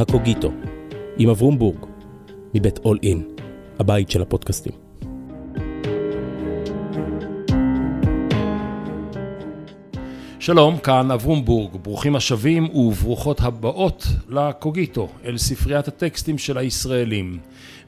הקוגיטו, 0.00 0.52
עם 1.18 1.28
אברום 1.28 1.58
בורג, 1.58 1.86
מבית 2.54 2.78
אול 2.78 2.98
אין, 3.02 3.22
הבית 3.78 4.10
של 4.10 4.22
הפודקאסטים. 4.22 4.72
שלום, 10.38 10.78
כאן 10.78 11.10
אברום 11.10 11.44
בורג, 11.44 11.76
ברוכים 11.82 12.16
השבים 12.16 12.76
וברוכות 12.76 13.40
הבאות 13.40 14.06
לקוגיטו, 14.28 15.08
אל 15.24 15.38
ספריית 15.38 15.88
הטקסטים 15.88 16.38
של 16.38 16.58
הישראלים. 16.58 17.38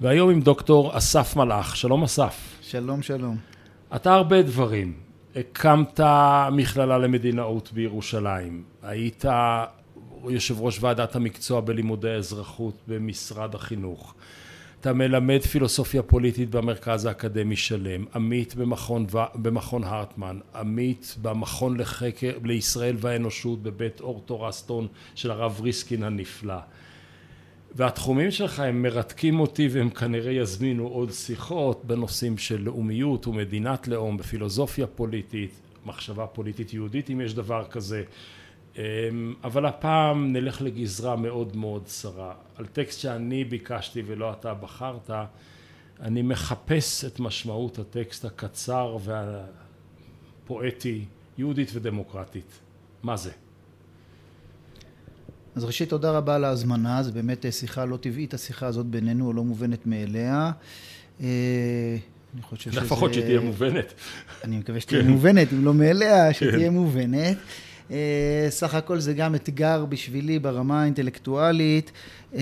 והיום 0.01 0.31
עם 0.31 0.41
דוקטור 0.41 0.99
אסף 0.99 1.37
מלאך, 1.37 1.77
שלום 1.77 2.03
אסף. 2.03 2.59
שלום, 2.63 3.03
שלום. 3.03 3.37
אתה 3.97 4.15
הרבה 4.15 4.43
דברים. 4.43 4.93
הקמת 5.37 6.01
מכללה 6.53 6.99
למדינאות 6.99 7.73
בירושלים, 7.73 8.63
היית 8.83 9.25
יושב 10.29 10.61
ראש 10.61 10.79
ועדת 10.81 11.17
המקצוע 11.17 11.61
בלימודי 11.61 12.11
האזרחות 12.11 12.75
במשרד 12.89 13.55
החינוך. 13.55 14.15
אתה 14.81 14.93
מלמד 14.93 15.41
פילוסופיה 15.41 16.03
פוליטית 16.03 16.51
במרכז 16.51 17.05
האקדמי 17.05 17.57
שלם, 17.57 18.05
עמית 18.15 18.55
במכון, 18.55 19.07
במכון 19.35 19.85
הרטמן, 19.85 20.39
עמית 20.55 21.17
במכון 21.23 21.77
לחקר, 21.77 22.33
לישראל 22.45 22.97
והאנושות 22.99 23.63
בבית 23.63 24.01
אור 24.01 24.23
תורסטון 24.27 24.87
של 25.15 25.31
הרב 25.31 25.61
ריסקין 25.61 26.03
הנפלא. 26.03 26.59
והתחומים 27.75 28.31
שלך 28.31 28.61
הם 28.61 28.83
מרתקים 28.83 29.41
אותי 29.41 29.69
והם 29.71 29.91
כנראה 29.91 30.33
יזמינו 30.33 30.87
עוד 30.87 31.13
שיחות 31.13 31.85
בנושאים 31.85 32.39
של 32.39 32.63
לאומיות 32.63 33.27
ומדינת 33.27 33.89
לאום, 33.89 34.17
בפילוסופיה 34.17 34.87
פוליטית, 34.87 35.51
מחשבה 35.87 36.27
פוליטית 36.27 36.75
יהודית 36.75 37.11
אם 37.11 37.21
יש 37.21 37.35
דבר 37.35 37.65
כזה. 37.71 38.03
אמ, 38.77 39.35
אבל 39.45 39.67
הפעם 39.67 40.33
נלך 40.33 40.63
לגזרה 40.63 41.17
מאוד 41.17 41.57
מאוד 41.57 41.85
צרה. 41.85 42.35
על 42.57 42.67
טקסט 42.67 43.01
שאני 43.01 43.45
ביקשתי 43.45 44.03
ולא 44.07 44.33
אתה 44.33 44.55
בחרת, 44.55 45.11
אני 46.01 46.23
מחפש 46.23 47.05
את 47.05 47.21
משמעות 47.21 47.79
הטקסט 47.79 48.25
הקצר 48.25 48.97
והפואטי, 50.45 51.05
יהודית 51.39 51.71
ודמוקרטית. 51.75 52.59
מה 53.03 53.17
זה? 53.17 53.31
אז 55.55 55.65
ראשית 55.65 55.89
תודה 55.89 56.11
רבה 56.11 56.35
על 56.35 56.45
ההזמנה, 56.45 57.03
זו 57.03 57.13
באמת 57.13 57.47
שיחה 57.51 57.85
לא 57.85 57.97
טבעית, 57.97 58.35
השיחה 58.35 58.67
הזאת 58.67 58.87
בינינו 58.87 59.33
לא 59.33 59.45
מובנת 59.45 59.87
מאליה. 59.87 60.51
אה, 61.21 61.97
אני 62.35 62.43
חושב 62.43 62.71
שזה... 62.71 62.81
לפחות 62.81 63.15
שתהיה 63.15 63.41
מובנת. 63.41 63.93
אני 64.45 64.59
מקווה 64.59 64.81
שתהיה 64.81 65.03
כן. 65.03 65.09
מובנת, 65.11 65.53
אם 65.53 65.65
לא 65.65 65.75
מאליה, 65.75 66.35
שתהיה 66.35 66.69
כן. 66.69 66.73
מובנת. 66.73 67.37
אה, 67.93 68.47
סך 68.51 68.75
הכל 68.75 68.99
זה 68.99 69.13
גם 69.13 69.35
אתגר 69.35 69.85
בשבילי 69.85 70.39
ברמה 70.39 70.83
האינטלקטואלית, 70.83 71.93
אה, 72.35 72.41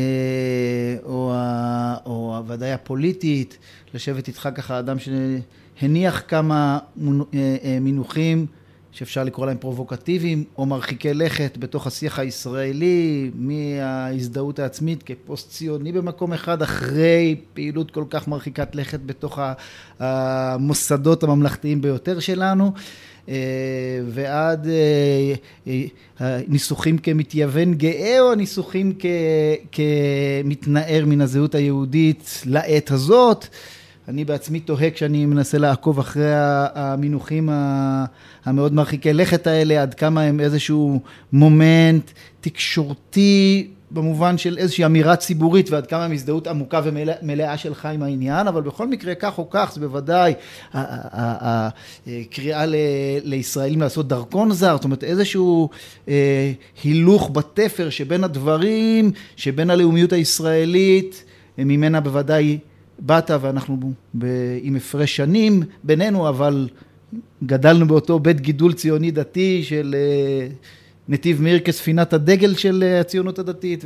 או, 1.04 1.34
או 2.06 2.42
ודאי 2.46 2.72
הפוליטית, 2.72 3.58
לשבת 3.94 4.28
איתך 4.28 4.48
ככה 4.54 4.78
אדם 4.78 4.96
שהניח 4.98 6.22
כמה 6.28 6.78
אה, 7.34 7.78
מינוחים 7.80 8.46
שאפשר 8.92 9.24
לקרוא 9.24 9.46
להם 9.46 9.56
פרובוקטיביים 9.60 10.44
או 10.58 10.66
מרחיקי 10.66 11.14
לכת 11.14 11.56
בתוך 11.58 11.86
השיח 11.86 12.18
הישראלי, 12.18 13.30
מההזדהות 13.34 14.58
העצמית 14.58 15.02
כפוסט 15.02 15.50
ציוני 15.50 15.92
במקום 15.92 16.32
אחד, 16.32 16.62
אחרי 16.62 17.36
פעילות 17.54 17.90
כל 17.90 18.04
כך 18.10 18.28
מרחיקת 18.28 18.74
לכת 18.74 19.00
בתוך 19.06 19.38
המוסדות 19.98 21.22
הממלכתיים 21.22 21.82
ביותר 21.82 22.20
שלנו. 22.20 22.72
אה, 23.28 23.34
ועד 24.06 24.66
אה, 24.66 25.34
אה, 26.20 26.40
ניסוחים 26.48 26.98
כמתייוון 26.98 27.74
גאה 27.74 28.20
או 28.20 28.34
ניסוחים 28.34 28.92
כמתנער 29.72 31.04
מן 31.06 31.20
הזהות 31.20 31.54
היהודית 31.54 32.42
לעת 32.46 32.90
הזאת. 32.90 33.46
אני 34.08 34.24
בעצמי 34.24 34.60
תוהה 34.60 34.90
כשאני 34.90 35.26
מנסה 35.26 35.58
לעקוב 35.58 35.98
אחרי 35.98 36.32
המינוחים 36.74 37.48
המאוד 38.44 38.72
מרחיקי 38.72 39.12
לכת 39.12 39.46
האלה, 39.46 39.82
עד 39.82 39.94
כמה 39.94 40.22
הם 40.22 40.40
איזשהו 40.40 41.00
מומנט 41.32 42.10
תקשורתי 42.40 43.68
במובן 43.90 44.38
של 44.38 44.58
איזושהי 44.58 44.84
אמירה 44.84 45.16
ציבורית 45.16 45.70
ועד 45.70 45.86
כמה 45.86 46.04
הזדהות 46.04 46.46
עמוקה 46.46 46.80
ומלאה 46.84 47.58
שלך 47.58 47.86
עם 47.86 48.02
העניין, 48.02 48.46
אבל 48.46 48.62
בכל 48.62 48.88
מקרה 48.88 49.14
כך 49.14 49.38
או 49.38 49.50
כך 49.50 49.72
זה 49.74 49.80
בוודאי 49.80 50.34
הקריאה 50.72 52.64
לישראלים 53.24 53.80
לעשות 53.80 54.08
דרכון 54.08 54.52
זר, 54.52 54.76
זאת 54.76 54.84
אומרת 54.84 55.04
איזשהו 55.04 55.68
אה, 56.08 56.52
הילוך 56.82 57.30
בתפר 57.32 57.90
שבין 57.90 58.24
הדברים, 58.24 59.12
שבין 59.36 59.70
הלאומיות 59.70 60.12
הישראלית, 60.12 61.24
ממנה 61.58 62.00
בוודאי 62.00 62.58
באת 62.98 63.30
ואנחנו 63.40 63.92
עם 64.62 64.76
הפרש 64.76 65.16
שנים 65.16 65.62
בינינו, 65.84 66.28
אבל 66.28 66.68
גדלנו 67.44 67.86
באותו 67.86 68.18
בית 68.18 68.40
גידול 68.40 68.72
ציוני 68.72 69.10
דתי 69.10 69.62
של 69.62 69.94
אה, 69.98 70.48
נתיב 71.10 71.42
מאיר 71.42 71.58
כספינת 71.58 72.12
הדגל 72.12 72.54
של 72.54 72.84
אה, 72.86 73.00
הציונות 73.00 73.38
הדתית, 73.38 73.84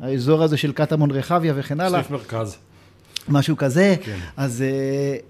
והאזור 0.00 0.42
הזה 0.42 0.56
של 0.56 0.72
קטמון 0.72 1.10
רחביה 1.10 1.52
וכן 1.56 1.80
הלאה. 1.80 2.00
סניף 2.02 2.10
מרכז. 2.10 2.56
משהו 3.28 3.56
כזה. 3.56 3.94
כן. 4.02 4.18
אז, 4.36 4.64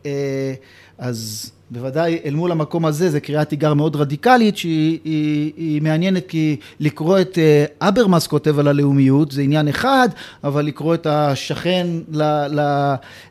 אה, 0.07 0.55
אז 0.99 1.51
בוודאי 1.71 2.19
אל 2.25 2.35
מול 2.35 2.53
המקום 2.53 2.87
הזה 2.87 3.11
זה 3.11 3.21
קריאת 3.21 3.49
תיגר 3.49 3.75
מאוד 3.75 3.97
רדיקלית 3.97 4.57
שהיא 4.57 4.99
היא, 5.05 5.53
היא 5.57 5.83
מעניינת 5.83 6.27
כי 6.29 6.57
לקרוא 6.81 7.21
את 7.21 7.39
אה, 7.39 7.89
אברמאס 7.89 8.27
כותב 8.27 8.59
על 8.59 8.69
הלאומיות 8.69 9.33
זה 9.33 9.43
עניין 9.43 9.69
אחד 9.69 10.09
אבל 10.45 10.65
לקרוא 10.65 10.95
את 10.95 11.07
השכן 11.07 11.87
ל, 12.13 12.23
ל, 12.47 12.61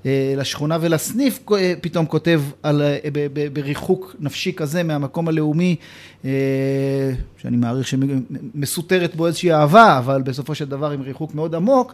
אה, 0.05 0.33
לשכונה 0.37 0.77
ולסניף 0.81 1.39
אה, 1.51 1.73
פתאום 1.81 2.05
כותב 2.05 2.41
על, 2.63 2.81
ב, 3.13 3.27
ב, 3.33 3.53
בריחוק 3.53 4.15
נפשי 4.19 4.53
כזה 4.53 4.83
מהמקום 4.83 5.27
הלאומי 5.27 5.75
שאני 7.37 7.57
מעריך 7.57 7.87
שמסותרת 7.87 9.15
בו 9.15 9.27
איזושהי 9.27 9.53
אהבה 9.53 9.97
אבל 9.97 10.21
בסופו 10.21 10.55
של 10.55 10.65
דבר 10.65 10.91
עם 10.91 11.01
ריחוק 11.01 11.35
מאוד 11.35 11.55
עמוק 11.55 11.93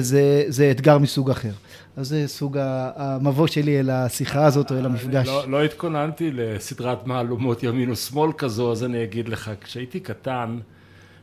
זה, 0.00 0.44
זה 0.48 0.70
אתגר 0.70 0.98
מסוג 0.98 1.30
אחר. 1.30 1.52
אז 1.96 2.08
זה 2.08 2.28
סוג 2.28 2.56
המבוא 2.96 3.46
שלי 3.46 3.80
אל 3.80 3.90
השיחה 3.90 4.44
הזאת 4.44 4.70
או 4.70 4.78
אל 4.78 4.86
המפגש. 4.86 5.28
לא, 5.28 5.50
לא 5.50 5.64
התכוננתי 5.64 6.30
לסדרת 6.32 7.06
מהלומות 7.06 7.62
ימין 7.62 7.90
ושמאל 7.90 8.32
כזו, 8.32 8.72
אז 8.72 8.84
אני 8.84 9.04
אגיד 9.04 9.28
לך, 9.28 9.50
כשהייתי 9.60 10.00
קטן, 10.00 10.58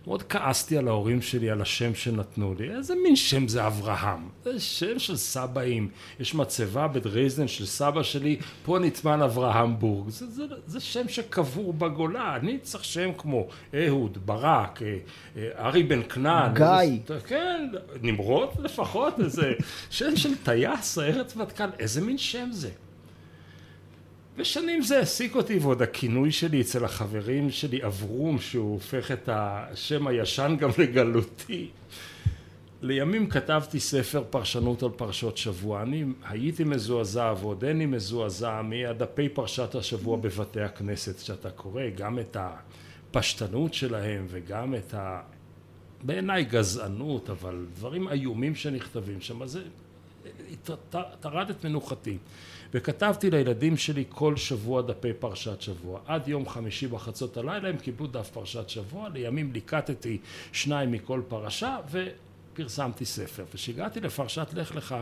מאוד 0.08 0.24
כעסתי 0.24 0.78
על 0.78 0.88
ההורים 0.88 1.22
שלי, 1.22 1.50
על 1.50 1.62
השם 1.62 1.96
שנתנו 1.96 2.54
לי. 2.60 2.76
איזה 2.78 2.96
מין 3.04 3.16
שם 3.16 3.48
זה 3.48 3.68
אברהם? 3.68 4.30
זה 4.44 4.60
שם 4.60 5.00
של 5.00 5.18
סבאים. 5.18 5.90
יש 6.20 6.36
מצבה 6.36 6.88
בדרייזן 6.88 7.48
של 7.48 7.66
סבא 7.66 8.04
שלי, 8.04 8.40
פה 8.66 8.80
נטמן 8.80 9.22
אברהם 9.22 9.80
בורג. 9.80 10.10
זה, 10.10 10.28
זה, 10.30 10.44
זה 10.68 10.80
שם 10.80 11.08
שקבור 11.08 11.74
בגולה. 11.74 12.36
אני 12.36 12.58
צריך 12.60 12.84
שם 12.84 13.10
כמו 13.18 13.48
אהוד, 13.74 14.18
ברק, 14.26 14.82
אה, 14.82 14.98
אה, 15.38 15.66
ארי 15.68 15.84
בן 15.84 16.02
כנען. 16.04 16.54
גיא. 16.54 17.00
איזה, 17.10 17.26
כן, 17.28 17.70
נמרוד 18.02 18.50
לפחות, 18.60 19.20
איזה 19.20 19.54
שם 19.90 20.16
של 20.16 20.36
טייס, 20.44 20.98
ארץ 20.98 21.36
מטכ"ל. 21.36 21.70
איזה 21.80 22.02
מין 22.02 22.18
שם 22.18 22.50
זה? 22.52 22.70
ושנים 24.40 24.82
זה 24.82 24.98
העסיק 24.98 25.36
אותי, 25.36 25.58
ועוד 25.58 25.82
הכינוי 25.82 26.32
שלי 26.32 26.62
אצל 26.62 26.86
החברים 26.86 27.52
שלי, 27.52 27.86
אברום, 27.86 28.40
שהוא 28.40 28.74
הופך 28.74 29.12
את 29.12 29.30
השם 29.32 30.08
הישן 30.08 30.56
גם 30.60 30.70
לגלותי. 30.78 31.70
לימים 32.82 33.30
כתבתי 33.30 33.80
ספר 33.80 34.24
פרשנות 34.30 34.84
על 34.84 34.90
פרשות 34.90 35.38
שבוע. 35.38 35.82
אני 35.82 36.06
הייתי 36.24 36.64
מזועזע 36.64 37.34
ועודני 37.40 37.86
מזועזע 37.86 38.62
מהדפי 38.62 39.30
פרשת 39.30 39.76
השבוע 39.76 40.18
בבתי 40.18 40.62
הכנסת, 40.62 41.20
שאתה 41.20 41.52
קורא 41.52 41.84
גם 41.96 42.20
את 42.20 42.38
הפשטנות 42.40 43.74
שלהם 43.74 44.26
וגם 44.30 44.76
את 44.76 44.94
ה... 44.94 45.22
בעיניי 46.04 46.44
גזענות, 46.44 47.30
אבל 47.30 47.66
דברים 47.76 48.08
איומים 48.08 48.56
שנכתבים 48.56 49.22
שם, 49.22 49.46
זה 49.46 49.62
טרד 51.20 51.50
את 51.50 51.66
מנוחתי. 51.66 52.18
וכתבתי 52.74 53.32
לילדים 53.32 53.78
שלי 53.78 54.04
כל 54.10 54.38
שבוע 54.38 54.82
דפי 54.82 55.14
פרשת 55.14 55.62
שבוע. 55.62 56.00
עד 56.06 56.28
יום 56.28 56.50
חמישי 56.50 56.88
בחצות 56.88 57.38
הלילה 57.38 57.70
הם 57.70 57.78
קיבלו 57.78 58.08
דף 58.08 58.30
פרשת 58.30 58.70
שבוע, 58.70 59.10
לימים 59.10 59.54
ליקטתי 59.54 60.18
שניים 60.52 60.92
מכל 60.92 61.22
פרשה 61.28 61.78
ופרסמתי 61.92 63.06
ספר. 63.06 63.44
וכשהגעתי 63.52 64.00
לפרשת 64.00 64.48
לך 64.54 64.76
לך 64.76 64.96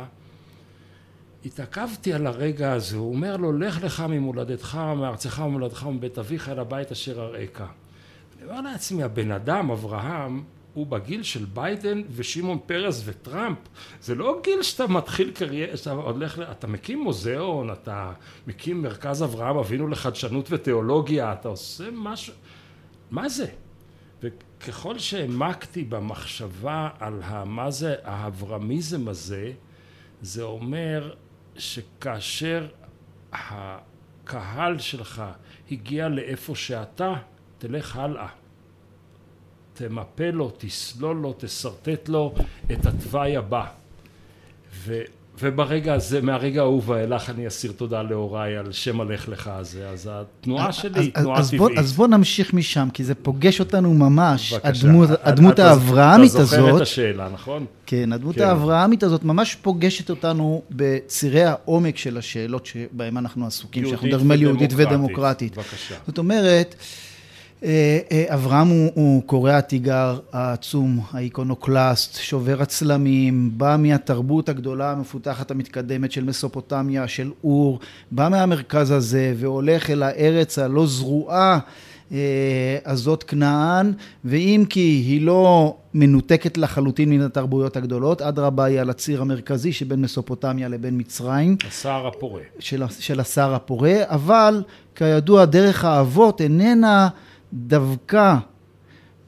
התעכבתי 1.45 2.13
על 2.13 2.27
הרגע 2.27 2.71
הזה, 2.73 2.97
הוא 2.97 3.13
אומר 3.13 3.37
לו 3.37 3.57
לך 3.57 3.83
לך 3.83 3.99
ממולדתך, 4.09 4.75
מארצך 4.75 5.41
ומולדתך 5.45 5.85
ומבית 5.85 6.17
אביך 6.17 6.49
אל 6.49 6.59
הבית 6.59 6.91
אשר 6.91 7.21
אראך. 7.21 7.61
אני 7.61 8.49
אומר 8.49 8.61
לעצמי 8.61 9.03
הבן 9.03 9.31
אדם 9.31 9.71
אברהם 9.71 10.43
הוא 10.77 10.87
בגיל 10.87 11.23
של 11.23 11.45
ביידן 11.45 12.01
ושמעון 12.11 12.59
פרס 12.65 13.01
וטראמפ 13.05 13.57
זה 14.01 14.15
לא 14.15 14.39
גיל 14.43 14.63
שאתה 14.63 14.87
מתחיל 14.87 15.31
קריירה, 15.31 15.77
שאתה 15.77 15.91
הולך, 15.91 16.39
אתה 16.51 16.67
מקים 16.67 16.99
מוזיאון, 16.99 17.71
אתה 17.71 18.11
מקים 18.47 18.81
מרכז 18.81 19.23
אברהם 19.23 19.57
אבינו 19.57 19.87
לחדשנות 19.87 20.51
ותיאולוגיה, 20.51 21.33
אתה 21.33 21.47
עושה 21.47 21.83
משהו, 21.93 22.33
מה 23.11 23.29
זה? 23.29 23.47
וככל 24.21 24.99
שהעמקתי 24.99 25.83
במחשבה 25.83 26.89
על 26.99 27.21
מה 27.45 27.71
זה 27.71 27.95
האברמיזם 28.03 29.07
הזה, 29.07 29.51
זה 30.21 30.43
אומר 30.43 31.13
שכאשר 31.55 32.67
הקהל 33.31 34.79
שלך 34.79 35.23
הגיע 35.71 36.07
לאיפה 36.07 36.55
שאתה, 36.55 37.13
תלך 37.57 37.95
הלאה. 37.95 38.27
תמפה 39.77 40.29
לו, 40.33 40.51
תסלול 40.57 41.17
לו, 41.17 41.35
תשרטט 41.37 42.09
לו 42.09 42.33
את 42.71 42.85
התוואי 42.85 43.37
הבא. 43.37 43.65
ו, 44.85 45.01
וברגע 45.41 45.93
הזה, 45.93 46.21
מהרגע 46.21 46.61
ההוא 46.61 46.81
ואילך 46.85 47.29
אני 47.29 47.47
אסיר 47.47 47.71
תודה 47.71 48.01
להוריי 48.01 48.57
על 48.57 48.71
שם 48.71 49.01
הלך 49.01 49.29
לך 49.29 49.49
הזה, 49.53 49.89
אז 49.89 50.09
התנועה 50.11 50.71
שלי 50.71 50.99
היא 50.99 51.11
תנועה 51.13 51.39
אז 51.39 51.47
טבעית. 51.47 51.61
בוא, 51.61 51.69
אז 51.77 51.93
בוא 51.93 52.07
נמשיך 52.07 52.53
משם, 52.53 52.87
כי 52.93 53.03
זה 53.03 53.15
פוגש 53.15 53.59
אותנו 53.59 53.93
ממש, 53.93 54.53
בבקשה. 54.53 54.69
הדמות, 54.69 55.09
הדמות 55.23 55.59
האברהמית 55.59 56.31
אתה 56.35 56.43
זוכר 56.43 56.63
את 56.63 56.69
הזאת, 56.69 56.81
השאלה, 56.81 57.29
נכון? 57.33 57.65
כן, 57.85 58.13
הדמות 58.13 58.35
כן. 58.35 58.43
האברהמית 58.43 59.03
הזאת 59.03 59.23
ממש 59.23 59.55
פוגשת 59.55 60.09
אותנו 60.09 60.61
בצירי 60.71 61.43
העומק 61.43 61.97
של 61.97 62.17
השאלות 62.17 62.65
שבהן 62.65 63.17
אנחנו 63.17 63.47
עסוקים, 63.47 63.85
שאנחנו 63.85 64.07
מדברים 64.07 64.31
על 64.31 64.41
יהודית 64.41 64.71
ודמוקרטית. 64.75 65.57
בבקשה. 65.57 65.95
זאת 66.07 66.17
אומרת, 66.17 66.75
אה, 66.79 66.81
אה, 66.81 67.06
אברהם 68.27 68.67
הוא, 68.67 68.91
הוא 68.93 69.23
קורע 69.23 69.57
התיגר 69.57 70.19
העצום, 70.33 70.99
האיקונוקלסט, 71.11 72.15
שובר 72.15 72.61
הצלמים, 72.61 73.51
בא 73.57 73.75
מהתרבות 73.79 74.49
הגדולה 74.49 74.91
המפותחת 74.91 75.51
המתקדמת 75.51 76.11
של 76.11 76.23
מסופוטמיה, 76.23 77.07
של 77.07 77.31
אור, 77.43 77.79
בא 78.11 78.27
מהמרכז 78.31 78.91
הזה 78.91 79.33
והולך 79.37 79.89
אל 79.89 80.03
הארץ 80.03 80.59
הלא 80.59 80.85
זרועה 80.85 81.59
אה, 82.11 82.77
הזאת 82.85 83.23
כנען, 83.23 83.93
ואם 84.25 84.63
כי 84.69 84.79
היא 84.79 85.21
לא 85.21 85.75
מנותקת 85.93 86.57
לחלוטין 86.57 87.09
מן 87.09 87.21
התרבויות 87.21 87.77
הגדולות, 87.77 88.21
אדרבה 88.21 88.63
היא 88.63 88.79
על 88.79 88.89
הציר 88.89 89.21
המרכזי 89.21 89.73
שבין 89.73 90.01
מסופוטמיה 90.01 90.67
לבין 90.67 90.97
מצרים. 90.97 91.57
הסער 91.67 92.07
הפורה. 92.07 92.41
של, 92.59 92.83
של 92.99 93.19
השר 93.19 93.53
הפורה, 93.53 93.95
אבל 94.05 94.63
כידוע 94.95 95.45
דרך 95.45 95.85
האבות 95.85 96.41
איננה 96.41 97.09
דווקא 97.53 98.35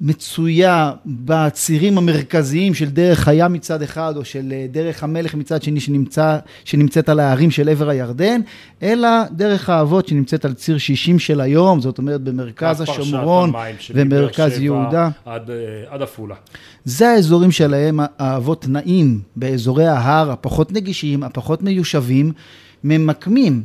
מצויה 0.01 0.91
בצירים 1.05 1.97
המרכזיים 1.97 2.73
של 2.73 2.89
דרך 2.89 3.27
הים 3.27 3.53
מצד 3.53 3.81
אחד 3.81 4.13
או 4.17 4.25
של 4.25 4.53
אה, 4.53 4.65
דרך 4.71 5.03
המלך 5.03 5.35
מצד 5.35 5.63
שני 5.63 5.79
שנמצא, 5.79 6.37
שנמצאת 6.65 7.09
על 7.09 7.19
ההרים 7.19 7.51
של 7.51 7.69
עבר 7.69 7.89
הירדן, 7.89 8.41
אלא 8.83 9.09
דרך 9.31 9.69
האבות 9.69 10.07
שנמצאת 10.07 10.45
על 10.45 10.53
ציר 10.53 10.77
60 10.77 11.19
של 11.19 11.41
היום, 11.41 11.81
זאת 11.81 11.97
אומרת 11.97 12.21
במרכז 12.21 12.81
השומרון 12.81 13.51
ומרכז 13.93 14.59
יהודה. 14.59 15.09
עד, 15.25 15.49
אה, 15.49 15.55
עד 15.89 16.01
עפולה. 16.01 16.35
זה 16.85 17.09
האזורים 17.09 17.51
שלהם 17.51 17.99
האבות 18.19 18.67
נעים, 18.67 19.21
באזורי 19.35 19.87
ההר 19.87 20.31
הפחות 20.31 20.71
נגישים, 20.71 21.23
הפחות 21.23 21.61
מיושבים, 21.61 22.31
ממקמים 22.83 23.63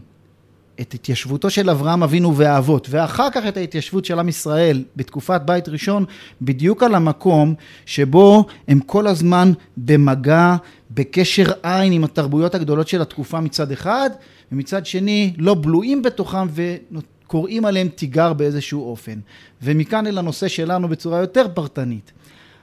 את 0.80 0.94
התיישבותו 0.94 1.50
של 1.50 1.70
אברהם 1.70 2.02
אבינו 2.02 2.36
והאבות, 2.36 2.86
ואחר 2.90 3.30
כך 3.30 3.46
את 3.48 3.56
ההתיישבות 3.56 4.04
של 4.04 4.18
עם 4.18 4.28
ישראל 4.28 4.84
בתקופת 4.96 5.40
בית 5.44 5.68
ראשון, 5.68 6.04
בדיוק 6.42 6.82
על 6.82 6.94
המקום 6.94 7.54
שבו 7.86 8.46
הם 8.68 8.80
כל 8.80 9.06
הזמן 9.06 9.52
במגע, 9.76 10.56
בקשר 10.90 11.52
עין 11.62 11.92
עם 11.92 12.04
התרבויות 12.04 12.54
הגדולות 12.54 12.88
של 12.88 13.02
התקופה 13.02 13.40
מצד 13.40 13.72
אחד, 13.72 14.10
ומצד 14.52 14.86
שני 14.86 15.34
לא 15.38 15.54
בלועים 15.54 16.02
בתוכם 16.02 16.46
וקוראים 16.54 17.64
עליהם 17.64 17.88
תיגר 17.88 18.32
באיזשהו 18.32 18.90
אופן. 18.90 19.18
ומכאן 19.62 20.06
אל 20.06 20.18
הנושא 20.18 20.48
שלנו 20.48 20.88
בצורה 20.88 21.18
יותר 21.18 21.46
פרטנית. 21.54 22.12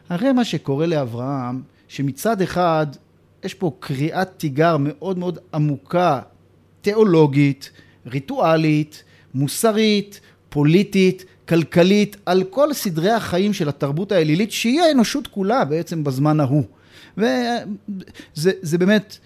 הרי 0.09 0.31
מה 0.31 0.45
שקורה 0.45 0.85
לאברהם, 0.85 1.61
שמצד 1.87 2.41
אחד 2.41 2.87
יש 3.43 3.53
פה 3.53 3.71
קריאת 3.79 4.29
תיגר 4.37 4.77
מאוד 4.79 5.17
מאוד 5.17 5.39
עמוקה, 5.53 6.19
תיאולוגית, 6.81 7.71
ריטואלית, 8.07 9.03
מוסרית, 9.33 10.19
פוליטית, 10.49 11.25
כלכלית, 11.47 12.17
על 12.25 12.43
כל 12.43 12.73
סדרי 12.73 13.11
החיים 13.11 13.53
של 13.53 13.69
התרבות 13.69 14.11
האלילית, 14.11 14.51
שהיא 14.51 14.81
האנושות 14.81 15.27
כולה 15.27 15.65
בעצם 15.65 16.03
בזמן 16.03 16.39
ההוא. 16.39 16.63
וזה 17.17 18.51
זה 18.61 18.77
באמת, 18.77 19.17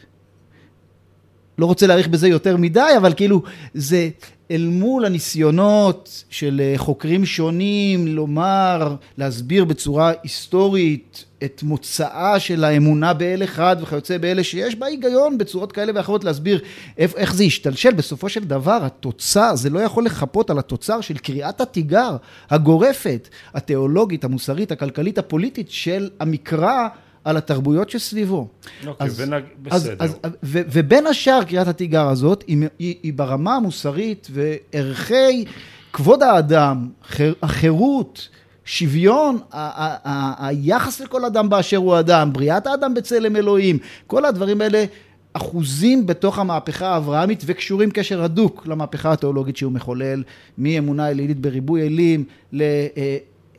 לא 1.57 1.65
רוצה 1.65 1.87
להאריך 1.87 2.07
בזה 2.07 2.27
יותר 2.27 2.57
מדי, 2.57 2.93
אבל 2.97 3.13
כאילו 3.13 3.41
זה 3.73 4.09
אל 4.51 4.67
מול 4.71 5.05
הניסיונות 5.05 6.23
של 6.29 6.61
אה, 6.63 6.73
חוקרים 6.77 7.25
שונים 7.25 8.07
לומר, 8.07 8.95
להסביר 9.17 9.65
בצורה 9.65 10.11
היסטורית 10.23 11.25
את 11.43 11.63
מוצאה 11.63 12.39
של 12.39 12.63
האמונה 12.63 13.13
באל 13.13 13.43
אחד 13.43 13.75
וכיוצא 13.81 14.17
באלה 14.17 14.43
שיש 14.43 14.75
בה 14.75 14.85
היגיון 14.85 15.37
בצורות 15.37 15.71
כאלה 15.71 15.91
ואחרות 15.95 16.23
להסביר 16.23 16.61
איך, 16.97 17.13
איך 17.15 17.35
זה 17.35 17.43
השתלשל 17.43 17.93
בסופו 17.93 18.29
של 18.29 18.43
דבר 18.43 18.79
התוצר 18.85 19.55
זה 19.55 19.69
לא 19.69 19.79
יכול 19.79 20.05
לחפות 20.05 20.49
על 20.49 20.59
התוצר 20.59 21.01
של 21.01 21.17
קריאת 21.17 21.61
התיגר 21.61 22.15
הגורפת 22.49 23.29
התיאולוגית 23.53 24.23
המוסרית 24.23 24.71
הכלכלית 24.71 25.17
הפוליטית 25.17 25.71
של 25.71 26.09
המקרא 26.19 26.87
על 27.25 27.37
התרבויות 27.37 27.89
שסביבו. 27.89 28.47
אוקיי, 28.87 29.07
אז- 29.07 29.19
ונג... 29.21 29.43
אז, 29.69 29.83
בסדר. 29.83 29.95
אז, 29.99 30.17
ו, 30.43 30.59
ובין 30.71 31.07
השאר 31.07 31.43
קריאת 31.43 31.67
התיגר 31.67 32.07
הזאת 32.07 32.43
היא, 32.47 32.57
היא, 32.79 32.95
היא 33.03 33.13
ברמה 33.13 33.55
המוסרית 33.55 34.27
וערכי 34.31 35.45
כבוד 35.93 36.23
האדם, 36.23 36.89
חיר, 37.07 37.35
החירות, 37.41 38.29
שוויון, 38.65 39.37
ה, 39.51 39.59
ה, 39.59 39.97
ה, 40.03 40.47
היחס 40.47 41.01
לכל 41.01 41.25
אדם 41.25 41.49
באשר 41.49 41.77
הוא 41.77 41.99
אדם, 41.99 42.33
בריאת 42.33 42.67
האדם 42.67 42.93
בצלם 42.93 43.35
אלוהים, 43.35 43.77
כל 44.07 44.25
הדברים 44.25 44.61
האלה 44.61 44.85
אחוזים 45.33 46.07
בתוך 46.07 46.39
המהפכה 46.39 46.87
האברהמית 46.87 47.43
וקשורים 47.45 47.91
קשר 47.91 48.23
הדוק 48.23 48.67
למהפכה 48.67 49.11
התיאולוגית 49.11 49.57
שהוא 49.57 49.71
מחולל, 49.71 50.23
מאמונה 50.57 51.09
אלילית 51.09 51.39
בריבוי 51.39 51.81
אלים 51.81 52.23
ל... 52.53 52.63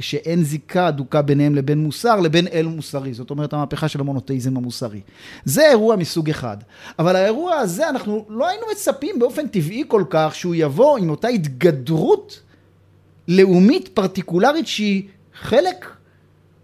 שאין 0.00 0.44
זיקה 0.44 0.86
הדוקה 0.86 1.22
ביניהם 1.22 1.54
לבין 1.54 1.78
מוסר 1.78 2.20
לבין 2.20 2.46
אל 2.52 2.66
מוסרי, 2.66 3.14
זאת 3.14 3.30
אומרת 3.30 3.52
המהפכה 3.52 3.88
של 3.88 4.00
המונותאיזם 4.00 4.56
המוסרי. 4.56 5.00
זה 5.44 5.68
אירוע 5.68 5.96
מסוג 5.96 6.30
אחד. 6.30 6.56
אבל 6.98 7.16
האירוע 7.16 7.54
הזה 7.54 7.88
אנחנו 7.88 8.24
לא 8.28 8.48
היינו 8.48 8.66
מצפים 8.72 9.18
באופן 9.18 9.46
טבעי 9.48 9.82
כל 9.88 10.04
כך 10.10 10.34
שהוא 10.34 10.54
יבוא 10.54 10.98
עם 10.98 11.10
אותה 11.10 11.28
התגדרות 11.28 12.40
לאומית 13.28 13.88
פרטיקולרית 13.88 14.66
שהיא 14.66 15.02
חלק 15.40 15.96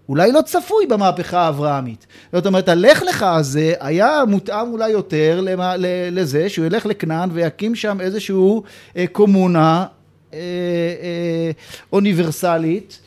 אולי 0.08 0.32
לא 0.32 0.40
צפוי 0.42 0.86
במהפכה 0.86 1.40
האברהמית. 1.40 2.06
זאת 2.32 2.46
אומרת, 2.46 2.68
הלך 2.68 3.02
לך 3.02 3.22
הזה 3.22 3.74
היה 3.80 4.22
מותאם 4.28 4.72
אולי 4.72 4.90
יותר 4.90 5.40
למה, 5.42 5.74
לזה 6.10 6.48
שהוא 6.48 6.66
ילך 6.66 6.86
לכנען 6.86 7.30
ויקים 7.32 7.74
שם 7.74 8.00
איזשהו 8.00 8.62
אה, 8.96 9.04
קומונה 9.12 9.86
אה, 10.32 10.38
אה, 10.38 11.50
אוניברסלית. 11.92 12.98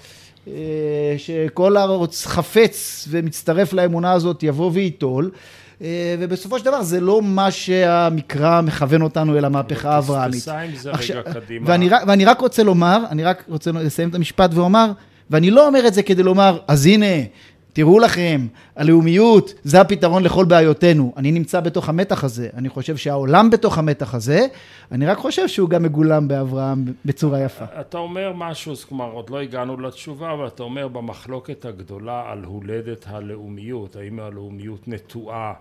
אה, 0.47 1.15
שכל 1.17 1.77
הארץ 1.77 2.25
חפץ 2.25 3.07
ומצטרף 3.09 3.73
לאמונה 3.73 4.11
הזאת 4.11 4.43
יבוא 4.43 4.71
וייטול 4.73 5.31
אה, 5.81 6.15
ובסופו 6.19 6.59
של 6.59 6.65
דבר 6.65 6.83
זה 6.83 7.01
לא 7.01 7.21
מה 7.21 7.51
שהמקרא 7.51 8.61
מכוון 8.61 9.01
אותנו 9.01 9.37
אל 9.37 9.45
המהפכה 9.45 9.95
האברהמית. 9.95 10.47
עם 10.47 10.75
זה 10.75 10.91
עכשיו, 10.91 11.21
רגע 11.25 11.33
קדימה. 11.33 11.69
ואני, 11.69 11.89
ואני 12.07 12.25
רק 12.25 12.41
רוצה 12.41 12.63
לומר, 12.63 13.03
אני 13.09 13.23
רק 13.23 13.43
רוצה 13.47 13.71
לסיים 13.71 14.09
את 14.09 14.15
המשפט 14.15 14.53
ואומר, 14.53 14.91
ואני 15.29 15.51
לא 15.51 15.67
אומר 15.67 15.87
את 15.87 15.93
זה 15.93 16.03
כדי 16.03 16.23
לומר, 16.23 16.59
אז 16.67 16.85
הנה, 16.85 17.05
תראו 17.75 17.99
לכם, 17.99 18.47
הלאומיות 18.75 19.53
זה 19.63 19.81
הפתרון 19.81 20.23
לכל 20.23 20.45
בעיותינו. 20.45 21.13
אני 21.17 21.31
נמצא 21.31 21.59
בתוך 21.59 21.89
המתח 21.89 22.23
הזה, 22.23 22.49
אני 22.53 22.69
חושב 22.69 22.97
שהעולם 22.97 23.49
בתוך 23.49 23.77
המתח 23.77 24.15
הזה, 24.15 24.45
אני 24.91 25.05
רק 25.05 25.17
חושב 25.17 25.47
שהוא 25.47 25.69
גם 25.69 25.83
מגולם 25.83 26.27
באברהם 26.27 26.85
בצורה 27.05 27.39
יפה. 27.39 27.65
אתה 27.79 27.97
אומר 27.97 28.33
משהו, 28.35 28.71
אז 28.71 28.83
כלומר 28.83 29.11
עוד 29.11 29.29
לא 29.29 29.41
הגענו 29.41 29.77
לתשובה, 29.77 30.31
אבל 30.33 30.47
אתה 30.47 30.63
אומר 30.63 30.87
במחלוקת 30.87 31.65
הגדולה 31.65 32.23
על 32.31 32.43
הולדת 32.43 33.05
הלאומיות, 33.09 33.95
האם 33.95 34.19
הלאומיות 34.19 34.87
נטועה 34.87 35.53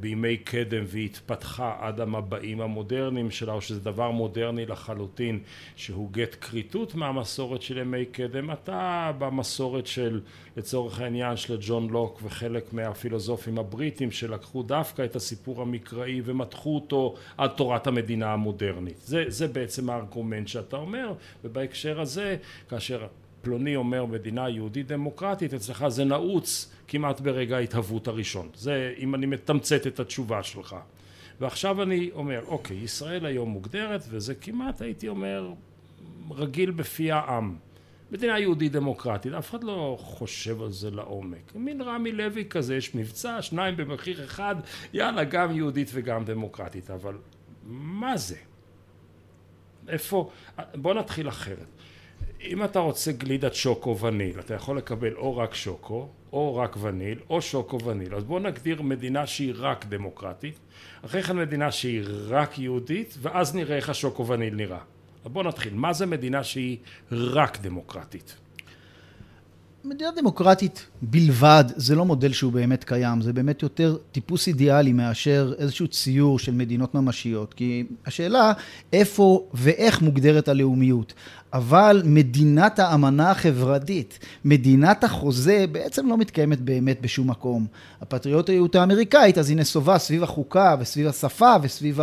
בימי 0.00 0.36
קדם 0.36 0.84
והיא 0.86 1.04
התפתחה 1.04 1.76
עד 1.80 2.00
המבעים 2.00 2.60
המודרניים 2.60 3.30
שלה, 3.30 3.52
או 3.52 3.60
שזה 3.60 3.80
דבר 3.80 4.10
מודרני 4.10 4.66
לחלוטין, 4.66 5.40
שהוא 5.76 6.10
גט 6.12 6.36
כריתות 6.40 6.94
מהמסורת 6.94 7.62
של 7.62 7.78
ימי 7.78 8.04
קדם, 8.04 8.50
אתה 8.50 9.12
במסורת 9.18 9.86
של, 9.86 10.20
לצורך 10.56 11.00
העניין, 11.00 11.36
של 11.36 11.56
ג'ון 11.60 11.90
לוק 11.90 12.20
וחלק 12.22 12.72
מהפילוסופים 12.72 13.58
הבריטים 13.58 14.10
שלקחו 14.10 14.62
דווקא 14.62 15.04
את 15.04 15.16
הסיפור 15.16 15.62
המקראי 15.62 16.20
ומתחו 16.24 16.74
אותו 16.74 17.14
עד 17.38 17.50
תורת 17.50 17.86
המדינה 17.86 18.32
המודרנית. 18.32 18.98
זה, 18.98 19.24
זה 19.28 19.48
בעצם 19.48 19.90
הארגומנט 19.90 20.48
שאתה 20.48 20.76
אומר, 20.76 21.12
ובהקשר 21.44 22.00
הזה, 22.00 22.36
כאשר 22.68 23.06
פלוני 23.44 23.76
אומר 23.76 24.04
מדינה 24.04 24.48
יהודית 24.48 24.86
דמוקרטית, 24.86 25.54
אצלך 25.54 25.88
זה 25.88 26.04
נעוץ 26.04 26.72
כמעט 26.88 27.20
ברגע 27.20 27.56
ההתהוות 27.56 28.08
הראשון. 28.08 28.48
זה 28.54 28.94
אם 28.98 29.14
אני 29.14 29.26
מתמצת 29.26 29.86
את 29.86 30.00
התשובה 30.00 30.42
שלך. 30.42 30.76
ועכשיו 31.40 31.82
אני 31.82 32.10
אומר, 32.12 32.40
אוקיי, 32.46 32.76
ישראל 32.76 33.26
היום 33.26 33.48
מוגדרת, 33.48 34.04
וזה 34.08 34.34
כמעט 34.34 34.82
הייתי 34.82 35.08
אומר 35.08 35.52
רגיל 36.30 36.70
בפי 36.70 37.12
העם. 37.12 37.56
מדינה 38.10 38.38
יהודית 38.38 38.72
דמוקרטית, 38.72 39.32
אף 39.32 39.50
אחד 39.50 39.64
לא 39.64 39.96
חושב 40.00 40.62
על 40.62 40.72
זה 40.72 40.90
לעומק. 40.90 41.52
מין 41.54 41.82
רמי 41.82 42.12
לוי 42.12 42.44
כזה, 42.50 42.76
יש 42.76 42.94
מבצע, 42.94 43.42
שניים 43.42 43.76
במחיר 43.76 44.24
אחד, 44.24 44.54
יאללה, 44.92 45.24
גם 45.24 45.56
יהודית 45.56 45.90
וגם 45.92 46.24
דמוקרטית, 46.24 46.90
אבל 46.90 47.14
מה 47.66 48.16
זה? 48.16 48.36
איפה, 49.88 50.30
בוא 50.74 50.94
נתחיל 50.94 51.28
אחרת. 51.28 51.66
אם 52.46 52.64
אתה 52.64 52.78
רוצה 52.78 53.12
גלידת 53.12 53.54
שוקו 53.54 53.98
וניל, 53.98 54.40
אתה 54.40 54.54
יכול 54.54 54.78
לקבל 54.78 55.14
או 55.14 55.36
רק 55.36 55.54
שוקו, 55.54 56.08
או 56.32 56.56
רק 56.56 56.76
וניל, 56.80 57.18
או 57.30 57.42
שוקו 57.42 57.84
וניל. 57.84 58.14
אז 58.14 58.24
בואו 58.24 58.38
נגדיר 58.38 58.82
מדינה 58.82 59.26
שהיא 59.26 59.54
רק 59.56 59.86
דמוקרטית, 59.88 60.58
אחרי 61.04 61.22
כן 61.22 61.36
מדינה 61.36 61.72
שהיא 61.72 62.02
רק 62.28 62.58
יהודית, 62.58 63.14
ואז 63.22 63.54
נראה 63.54 63.76
איך 63.76 63.88
השוקו 63.88 64.26
וניל 64.26 64.54
נראה. 64.54 64.78
אז 65.24 65.30
בואו 65.32 65.48
נתחיל. 65.48 65.74
מה 65.74 65.92
זה 65.92 66.06
מדינה 66.06 66.44
שהיא 66.44 66.76
רק 67.10 67.58
דמוקרטית? 67.60 68.36
מדינה 69.84 70.10
דמוקרטית 70.16 70.86
בלבד 71.02 71.64
זה 71.76 71.94
לא 71.94 72.04
מודל 72.04 72.32
שהוא 72.32 72.52
באמת 72.52 72.84
קיים, 72.84 73.20
זה 73.20 73.32
באמת 73.32 73.62
יותר 73.62 73.96
טיפוס 74.12 74.48
אידיאלי 74.48 74.92
מאשר 74.92 75.52
איזשהו 75.58 75.88
ציור 75.88 76.38
של 76.38 76.52
מדינות 76.52 76.94
ממשיות. 76.94 77.54
כי 77.54 77.84
השאלה 78.06 78.52
איפה 78.92 79.48
ואיך 79.54 80.02
מוגדרת 80.02 80.48
הלאומיות. 80.48 81.14
אבל 81.54 82.02
מדינת 82.04 82.78
האמנה 82.78 83.30
החברתית, 83.30 84.18
מדינת 84.44 85.04
החוזה, 85.04 85.64
בעצם 85.72 86.08
לא 86.08 86.16
מתקיימת 86.18 86.60
באמת 86.60 87.00
בשום 87.00 87.30
מקום. 87.30 87.66
הפטריוטיות 88.02 88.74
האמריקאית, 88.74 89.38
אז 89.38 89.48
היא 89.48 89.56
נסובה 89.56 89.98
סביב 89.98 90.22
החוקה 90.22 90.76
וסביב 90.80 91.06
השפה 91.06 91.54
וסביב 91.62 92.00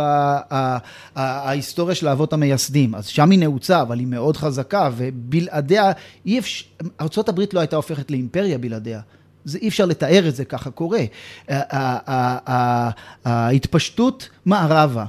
ההיסטוריה 1.14 1.94
של 1.94 2.08
האבות 2.08 2.32
המייסדים. 2.32 2.94
אז 2.94 3.06
שם 3.06 3.30
היא 3.30 3.38
נעוצה, 3.38 3.82
אבל 3.82 3.98
היא 3.98 4.06
מאוד 4.06 4.36
חזקה, 4.36 4.90
ובלעדיה 4.96 5.92
אי 6.26 6.38
אפשר, 6.38 6.64
ארה"ב 7.00 7.40
לא 7.52 7.60
הייתה 7.60 7.76
הופכת 7.76 8.10
לאימפריה 8.10 8.58
בלעדיה. 8.58 9.00
זה 9.44 9.58
אי 9.58 9.68
אפשר 9.68 9.84
לתאר 9.84 10.28
את 10.28 10.36
זה, 10.36 10.44
ככה 10.44 10.70
קורה. 10.70 11.04
ההתפשטות 13.24 14.28
מערבה, 14.46 15.04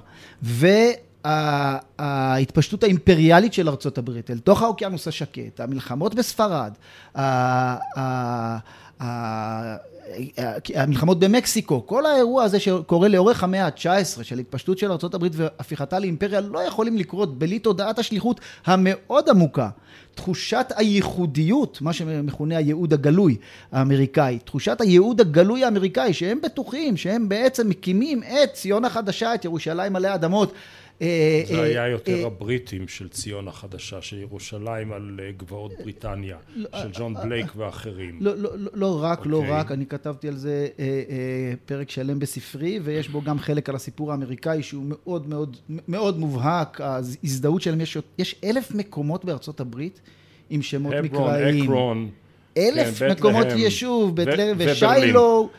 ההתפשטות 2.00 2.84
האימפריאלית 2.84 3.54
של 3.54 3.70
ארצות 3.70 3.98
הברית 3.98 4.32
אל 4.32 4.40
תוך 4.40 4.62
האוקיינוס 4.62 5.08
השקט, 5.08 5.60
המלחמות 5.60 6.16
בספרד, 6.16 6.72
המלחמות 10.76 11.20
במקסיקו, 11.20 11.88
כל 11.88 12.06
האירוע 12.06 12.44
הזה 12.44 12.60
שקורה 12.60 13.08
לאורך 13.08 13.44
המאה 13.44 13.66
ה-19 13.66 14.24
של 14.24 14.40
התפשטות 14.40 14.78
של 14.78 14.92
ארה"ב 14.92 15.28
והפיכתה 15.32 16.00
לאימפריה 16.00 16.42
לא 16.42 16.60
יכולים 16.60 16.98
לקרות 16.98 17.40
בלי 17.40 17.60
תודעת 17.60 18.00
השליחות 18.00 18.40
המאוד 18.66 19.30
עמוקה. 19.30 19.70
תחושת 20.16 20.66
הייחודיות, 20.76 21.82
מה 21.82 21.94
שמכונה 21.94 22.58
הייעוד 22.58 22.94
הגלוי 22.94 23.38
האמריקאי, 23.72 24.40
תחושת 24.46 24.82
הייעוד 24.82 25.22
הגלוי 25.22 25.64
האמריקאי 25.64 26.14
שהם 26.14 26.40
בטוחים 26.44 26.98
שהם 26.98 27.30
בעצם 27.30 27.70
מקימים 27.70 28.24
את 28.24 28.54
ציון 28.54 28.86
החדשה, 28.86 29.36
את 29.36 29.46
ירושלים 29.46 29.96
עלי 29.96 30.14
אדמות 30.14 30.54
זה 31.00 31.06
אה, 31.52 31.62
היה 31.62 31.88
יותר 31.88 32.22
אה, 32.22 32.26
הבריטים 32.26 32.88
של 32.88 33.10
ציון 33.10 33.48
החדשה, 33.48 34.02
של 34.02 34.18
ירושלים 34.18 34.94
על 34.94 35.20
גבעות 35.38 35.72
בריטניה, 35.84 36.38
לא, 36.56 36.70
של 36.82 36.90
ג'ון 36.94 37.14
בלייק 37.14 37.56
ואחרים. 37.56 38.18
לא, 38.22 38.36
לא, 38.36 38.50
לא 38.74 39.04
רק, 39.04 39.26
לא 39.26 39.38
אוקיי. 39.38 39.52
רק, 39.52 39.72
אני 39.72 39.86
כתבתי 39.86 40.28
על 40.28 40.36
זה 40.36 40.68
פרק 41.66 41.90
שלם 41.90 42.20
בספרי, 42.20 42.80
ויש 42.84 43.10
בו 43.10 43.22
גם 43.22 43.40
חלק 43.40 43.70
על 43.70 43.76
הסיפור 43.76 44.12
האמריקאי 44.12 44.64
שהוא 44.64 44.86
מאוד 44.88 45.28
מאוד 45.28 45.58
מאוד 45.88 46.20
מובהק, 46.20 46.82
ההזדהות 46.82 47.62
שלהם, 47.62 47.80
יש 48.18 48.36
אלף 48.44 48.72
מקומות 48.72 49.26
בארצות 49.26 49.60
הברית 49.60 50.02
עם 50.50 50.62
שמות 50.62 50.94
מקראיים. 51.04 51.64
אקרון. 51.64 52.10
אלף 52.58 53.00
כן, 53.00 53.12
מקומות 53.12 53.48
יישוב, 53.56 54.16
בית 54.16 54.28
לחם 54.28 54.56
ושיילו, 54.58 55.50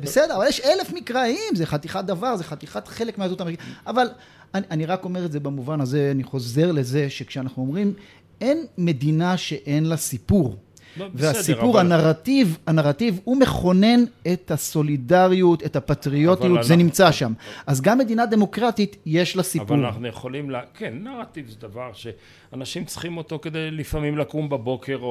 בסדר, 0.00 0.36
אבל 0.36 0.46
יש 0.48 0.60
אלף 0.60 0.92
מקראיים, 0.92 1.54
זה 1.54 1.66
חתיכת 1.66 2.04
דבר, 2.04 2.36
זה 2.36 2.44
חתיכת 2.44 2.88
חלק 2.88 3.18
מהזהות 3.18 3.40
האמריקאית, 3.40 3.68
אבל 3.86 4.06
אני, 4.54 4.66
אני 4.70 4.86
רק 4.86 5.04
אומר 5.04 5.24
את 5.24 5.32
זה 5.32 5.40
במובן 5.40 5.80
הזה, 5.80 6.08
אני 6.10 6.22
חוזר 6.22 6.72
לזה 6.72 7.10
שכשאנחנו 7.10 7.62
אומרים, 7.62 7.94
אין 8.40 8.66
מדינה 8.78 9.36
שאין 9.36 9.84
לה 9.84 9.96
סיפור. 9.96 10.56
לא, 10.96 11.06
והסיפור, 11.14 11.80
אבל... 11.80 11.92
הנרטיב, 11.92 12.58
הנרטיב, 12.66 13.20
הוא 13.24 13.36
מכונן 13.36 14.04
את 14.32 14.50
הסולידריות, 14.50 15.62
את 15.62 15.76
הפטריוטיות, 15.76 16.64
זה 16.64 16.74
אנחנו... 16.74 16.84
נמצא 16.84 17.12
שם. 17.12 17.32
אז 17.66 17.80
גם 17.80 17.98
מדינה 17.98 18.26
דמוקרטית, 18.26 18.96
יש 19.06 19.36
לה 19.36 19.42
סיפור. 19.42 19.76
אבל 19.76 19.84
אנחנו 19.86 20.06
יכולים, 20.06 20.50
לה... 20.50 20.60
כן, 20.74 20.94
נרטיב 21.00 21.48
זה 21.48 21.56
דבר 21.60 21.90
שאנשים 21.92 22.84
צריכים 22.84 23.16
אותו 23.16 23.38
כדי 23.38 23.70
לפעמים 23.70 24.18
לקום 24.18 24.48
בבוקר, 24.48 24.98
או, 25.00 25.06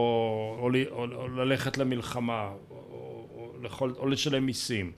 או, 0.59 0.69
או, 0.91 1.05
או 1.15 1.27
ללכת 1.27 1.77
למלחמה, 1.77 2.49
או, 2.69 2.75
או, 2.91 3.67
או, 3.81 3.87
או 3.99 4.07
לשלם 4.07 4.45
מיסים. 4.45 4.91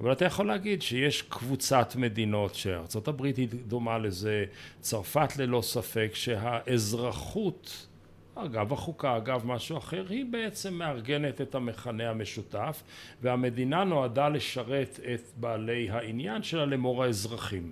אבל 0.00 0.12
אתה 0.12 0.24
יכול 0.24 0.46
להגיד 0.46 0.82
שיש 0.82 1.22
קבוצת 1.22 1.96
מדינות 1.96 2.54
שארצות 2.54 3.08
הברית 3.08 3.36
היא 3.36 3.48
דומה 3.66 3.98
לזה, 3.98 4.44
צרפת 4.80 5.36
ללא 5.36 5.62
ספק, 5.62 6.10
שהאזרחות 6.14 7.86
אגב 8.34 8.72
החוקה, 8.72 9.16
אגב 9.16 9.46
משהו 9.46 9.78
אחר, 9.78 10.04
היא 10.08 10.24
בעצם 10.30 10.74
מארגנת 10.74 11.40
את 11.40 11.54
המכנה 11.54 12.10
המשותף 12.10 12.82
והמדינה 13.22 13.84
נועדה 13.84 14.28
לשרת 14.28 15.00
את 15.14 15.20
בעלי 15.36 15.90
העניין 15.90 16.42
שלה 16.42 16.66
לאמור 16.66 17.04
האזרחים. 17.04 17.70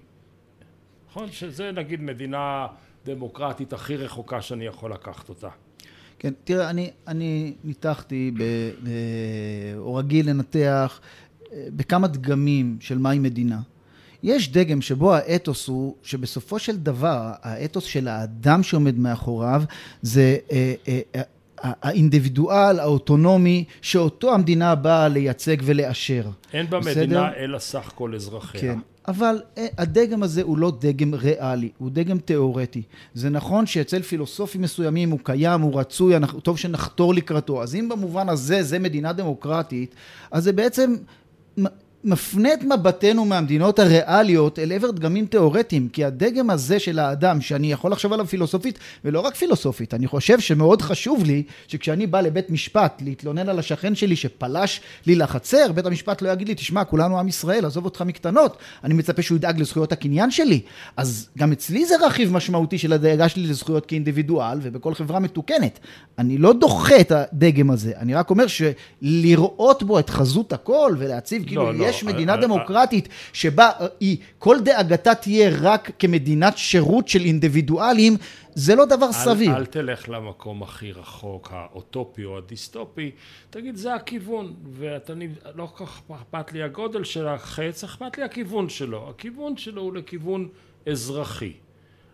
נכון? 1.08 1.30
שזה 1.30 1.72
נגיד 1.72 2.00
מדינה 2.00 2.66
דמוקרטית 3.04 3.72
הכי 3.72 3.96
רחוקה 3.96 4.42
שאני 4.42 4.66
יכול 4.66 4.92
לקחת 4.92 5.28
אותה. 5.28 5.48
כן, 6.18 6.32
תראה, 6.44 6.70
אני, 6.70 6.90
אני 7.06 7.54
ניתחתי, 7.64 8.30
ב, 8.38 8.42
ב, 8.82 8.88
או 9.76 9.94
רגיל 9.94 10.30
לנתח 10.30 11.00
בכמה 11.52 12.08
דגמים 12.08 12.76
של 12.80 12.98
מהי 12.98 13.18
מדינה. 13.18 13.60
יש 14.22 14.52
דגם 14.52 14.80
שבו 14.80 15.14
האתוס 15.14 15.68
הוא 15.68 15.94
שבסופו 16.02 16.58
של 16.58 16.76
דבר 16.76 17.32
האתוס 17.42 17.84
של 17.84 18.08
האדם 18.08 18.62
שעומד 18.62 18.98
מאחוריו 18.98 19.62
זה 20.02 20.36
אה, 20.52 20.74
אה, 20.88 21.00
אה, 21.14 21.22
האינדיבידואל 21.62 22.80
האוטונומי 22.80 23.64
שאותו 23.82 24.34
המדינה 24.34 24.74
באה 24.74 25.08
לייצג 25.08 25.56
ולאשר. 25.64 26.24
אין 26.52 26.66
במדינה 26.70 27.34
אלא 27.36 27.58
סך 27.58 27.92
כל 27.94 28.14
אזרחיה. 28.14 28.60
כן. 28.60 28.78
אבל 29.08 29.42
הדגם 29.78 30.22
הזה 30.22 30.42
הוא 30.42 30.58
לא 30.58 30.72
דגם 30.80 31.14
ריאלי, 31.14 31.68
הוא 31.78 31.90
דגם 31.92 32.18
תיאורטי. 32.18 32.82
זה 33.14 33.30
נכון 33.30 33.66
שאצל 33.66 34.02
פילוסופים 34.02 34.62
מסוימים 34.62 35.10
הוא 35.10 35.18
קיים, 35.22 35.60
הוא 35.60 35.80
רצוי, 35.80 36.14
טוב 36.42 36.58
שנחתור 36.58 37.14
לקראתו. 37.14 37.62
אז 37.62 37.74
אם 37.74 37.88
במובן 37.88 38.28
הזה 38.28 38.62
זה 38.62 38.78
מדינה 38.78 39.12
דמוקרטית, 39.12 39.94
אז 40.30 40.44
זה 40.44 40.52
בעצם 40.52 40.94
מפנה 42.04 42.54
את 42.54 42.64
מבטנו 42.64 43.24
מהמדינות 43.24 43.78
הריאליות 43.78 44.58
אל 44.58 44.72
עבר 44.72 44.90
דגמים 44.90 45.26
תיאורטיים, 45.26 45.88
כי 45.88 46.04
הדגם 46.04 46.50
הזה 46.50 46.78
של 46.78 46.98
האדם, 46.98 47.40
שאני 47.40 47.72
יכול 47.72 47.92
לחשוב 47.92 48.12
עליו 48.12 48.26
פילוסופית, 48.26 48.78
ולא 49.04 49.20
רק 49.20 49.34
פילוסופית, 49.34 49.94
אני 49.94 50.06
חושב 50.06 50.40
שמאוד 50.40 50.82
חשוב 50.82 51.24
לי, 51.24 51.42
שכשאני 51.68 52.06
בא 52.06 52.20
לבית 52.20 52.50
משפט 52.50 53.02
להתלונן 53.04 53.48
על 53.48 53.58
השכן 53.58 53.94
שלי 53.94 54.16
שפלש 54.16 54.80
לי 55.06 55.14
לחצר, 55.14 55.72
בית 55.72 55.86
המשפט 55.86 56.22
לא 56.22 56.28
יגיד 56.28 56.48
לי, 56.48 56.54
תשמע, 56.54 56.84
כולנו 56.84 57.18
עם 57.18 57.28
ישראל, 57.28 57.66
עזוב 57.66 57.84
אותך 57.84 58.02
מקטנות, 58.02 58.56
אני 58.84 58.94
מצפה 58.94 59.22
שהוא 59.22 59.36
ידאג 59.36 59.60
לזכויות 59.60 59.92
הקניין 59.92 60.30
שלי. 60.30 60.60
אז 60.96 61.28
גם 61.38 61.52
אצלי 61.52 61.86
זה 61.86 61.94
רכיב 62.06 62.32
משמעותי 62.32 62.78
של 62.78 62.92
הדאגה 62.92 63.28
שלי 63.28 63.42
לזכויות 63.42 63.86
כאינדיבידואל, 63.86 64.58
ובכל 64.62 64.94
חברה 64.94 65.20
מתוקנת. 65.20 65.78
אני 66.18 66.38
לא 66.38 66.52
דוחה 66.52 67.00
את 67.00 67.12
הדגם 67.12 67.70
הזה, 67.70 67.92
אני 67.96 68.14
רק 68.14 68.30
אומר 68.30 68.44
שלראות 68.46 69.82
בו 69.82 69.98
את 69.98 70.10
חזות 70.10 70.52
הכל, 70.52 70.94
ולהציב 70.98 71.44
כאילו 71.46 71.62
לא, 71.62 71.74
לא. 71.74 71.91
יש 71.96 72.04
מדינה 72.04 72.36
דמוקרטית 72.36 73.08
שבה 73.32 73.70
היא, 74.00 74.16
כל 74.38 74.60
דאגתה 74.60 75.14
תהיה 75.14 75.50
רק 75.60 75.90
כמדינת 75.98 76.58
שירות 76.58 77.08
של 77.08 77.20
אינדיבידואלים, 77.20 78.16
זה 78.54 78.74
לא 78.74 78.84
דבר 78.84 79.06
אל, 79.06 79.12
סביר. 79.12 79.56
אל 79.56 79.66
תלך 79.66 80.08
למקום 80.08 80.62
הכי 80.62 80.92
רחוק, 80.92 81.48
האוטופי 81.52 82.24
או 82.24 82.38
הדיסטופי, 82.38 83.10
תגיד 83.50 83.76
זה 83.76 83.94
הכיוון, 83.94 84.54
ואתה 84.72 85.12
לא 85.54 85.66
כל 85.66 85.86
כך 85.86 86.02
אכפת 86.10 86.52
לי 86.52 86.62
הגודל 86.62 87.04
של 87.04 87.28
החץ, 87.28 87.84
אכפת 87.84 88.18
לי 88.18 88.24
הכיוון 88.24 88.68
שלו. 88.68 89.10
הכיוון 89.10 89.56
שלו 89.56 89.82
הוא 89.82 89.94
לכיוון 89.94 90.48
אזרחי. 90.86 91.52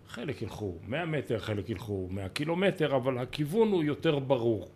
חלק 0.08 0.42
ילכו 0.42 0.74
100 0.88 1.04
מטר, 1.06 1.38
חלק 1.38 1.70
ילכו 1.70 2.08
100 2.10 2.28
קילומטר, 2.28 2.96
אבל 2.96 3.18
הכיוון 3.18 3.68
הוא 3.68 3.84
יותר 3.84 4.18
ברור. 4.18 4.68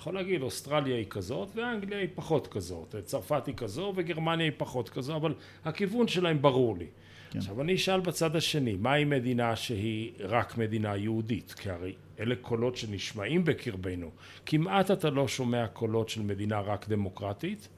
יכול 0.00 0.14
להגיד 0.14 0.42
אוסטרליה 0.42 0.96
היא 0.96 1.06
כזאת 1.10 1.48
ואנגליה 1.54 1.98
היא 1.98 2.08
פחות 2.14 2.46
כזאת, 2.46 2.94
צרפת 3.04 3.46
היא 3.46 3.54
כזו 3.54 3.92
וגרמניה 3.96 4.46
היא 4.46 4.52
פחות 4.56 4.88
כזו, 4.88 5.16
אבל 5.16 5.34
הכיוון 5.64 6.08
שלהם 6.08 6.42
ברור 6.42 6.76
לי. 6.76 6.86
כן. 7.30 7.38
עכשיו 7.38 7.60
אני 7.60 7.74
אשאל 7.74 8.00
בצד 8.00 8.36
השני, 8.36 8.76
מהי 8.76 9.04
מדינה 9.04 9.56
שהיא 9.56 10.12
רק 10.20 10.58
מדינה 10.58 10.96
יהודית? 10.96 11.52
כי 11.52 11.70
הרי 11.70 11.94
אלה 12.20 12.34
קולות 12.40 12.76
שנשמעים 12.76 13.44
בקרבנו. 13.44 14.10
כמעט 14.46 14.90
אתה 14.90 15.10
לא 15.10 15.28
שומע 15.28 15.66
קולות 15.66 16.08
של 16.08 16.22
מדינה 16.22 16.60
רק 16.60 16.88
דמוקרטית, 16.88 17.68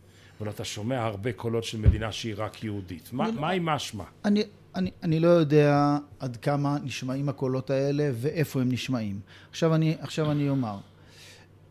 אבל 0.41 0.51
אתה 0.51 0.65
שומע 0.65 1.05
הרבה 1.05 1.33
קולות 1.33 1.65
של 1.65 1.79
מדינה 1.79 2.13
שהיא 2.13 2.35
רק 2.37 2.65
יהודית. 2.65 3.13
מה, 3.13 3.29
לא- 3.29 3.41
מהי 3.41 3.59
משמע? 3.63 4.05
אני, 4.25 4.43
אני, 4.75 4.91
אני 5.03 5.21
לא 5.21 5.29
יודע 5.29 5.97
עד 6.19 6.37
כמה 6.37 6.77
נשמעים 6.85 7.29
הקולות 7.29 7.71
האלה 7.71 8.11
ואיפה 8.15 8.61
הם 8.61 8.73
נשמעים. 8.73 9.21
עכשיו 9.51 9.75
אני, 9.75 9.97
עכשיו 10.01 10.31
אני 10.31 10.49
אומר. 10.49 10.77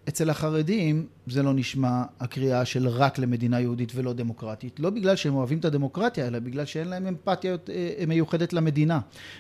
אצל 0.09 0.29
החרדים 0.29 1.05
זה 1.27 1.43
לא 1.43 1.53
נשמע 1.53 2.03
הקריאה 2.19 2.65
של 2.65 2.87
רק 2.87 3.19
למדינה 3.19 3.59
יהודית 3.59 3.91
ולא 3.95 4.13
דמוקרטית. 4.13 4.79
לא 4.79 4.89
בגלל 4.89 5.15
שהם 5.15 5.35
אוהבים 5.35 5.59
את 5.59 5.65
הדמוקרטיה, 5.65 6.27
אלא 6.27 6.39
בגלל 6.39 6.65
שאין 6.65 6.87
להם 6.87 7.07
אמפתיה 7.07 7.55
אה, 7.69 8.03
מיוחדת 8.07 8.53
למדינה. 8.53 8.99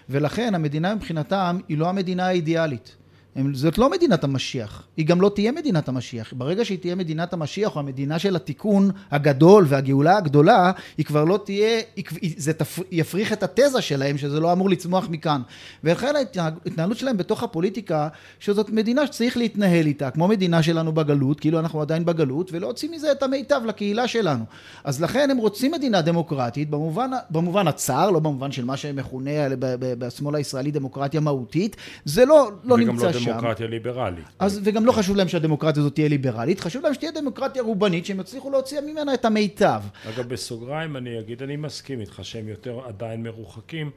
ולכן 0.09 0.55
המדינה 0.55 0.95
מבחינתם 0.95 1.59
היא 1.69 1.77
לא 1.77 1.89
המדינה 1.89 2.27
האידיאלית. 2.27 2.95
הם, 3.35 3.53
זאת 3.53 3.77
לא 3.77 3.91
מדינת 3.91 4.23
המשיח, 4.23 4.83
היא 4.97 5.05
גם 5.05 5.21
לא 5.21 5.31
תהיה 5.35 5.51
מדינת 5.51 5.89
המשיח. 5.89 6.33
ברגע 6.37 6.65
שהיא 6.65 6.79
תהיה 6.79 6.95
מדינת 6.95 7.33
המשיח, 7.33 7.75
או 7.75 7.79
המדינה 7.79 8.19
של 8.19 8.35
התיקון 8.35 8.91
הגדול 9.11 9.65
והגאולה 9.67 10.17
הגדולה, 10.17 10.71
היא 10.97 11.05
כבר 11.05 11.23
לא 11.23 11.39
תהיה, 11.45 11.81
היא, 11.95 12.33
זה 12.37 12.53
תפ, 12.53 12.79
יפריך 12.91 13.33
את 13.33 13.43
התזה 13.43 13.81
שלהם, 13.81 14.17
שזה 14.17 14.39
לא 14.39 14.51
אמור 14.51 14.69
לצמוח 14.69 15.07
מכאן. 15.09 15.41
ולכן 15.83 16.13
ההתנהלות 16.15 16.97
שלהם 16.97 17.17
בתוך 17.17 17.43
הפוליטיקה, 17.43 18.07
שזאת 18.39 18.69
מדינה 18.69 19.07
שצריך 19.07 19.37
להתנהל 19.37 19.85
איתה, 19.85 20.11
כמו 20.11 20.27
מדינה 20.27 20.63
שלנו 20.63 20.91
בגלות, 20.91 21.39
כאילו 21.39 21.59
אנחנו 21.59 21.81
עדיין 21.81 22.05
בגלות, 22.05 22.49
ולהוציא 22.53 22.89
מזה 22.91 23.11
את 23.11 23.23
המיטב 23.23 23.61
לקהילה 23.65 24.07
שלנו. 24.07 24.43
אז 24.83 25.01
לכן 25.01 25.31
הם 25.31 25.37
רוצים 25.37 25.71
מדינה 25.71 26.01
דמוקרטית, 26.01 26.69
במובן, 26.69 27.11
במובן 27.29 27.67
הצר, 27.67 28.11
לא 28.11 28.19
במובן 28.19 28.51
של 28.51 28.65
מה 28.65 28.77
שמכונה 28.77 29.31
בשמאל 29.79 30.35
הישראלי 30.35 30.71
דמוקרטיה 30.71 31.19
מהותית, 31.19 31.75
זה 32.05 32.25
לא, 32.25 32.51
לא 32.63 32.77
נמצא 32.77 33.20
שם. 33.21 33.31
דמוקרטיה 33.31 33.67
ליברלית. 33.67 34.25
אז, 34.39 34.61
וגם 34.63 34.85
לא 34.85 34.91
חשוב 34.91 35.15
להם 35.15 35.27
שהדמוקרטיה 35.27 35.81
הזאת 35.81 35.95
תהיה 35.95 36.07
ליברלית, 36.07 36.59
חשוב 36.59 36.83
להם 36.83 36.93
שתהיה 36.93 37.11
דמוקרטיה 37.11 37.61
רובנית, 37.61 38.05
שהם 38.05 38.19
יצליחו 38.19 38.49
להוציא 38.49 38.81
ממנה 38.81 39.13
את 39.13 39.25
המיטב. 39.25 39.81
אגב, 40.09 40.29
בסוגריים 40.29 40.97
אני 40.97 41.19
אגיד, 41.19 41.43
אני 41.43 41.55
מסכים 41.55 42.01
איתך 42.01 42.19
שהם 42.23 42.47
יותר 42.47 42.79
עדיין 42.87 43.23
מרוחקים, 43.23 43.91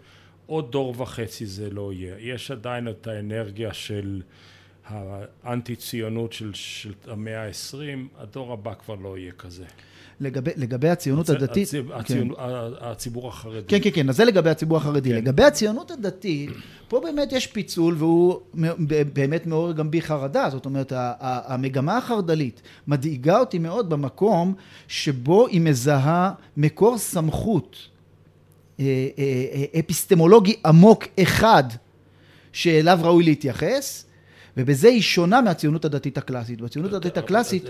עוד 0.47 0.73
דור 0.73 0.95
וחצי 0.99 1.47
זה 1.47 1.71
לא 1.71 1.93
יהיה. 1.93 2.15
יש 2.19 2.51
עדיין 2.51 2.89
את 2.89 3.07
האנרגיה 3.07 3.75
של 3.75 4.23
האנטי 4.87 5.77
ציונות 5.77 6.33
של, 6.33 6.55
של 6.55 6.93
המאה 7.07 7.43
העשרים, 7.43 8.09
הדור 8.19 8.53
הבא 8.53 8.75
כבר 8.75 8.95
לא 8.95 9.19
יהיה 9.19 9.33
כזה. 9.33 9.65
לגבי, 10.21 10.51
לגבי 10.57 10.89
הציונות 10.89 11.31
הצ... 11.31 11.37
הדתית... 11.37 11.69
הציב, 11.69 11.89
כן. 11.89 11.95
הציונות, 11.99 12.39
הציבור 12.81 13.29
החרדי. 13.29 13.67
כן, 13.69 13.79
כן, 13.83 13.91
כן, 13.95 14.09
אז 14.09 14.17
זה 14.17 14.25
לגבי 14.25 14.51
הציבור 14.51 14.77
החרדי. 14.77 15.11
כן. 15.11 15.17
לגבי 15.17 15.45
הציונות 15.45 15.91
הדתית, 15.91 16.51
פה 16.89 17.01
באמת 17.01 17.33
יש 17.33 17.47
פיצול, 17.47 17.95
והוא 17.99 18.41
באמת 19.15 19.47
מעורר 19.47 19.73
גם 19.73 19.91
בי 19.91 20.03
חרדה. 20.03 20.51
זאת 20.51 20.65
אומרת, 20.65 20.93
המגמה 21.21 21.97
החרד"לית 21.97 22.63
מדאיגה 22.89 23.39
אותי 23.39 23.59
מאוד 23.59 23.91
במקום 23.91 24.55
שבו 24.89 25.47
היא 25.47 25.61
מזהה 25.61 26.33
מקור 26.57 26.99
סמכות 26.99 27.77
אה, 28.81 28.85
אה, 29.19 29.25
אה, 29.53 29.81
אפיסטמולוגי 29.81 30.57
עמוק 30.67 31.05
אחד 31.23 31.65
שאליו 32.53 32.99
ראוי 33.03 33.25
להתייחס, 33.25 34.04
ובזה 34.57 34.89
היא 34.89 35.03
שונה 35.03 35.41
מהציונות 35.41 35.85
הדתית 35.85 36.19
הקלאסית. 36.19 36.61
בציונות 36.61 36.93
הדתית 36.93 37.19
הקלאסית... 37.19 37.65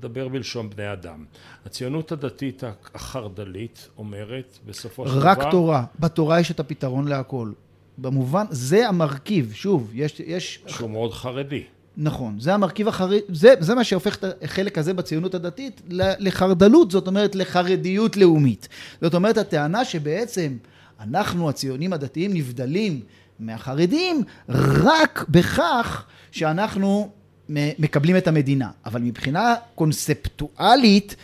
דבר 0.00 0.28
בלשון 0.28 0.70
בני 0.70 0.92
אדם. 0.92 1.24
הציונות 1.66 2.12
הדתית 2.12 2.62
החרד"לית 2.94 3.88
אומרת 3.98 4.58
בסופו 4.66 5.08
של 5.08 5.14
דבר... 5.14 5.28
רק 5.28 5.38
תורה. 5.50 5.84
בתורה 6.00 6.40
יש 6.40 6.50
את 6.50 6.60
הפתרון 6.60 7.08
להכל. 7.08 7.52
במובן, 7.98 8.44
זה 8.50 8.88
המרכיב, 8.88 9.52
שוב, 9.54 9.90
יש... 9.94 10.20
יש... 10.20 10.62
שהוא 10.66 10.90
מאוד 10.90 11.12
חרדי. 11.12 11.62
נכון, 11.96 12.40
זה 12.40 12.54
המרכיב 12.54 12.88
החרדי, 12.88 13.18
זה, 13.28 13.54
זה 13.60 13.74
מה 13.74 13.84
שהופך 13.84 14.16
את 14.16 14.24
החלק 14.42 14.78
הזה 14.78 14.94
בציונות 14.94 15.34
הדתית 15.34 15.82
לחרד"לות, 16.18 16.90
זאת 16.90 17.06
אומרת 17.06 17.34
לחרדיות 17.34 18.16
לאומית. 18.16 18.68
זאת 19.00 19.14
אומרת, 19.14 19.38
הטענה 19.38 19.84
שבעצם 19.84 20.56
אנחנו 21.00 21.48
הציונים 21.48 21.92
הדתיים 21.92 22.34
נבדלים 22.34 23.00
מהחרדים 23.42 24.22
רק 24.48 25.24
בכך 25.28 26.04
שאנחנו 26.30 27.10
מקבלים 27.48 28.16
את 28.16 28.28
המדינה. 28.28 28.70
אבל 28.86 29.00
מבחינה 29.00 29.54
קונספטואלית, 29.74 31.16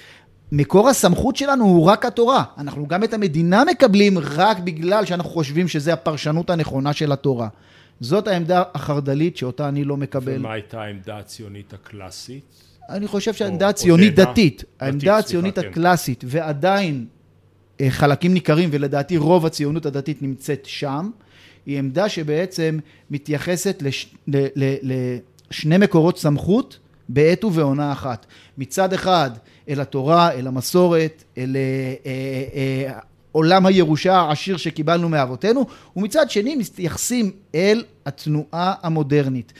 מקור 0.53 0.89
הסמכות 0.89 1.37
שלנו 1.37 1.65
הוא 1.65 1.85
רק 1.85 2.05
התורה. 2.05 2.45
אנחנו 2.59 2.87
גם 2.87 3.05
את 3.05 3.15
המדינה 3.15 3.65
מקבלים 3.65 4.19
רק 4.19 4.59
בגלל 4.59 5.05
שאנחנו 5.05 5.31
חושבים 5.31 5.69
שזו 5.69 5.91
הפרשנות 5.91 6.51
הנכונה 6.51 6.93
של 6.93 7.13
התורה. 7.13 7.49
זאת 8.01 8.29
העמדה 8.29 8.63
החרד"לית 8.75 9.37
שאותה 9.37 9.69
אני 9.69 9.85
לא 9.85 9.97
מקבל. 9.97 10.37
ומה 10.37 10.53
הייתה 10.53 10.83
העמדה 10.83 11.19
הציונית 11.19 11.73
הקלאסית? 11.73 12.45
אני 12.89 13.07
חושב 13.07 13.35
שהעמדה 13.35 13.69
הציונית 13.69 14.15
דתית, 14.15 14.65
העמדה 14.81 15.17
הציונית 15.19 15.59
כן. 15.59 15.69
הקלאסית, 15.69 16.25
ועדיין 16.27 17.07
אה, 17.81 17.91
חלקים 17.91 18.35
ניכרים, 18.35 18.69
ולדעתי 18.73 19.17
רוב 19.17 19.47
הציונות 19.47 19.87
הדתית 19.87 20.23
נמצאת 20.23 20.67
שם, 20.67 21.11
היא 21.69 21.79
עמדה 21.79 22.09
שבעצם 22.09 22.79
מתייחסת 23.11 23.83
לש, 23.83 24.15
ל, 24.27 24.47
ל, 24.57 24.75
לשני 24.83 25.79
מקורות 25.79 26.19
סמכות 26.19 26.79
בעת 27.09 27.45
ובעונה 27.45 27.93
אחת. 27.93 28.27
מצד 28.59 28.93
אחד 28.93 29.31
אל 29.69 29.81
התורה, 29.81 30.33
אל 30.33 30.47
המסורת, 30.47 31.25
אל 31.39 31.57
אה, 31.57 31.95
אה, 32.07 32.91
אה, 32.91 32.99
עולם 33.33 33.67
הירושה 33.67 34.17
העשיר 34.17 34.57
שקיבלנו 34.57 35.09
מאבותינו, 35.09 35.67
ומצד 35.97 36.31
שני 36.31 36.57
מתייחסים 36.57 37.31
אל 37.55 37.85
התנועה 38.07 38.75
המודרנית. 38.83 39.53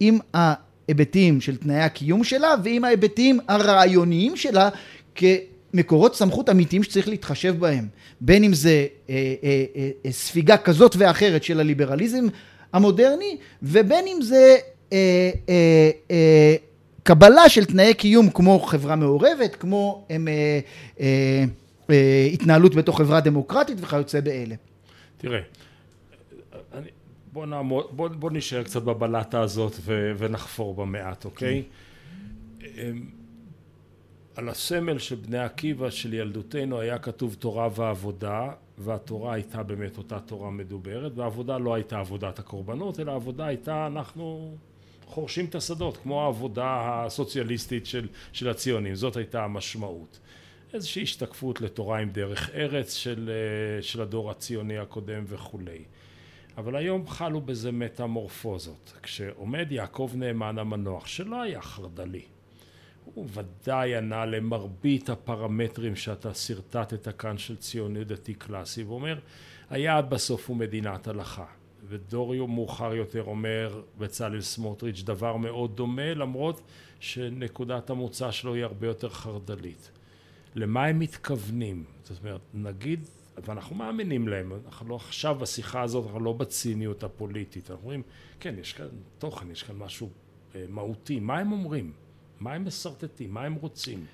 עם 0.00 0.18
ההיבטים 0.34 1.40
של 1.40 1.56
תנאי 1.56 1.80
הקיום 1.80 2.24
שלה 2.24 2.54
ועם 2.64 2.84
ההיבטים 2.84 3.40
הרעיוניים 3.48 4.36
שלה 4.36 4.68
כ... 5.14 5.24
מקורות 5.74 6.14
סמכות 6.14 6.50
אמיתיים 6.50 6.82
שצריך 6.82 7.08
להתחשב 7.08 7.58
בהם, 7.58 7.88
בין 8.20 8.44
אם 8.44 8.54
זה 8.54 8.86
אה, 9.10 9.14
אה, 9.14 9.64
אה, 9.76 9.90
אה, 10.06 10.12
ספיגה 10.12 10.56
כזאת 10.56 10.96
ואחרת 10.98 11.44
של 11.44 11.60
הליברליזם 11.60 12.26
המודרני, 12.72 13.36
ובין 13.62 14.06
אם 14.06 14.22
זה 14.22 14.56
אה, 14.92 15.30
אה, 15.48 15.90
אה, 16.10 16.56
קבלה 17.02 17.48
של 17.48 17.64
תנאי 17.64 17.94
קיום 17.94 18.30
כמו 18.30 18.58
חברה 18.58 18.96
מעורבת, 18.96 19.56
כמו 19.56 20.06
אה, 20.10 20.16
אה, 21.00 21.44
אה, 21.90 22.28
התנהלות 22.32 22.74
בתוך 22.74 22.98
חברה 22.98 23.20
דמוקרטית 23.20 23.78
וכיוצא 23.80 24.20
באלה. 24.20 24.54
תראה, 25.18 25.40
אני, 26.74 26.88
בוא, 27.32 27.46
נעמוד, 27.46 27.86
בוא, 27.90 28.08
בוא 28.08 28.30
נשאר 28.30 28.62
קצת 28.62 28.82
בבלטה 28.82 29.40
הזאת 29.40 29.76
ו, 29.80 30.12
ונחפור 30.18 30.74
בה 30.74 30.84
מעט, 30.84 31.24
אוקיי? 31.24 31.62
כן. 32.60 32.92
על 34.38 34.48
הסמל 34.48 34.98
של 34.98 35.14
בני 35.14 35.38
עקיבא 35.38 35.90
של 35.90 36.14
ילדותנו 36.14 36.80
היה 36.80 36.98
כתוב 36.98 37.36
תורה 37.38 37.68
ועבודה 37.74 38.50
והתורה 38.78 39.34
הייתה 39.34 39.62
באמת 39.62 39.98
אותה 39.98 40.20
תורה 40.20 40.50
מדוברת 40.50 41.12
והעבודה 41.14 41.58
לא 41.58 41.74
הייתה 41.74 41.98
עבודת 41.98 42.38
הקורבנות 42.38 43.00
אלא 43.00 43.12
העבודה 43.12 43.46
הייתה 43.46 43.86
אנחנו 43.86 44.56
חורשים 45.04 45.44
את 45.44 45.54
השדות 45.54 45.96
כמו 45.96 46.22
העבודה 46.24 46.66
הסוציאליסטית 47.04 47.86
של, 47.86 48.08
של 48.32 48.48
הציונים. 48.48 48.94
זאת 48.94 49.16
הייתה 49.16 49.44
המשמעות. 49.44 50.18
איזושהי 50.74 51.02
השתקפות 51.02 51.60
לתורה 51.60 51.98
עם 51.98 52.10
דרך 52.10 52.50
ארץ 52.54 52.94
של, 52.94 53.30
של 53.80 54.02
הדור 54.02 54.30
הציוני 54.30 54.78
הקודם 54.78 55.24
וכולי. 55.26 55.84
אבל 56.56 56.76
היום 56.76 57.08
חלו 57.08 57.40
בזה 57.40 57.72
מטמורפוזות. 57.72 58.92
כשעומד 59.02 59.72
יעקב 59.72 60.10
נאמן 60.14 60.58
המנוח 60.58 61.06
שלא 61.06 61.42
היה 61.42 61.62
חרד"לי 61.62 62.22
הוא 63.14 63.26
ודאי 63.34 63.96
ענה 63.96 64.26
למרבית 64.26 65.08
הפרמטרים 65.10 65.96
שאתה 65.96 66.34
שרטטת 66.34 67.18
כאן 67.18 67.38
של 67.38 67.56
ציוני 67.56 68.04
דתי 68.04 68.34
קלאסי 68.34 68.82
ואומר 68.82 69.18
היעד 69.70 70.10
בסוף 70.10 70.48
הוא 70.48 70.56
מדינת 70.56 71.08
הלכה. 71.08 71.44
ודוריו 71.88 72.46
מאוחר 72.46 72.94
יותר 72.94 73.22
אומר 73.22 73.82
בצלאל 73.98 74.40
סמוטריץ' 74.40 75.02
דבר 75.02 75.36
מאוד 75.36 75.76
דומה 75.76 76.14
למרות 76.14 76.60
שנקודת 77.00 77.90
המוצא 77.90 78.30
שלו 78.30 78.54
היא 78.54 78.64
הרבה 78.64 78.86
יותר 78.86 79.08
חרד"לית. 79.08 79.90
למה 80.54 80.84
הם 80.84 80.98
מתכוונים? 80.98 81.84
זאת 82.04 82.18
אומרת 82.24 82.40
נגיד 82.54 83.08
ואנחנו 83.44 83.76
מאמינים 83.76 84.28
להם 84.28 84.52
אנחנו 84.66 84.88
לא 84.88 84.96
עכשיו 84.96 85.34
בשיחה 85.34 85.82
הזאת 85.82 86.04
אנחנו 86.06 86.20
לא 86.20 86.32
בציניות 86.32 87.04
הפוליטית 87.04 87.70
אנחנו 87.70 87.84
אומרים 87.84 88.02
כן 88.40 88.54
יש 88.58 88.72
כאן 88.72 88.86
תוכן 89.18 89.50
יש 89.50 89.62
כאן 89.62 89.76
משהו 89.76 90.10
אה, 90.54 90.64
מהותי. 90.68 91.20
מה 91.20 91.38
הם 91.38 91.52
אומרים 91.52 91.92
מה 92.40 92.52
הם 92.52 92.64
מסרטטים? 92.64 93.34
מה 93.34 93.44
הם 93.44 93.54
רוצים? 93.54 94.04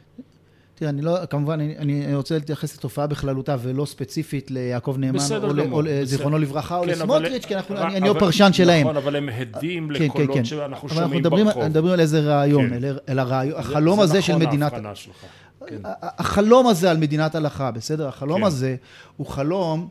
תראה, 0.74 0.90
אני 0.90 1.02
לא, 1.02 1.26
כמובן, 1.30 1.60
אני, 1.60 1.76
אני 1.78 2.14
רוצה 2.14 2.34
להתייחס 2.34 2.76
לתופעה 2.76 3.06
בכללותה 3.06 3.56
ולא 3.62 3.84
ספציפית 3.84 4.50
ליעקב 4.50 4.96
נאמן, 4.98 5.18
או, 5.42 5.54
גמור, 5.54 5.80
או 5.80 6.04
זיכרונו 6.04 6.38
לברכה, 6.38 6.74
כן, 6.74 6.80
או 6.80 6.84
לסמוטריץ', 6.84 7.44
כי 7.44 7.56
אנחנו, 7.56 7.76
אני, 7.76 7.96
אני 7.96 8.08
לא 8.08 8.14
פרשן 8.18 8.52
שלהם. 8.52 8.80
נכון, 8.80 8.96
אבל 8.96 9.16
הם 9.16 9.28
הדים 9.28 9.88
כן, 9.94 10.04
לקולות 10.04 10.28
כן, 10.28 10.34
כן. 10.34 10.44
שאנחנו 10.44 10.88
שומעים 10.88 11.22
ברחוב. 11.22 11.38
אבל 11.38 11.48
אנחנו 11.48 11.62
מדברים 11.62 11.92
על 11.92 12.00
איזה 12.00 12.20
רעיון, 12.20 12.68
כן. 12.68 12.84
אל, 12.84 12.98
אל 13.08 13.18
הרעיון, 13.18 13.58
החלום 13.58 14.00
הזה 14.00 14.22
של 14.22 14.32
נכון 14.32 14.46
מדינת... 14.46 14.72
שלך. 14.94 15.24
כן. 15.66 15.78
החלום 16.02 16.66
הזה 16.66 16.90
על 16.90 16.96
מדינת 16.96 17.34
הלכה, 17.34 17.70
בסדר? 17.70 18.08
החלום 18.08 18.40
כן. 18.40 18.46
הזה 18.46 18.76
הוא 19.16 19.26
חלום 19.26 19.88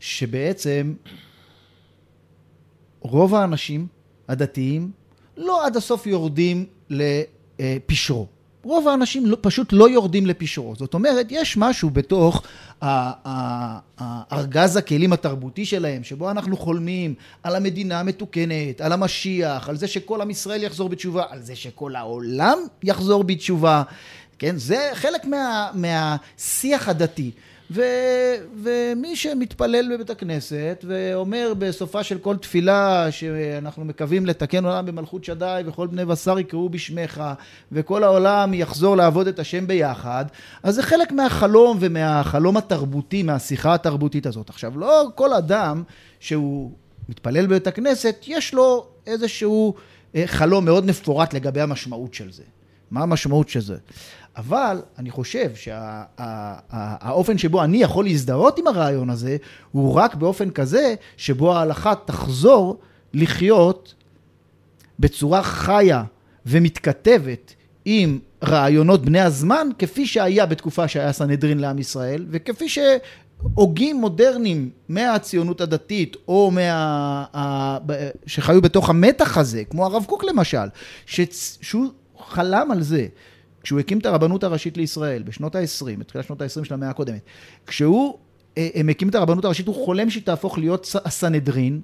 שבעצם 0.00 0.94
רוב 3.00 3.34
האנשים 3.34 3.86
הדתיים 4.28 4.90
לא 5.36 5.66
עד 5.66 5.76
הסוף 5.76 6.06
יורדים 6.06 6.66
ל... 6.90 7.02
אה, 7.60 7.76
פשרו. 7.86 8.26
רוב 8.64 8.88
האנשים 8.88 9.26
לא, 9.26 9.36
פשוט 9.40 9.72
לא 9.72 9.90
יורדים 9.90 10.26
לפשרות. 10.26 10.78
זאת 10.78 10.94
אומרת, 10.94 11.26
יש 11.30 11.56
משהו 11.56 11.90
בתוך 11.90 12.42
ארגז 14.32 14.76
הכלים 14.76 15.12
התרבותי 15.12 15.66
שלהם, 15.66 16.04
שבו 16.04 16.30
אנחנו 16.30 16.56
חולמים 16.56 17.14
על 17.42 17.56
המדינה 17.56 18.00
המתוקנת, 18.00 18.80
על 18.80 18.92
המשיח, 18.92 19.68
על 19.68 19.76
זה 19.76 19.86
שכל 19.86 20.20
עם 20.20 20.30
ישראל 20.30 20.62
יחזור 20.62 20.88
בתשובה, 20.88 21.24
על 21.28 21.42
זה 21.42 21.56
שכל 21.56 21.96
העולם 21.96 22.58
יחזור 22.82 23.24
בתשובה. 23.24 23.82
כן? 24.38 24.56
זה 24.56 24.90
חלק 24.94 25.24
מה, 25.24 25.70
מהשיח 25.74 26.88
הדתי. 26.88 27.30
ו, 27.70 27.82
ומי 28.62 29.16
שמתפלל 29.16 29.94
בבית 29.94 30.10
הכנסת 30.10 30.84
ואומר 30.88 31.52
בסופה 31.58 32.02
של 32.02 32.18
כל 32.18 32.36
תפילה 32.36 33.06
שאנחנו 33.10 33.84
מקווים 33.84 34.26
לתקן 34.26 34.64
עולם 34.64 34.86
במלכות 34.86 35.24
שדי 35.24 35.62
וכל 35.66 35.86
בני 35.86 36.04
בשר 36.04 36.38
יקראו 36.38 36.68
בשמך 36.68 37.22
וכל 37.72 38.04
העולם 38.04 38.54
יחזור 38.54 38.96
לעבוד 38.96 39.26
את 39.26 39.38
השם 39.38 39.66
ביחד 39.66 40.24
אז 40.62 40.74
זה 40.74 40.82
חלק 40.82 41.12
מהחלום 41.12 41.76
ומהחלום 41.80 42.56
התרבותי 42.56 43.22
מהשיחה 43.22 43.74
התרבותית 43.74 44.26
הזאת. 44.26 44.48
עכשיו 44.48 44.78
לא 44.78 45.06
כל 45.14 45.32
אדם 45.32 45.82
שהוא 46.20 46.70
מתפלל 47.08 47.46
בבית 47.46 47.66
הכנסת 47.66 48.24
יש 48.26 48.54
לו 48.54 48.86
איזשהו 49.06 49.74
אה, 50.14 50.22
חלום 50.26 50.64
מאוד 50.64 50.86
מפורט 50.86 51.34
לגבי 51.34 51.60
המשמעות 51.60 52.14
של 52.14 52.32
זה. 52.32 52.42
מה 52.90 53.02
המשמעות 53.02 53.48
של 53.48 53.60
זה 53.60 53.76
אבל 54.36 54.82
אני 54.98 55.10
חושב 55.10 55.50
שהאופן 55.54 57.38
שה, 57.38 57.42
שבו 57.42 57.64
אני 57.64 57.82
יכול 57.82 58.04
להזדהות 58.04 58.58
עם 58.58 58.66
הרעיון 58.66 59.10
הזה, 59.10 59.36
הוא 59.72 59.94
רק 59.94 60.14
באופן 60.14 60.50
כזה 60.50 60.94
שבו 61.16 61.54
ההלכה 61.54 61.94
תחזור 62.04 62.78
לחיות 63.14 63.94
בצורה 64.98 65.42
חיה 65.42 66.04
ומתכתבת 66.46 67.54
עם 67.84 68.18
רעיונות 68.44 69.04
בני 69.04 69.20
הזמן, 69.20 69.68
כפי 69.78 70.06
שהיה 70.06 70.46
בתקופה 70.46 70.88
שהיה 70.88 71.12
סנהדרין 71.12 71.58
לעם 71.58 71.78
ישראל, 71.78 72.26
וכפי 72.30 72.66
שהוגים 72.68 73.96
מודרניים 73.96 74.70
מהציונות 74.88 75.60
הדתית, 75.60 76.16
או 76.28 76.50
מה... 76.50 77.24
שחיו 78.26 78.62
בתוך 78.62 78.90
המתח 78.90 79.38
הזה, 79.38 79.64
כמו 79.64 79.86
הרב 79.86 80.04
קוק 80.04 80.24
למשל, 80.24 80.66
שהוא 81.06 81.86
חלם 82.28 82.70
על 82.70 82.82
זה 82.82 83.06
כשהוא 83.62 83.80
הקים 83.80 83.98
את 83.98 84.06
הרבנות 84.06 84.44
הראשית 84.44 84.76
לישראל 84.76 85.22
בשנות 85.22 85.56
ה-20, 85.56 85.98
בתחילת 85.98 86.24
שנות 86.24 86.42
ה-20 86.42 86.64
של 86.64 86.74
המאה 86.74 86.90
הקודמת, 86.90 87.20
כשהוא 87.66 88.18
אה, 88.58 88.68
הם 88.74 88.88
הקים 88.88 89.08
את 89.08 89.14
הרבנות 89.14 89.44
הראשית, 89.44 89.66
הוא 89.66 89.84
חולם 89.84 90.10
שהיא 90.10 90.22
תהפוך 90.22 90.58
להיות 90.58 90.96
הסנהדרין, 91.04 91.80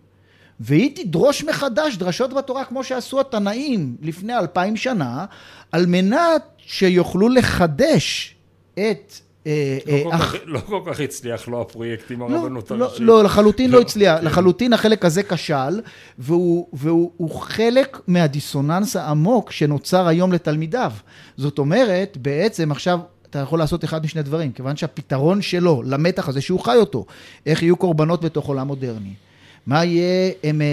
והיא 0.60 0.96
תדרוש 0.96 1.44
מחדש 1.44 1.96
דרשות 1.96 2.32
בתורה 2.32 2.64
כמו 2.64 2.84
שעשו 2.84 3.20
התנאים 3.20 3.96
לפני 4.02 4.38
אלפיים 4.38 4.76
שנה, 4.76 5.24
על 5.72 5.86
מנת 5.86 6.42
שיוכלו 6.58 7.28
לחדש 7.28 8.36
את 8.74 8.80
אה, 8.80 9.25
לא, 9.46 10.12
אה, 10.12 10.18
לא 10.44 10.58
כל 10.58 10.80
כך 10.86 11.00
הצליח 11.00 11.48
לו 11.48 11.60
הפרויקט 11.60 12.10
עם 12.10 12.20
לא, 12.20 12.24
הרבנות 12.24 12.70
לא, 12.70 12.84
הראשית. 12.84 13.00
לא, 13.00 13.24
לחלוטין 13.24 13.70
לא 13.70 13.80
הצליח. 13.80 14.18
כן. 14.18 14.24
לחלוטין 14.24 14.72
החלק 14.72 15.04
הזה 15.04 15.22
כשל, 15.22 15.80
והוא 16.18 17.40
חלק 17.40 18.00
מהדיסוננס 18.06 18.96
העמוק 18.96 19.50
שנוצר 19.50 20.06
היום 20.06 20.32
לתלמידיו. 20.32 20.92
זאת 21.36 21.58
אומרת, 21.58 22.16
בעצם 22.16 22.70
עכשיו 22.72 22.98
אתה 23.30 23.38
יכול 23.38 23.58
לעשות 23.58 23.84
אחד 23.84 24.04
משני 24.04 24.22
דברים, 24.22 24.52
כיוון 24.52 24.76
שהפתרון 24.76 25.42
שלו 25.42 25.82
למתח 25.86 26.28
הזה 26.28 26.40
שהוא 26.40 26.60
חי 26.60 26.76
אותו, 26.76 27.06
איך 27.46 27.62
יהיו 27.62 27.76
קורבנות 27.76 28.24
בתוך 28.24 28.46
עולם 28.46 28.66
מודרני. 28.66 29.14
מה 29.66 29.84
יהיה 29.84 30.32
הם, 30.44 30.62
אה, 30.62 30.66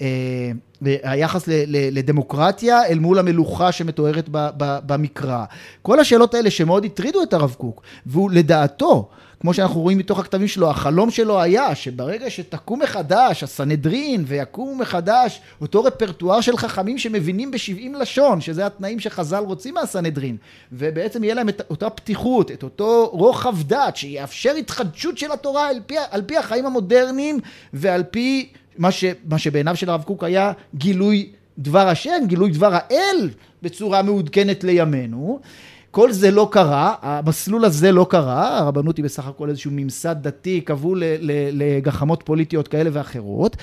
אה, 0.00 0.50
היחס 0.82 1.44
לדמוקרטיה 1.66 2.86
אל 2.86 2.98
מול 2.98 3.18
המלוכה 3.18 3.72
שמתוארת 3.72 4.28
במקרא. 4.58 5.44
כל 5.82 6.00
השאלות 6.00 6.34
האלה 6.34 6.50
שמאוד 6.50 6.84
הטרידו 6.84 7.22
את 7.22 7.32
הרב 7.32 7.54
קוק, 7.58 7.82
והוא 8.06 8.30
לדעתו 8.30 9.08
כמו 9.40 9.54
שאנחנו 9.54 9.80
רואים 9.80 9.98
מתוך 9.98 10.18
הכתבים 10.18 10.48
שלו, 10.48 10.70
החלום 10.70 11.10
שלו 11.10 11.40
היה 11.40 11.74
שברגע 11.74 12.30
שתקום 12.30 12.82
מחדש 12.82 13.42
הסנהדרין 13.42 14.24
ויקום 14.26 14.80
מחדש 14.80 15.40
אותו 15.60 15.84
רפרטואר 15.84 16.40
של 16.40 16.56
חכמים 16.56 16.98
שמבינים 16.98 17.50
בשבעים 17.50 17.94
לשון, 17.94 18.40
שזה 18.40 18.66
התנאים 18.66 19.00
שחז"ל 19.00 19.42
רוצים 19.46 19.74
מהסנהדרין, 19.74 20.36
ובעצם 20.72 21.24
יהיה 21.24 21.34
להם 21.34 21.48
את 21.48 21.62
אותה 21.70 21.90
פתיחות, 21.90 22.50
את 22.50 22.62
אותו 22.62 23.10
רוחב 23.12 23.62
דת 23.62 23.96
שיאפשר 23.96 24.54
התחדשות 24.54 25.18
של 25.18 25.32
התורה 25.32 25.68
על 25.68 25.80
פי, 25.86 25.94
על 26.10 26.22
פי 26.22 26.36
החיים 26.36 26.66
המודרניים 26.66 27.38
ועל 27.72 28.02
פי 28.02 28.52
מה, 28.78 28.90
ש, 28.90 29.04
מה 29.28 29.38
שבעיניו 29.38 29.76
של 29.76 29.90
הרב 29.90 30.02
קוק 30.02 30.24
היה 30.24 30.52
גילוי 30.74 31.30
דבר 31.58 31.88
השם, 31.88 32.22
גילוי 32.26 32.50
דבר 32.50 32.70
האל 32.72 33.30
בצורה 33.62 34.02
מעודכנת 34.02 34.64
לימינו. 34.64 35.40
כל 35.90 36.12
זה 36.12 36.30
לא 36.30 36.48
קרה, 36.52 36.94
המסלול 37.02 37.64
הזה 37.64 37.92
לא 37.92 38.06
קרה, 38.10 38.58
הרבנות 38.58 38.96
היא 38.96 39.04
בסך 39.04 39.26
הכל 39.26 39.48
איזשהו 39.48 39.70
ממסד 39.74 40.16
דתי, 40.20 40.60
קבעו 40.60 40.94
לגחמות 41.52 42.22
פוליטיות 42.24 42.68
כאלה 42.68 42.90
ואחרות. 42.92 43.56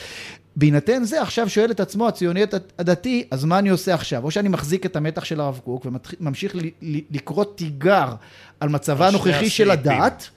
בהינתן 0.56 1.04
זה, 1.04 1.22
עכשיו 1.22 1.50
שואל 1.50 1.72
את 1.72 1.80
עצמו 1.80 2.08
הציוניות 2.08 2.54
הדתי, 2.80 3.28
אז 3.32 3.46
מה 3.46 3.60
אני 3.60 3.70
עושה 3.70 3.94
עכשיו? 3.94 4.24
או 4.24 4.32
שאני 4.32 4.50
מחזיק 4.50 4.86
את 4.86 4.96
המתח 4.96 5.24
של 5.24 5.40
הרב 5.40 5.60
קוק 5.64 5.86
וממשיך 5.86 6.56
לקרוא 7.12 7.44
תיגר 7.56 8.14
על 8.60 8.70
מצבה 8.70 9.08
הנוכחי 9.08 9.50
של 9.50 9.72
הדת, 9.72 10.30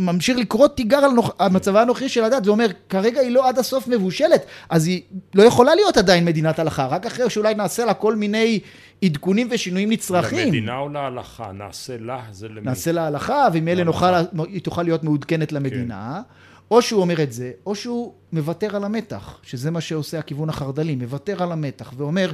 ממשיך 0.00 0.38
לקרוא 0.38 0.68
תיגר 0.68 0.96
על, 0.96 1.10
נוח... 1.10 1.30
על 1.38 1.50
מצבה 1.50 1.82
הנוכחי 1.82 2.08
של 2.08 2.24
הדת, 2.24 2.44
זה 2.44 2.50
אומר, 2.50 2.66
כרגע 2.88 3.20
היא 3.20 3.30
לא 3.30 3.48
עד 3.48 3.58
הסוף 3.58 3.88
מבושלת, 3.88 4.46
אז 4.70 4.86
היא 4.86 5.02
לא 5.34 5.42
יכולה 5.42 5.74
להיות 5.74 5.96
עדיין 5.96 6.24
מדינת 6.24 6.58
הלכה, 6.58 6.86
רק 6.86 7.06
אחרי 7.06 7.30
שאולי 7.30 7.54
נעשה 7.54 7.84
לה 7.84 7.94
כל 7.94 8.16
מיני 8.16 8.60
עדכונים 9.04 9.48
ושינויים 9.50 9.92
נצרכים. 9.92 10.46
למדינה 10.46 10.78
או 10.78 10.88
להלכה? 10.88 11.52
נעשה 11.52 11.96
לה, 12.00 12.20
זה 12.30 12.48
למדינה. 12.48 12.70
נעשה 12.70 12.92
לה 12.92 13.06
הלכה, 13.06 13.48
וממילא 13.52 13.84
נוכל, 13.84 14.14
היא 14.48 14.62
תוכל 14.62 14.82
להיות 14.82 15.04
מעודכנת 15.04 15.52
למדינה. 15.52 16.20
כן. 16.26 16.34
או 16.70 16.82
שהוא 16.82 17.00
אומר 17.00 17.22
את 17.22 17.32
זה, 17.32 17.50
או 17.66 17.74
שהוא 17.74 18.12
מוותר 18.32 18.76
על 18.76 18.84
המתח, 18.84 19.38
שזה 19.42 19.70
מה 19.70 19.80
שעושה 19.80 20.18
הכיוון 20.18 20.48
החרד"לי, 20.48 20.94
מוותר 20.94 21.42
על 21.42 21.52
המתח, 21.52 21.92
ואומר, 21.96 22.32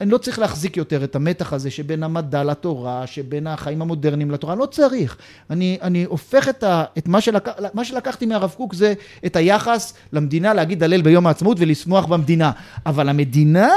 אני 0.00 0.10
לא 0.10 0.18
צריך 0.18 0.38
להחזיק 0.38 0.76
יותר 0.76 1.04
את 1.04 1.16
המתח 1.16 1.52
הזה 1.52 1.70
שבין 1.70 2.02
המדע 2.02 2.44
לתורה, 2.44 3.06
שבין 3.06 3.46
החיים 3.46 3.82
המודרניים 3.82 4.30
לתורה, 4.30 4.54
לא 4.54 4.66
צריך. 4.66 5.16
אני, 5.50 5.78
אני 5.82 6.04
הופך 6.04 6.48
את, 6.48 6.64
ה, 6.64 6.84
את 6.98 7.08
מה, 7.08 7.20
שלק, 7.20 7.48
מה 7.74 7.84
שלקחתי 7.84 8.26
מהרב 8.26 8.54
קוק 8.56 8.74
זה 8.74 8.94
את 9.26 9.36
היחס 9.36 9.94
למדינה 10.12 10.54
להגיד 10.54 10.82
הלל 10.82 11.02
ביום 11.02 11.26
העצמאות 11.26 11.56
ולשמוח 11.60 12.06
במדינה. 12.06 12.50
אבל 12.86 13.08
המדינה, 13.08 13.70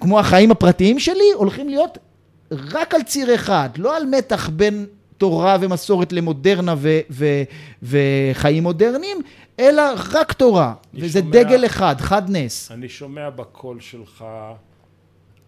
כמו 0.00 0.20
החיים 0.20 0.50
הפרטיים 0.50 0.98
שלי, 0.98 1.32
הולכים 1.34 1.68
להיות 1.68 1.98
רק 2.50 2.94
על 2.94 3.02
ציר 3.02 3.34
אחד, 3.34 3.68
לא 3.76 3.96
על 3.96 4.06
מתח 4.06 4.48
בין 4.48 4.86
תורה 5.18 5.56
ומסורת 5.60 6.12
למודרנה 6.12 6.74
ו, 6.78 6.98
ו, 7.10 7.26
וחיים 7.82 8.62
מודרניים, 8.62 9.18
אלא 9.60 9.82
רק 10.12 10.32
תורה. 10.32 10.74
וזה 10.94 11.18
שומע, 11.18 11.30
דגל 11.30 11.66
אחד, 11.66 11.96
חד 11.98 12.22
נס. 12.28 12.70
אני 12.70 12.88
שומע 12.88 13.30
בקול 13.30 13.80
שלך 13.80 14.24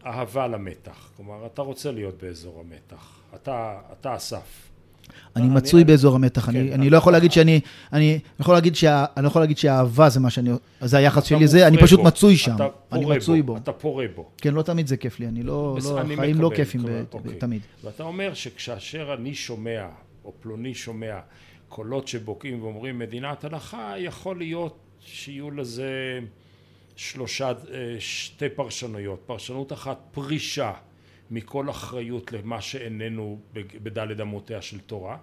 אהבה 0.07 0.47
למתח. 0.47 1.11
כלומר, 1.17 1.47
אתה 1.47 1.63
רוצה 1.63 1.91
להיות 1.91 2.23
באזור 2.23 2.65
המתח. 2.67 3.21
אתה, 3.35 3.79
אתה 3.93 4.17
אסף. 4.17 4.71
אני 5.37 5.49
מצוי 5.49 5.85
באזור 5.85 6.15
המתח, 6.15 6.51
כן, 6.51 6.73
אני 6.73 6.91
לא 6.91 6.97
יכול 6.97 7.13
להגיד 7.13 7.33
שאני, 7.33 7.61
אני 7.93 8.19
יכול 8.41 8.55
להגיד 8.55 8.75
אני 9.17 9.27
יכול 9.27 9.43
להגיד 9.43 9.59
שהאהבה 9.59 10.09
זה 10.09 10.21
מה 10.21 10.31
שאני, 10.31 10.51
זה 10.81 10.97
היחס 10.97 11.25
שלי, 11.25 11.49
זה, 11.49 11.67
אני 11.67 11.79
פשוט 11.79 12.01
מצוי 12.01 12.37
שם, 12.37 12.57
אני 12.93 13.07
מצוי 13.07 13.43
בו. 13.43 13.57
אתה 13.57 13.73
פורה 13.73 14.07
בו. 14.15 14.31
כן, 14.37 14.55
לא 14.55 14.63
תמיד 14.63 14.87
זה 14.87 14.97
כיף 14.97 15.21
לי, 15.21 15.27
אני 15.27 15.43
לא, 15.43 15.79
לא 15.85 16.01
החיים 16.01 16.41
לא 16.41 16.51
כיפים 16.55 16.85
אוקיי. 17.13 17.35
תמיד. 17.35 17.63
ואתה 17.85 18.03
אומר 18.03 18.35
שכאשר 18.35 19.15
אני 19.19 19.35
שומע, 19.35 19.87
או 20.25 20.33
פלוני 20.41 20.75
שומע, 20.75 21.19
קולות 21.69 22.09
שבוקעים 22.09 22.63
ואומרים 22.63 22.99
מדינת 22.99 23.45
הלכה, 23.45 23.95
יכול 23.99 24.39
להיות 24.39 24.79
שיהיו 25.01 25.51
לזה 25.51 26.21
שלושה, 27.01 27.49
אה, 27.49 27.97
שתי 27.99 28.49
פרשנויות. 28.49 29.23
פרשנות 29.27 29.73
אחת, 29.73 29.99
פרישה 30.13 30.73
מכל 31.31 31.71
אחריות 31.71 32.33
למה 32.33 32.61
שאיננו 32.61 33.41
בדלת 33.83 34.21
אמותיה 34.21 34.63
של 34.63 34.81
תורה, 34.81 35.19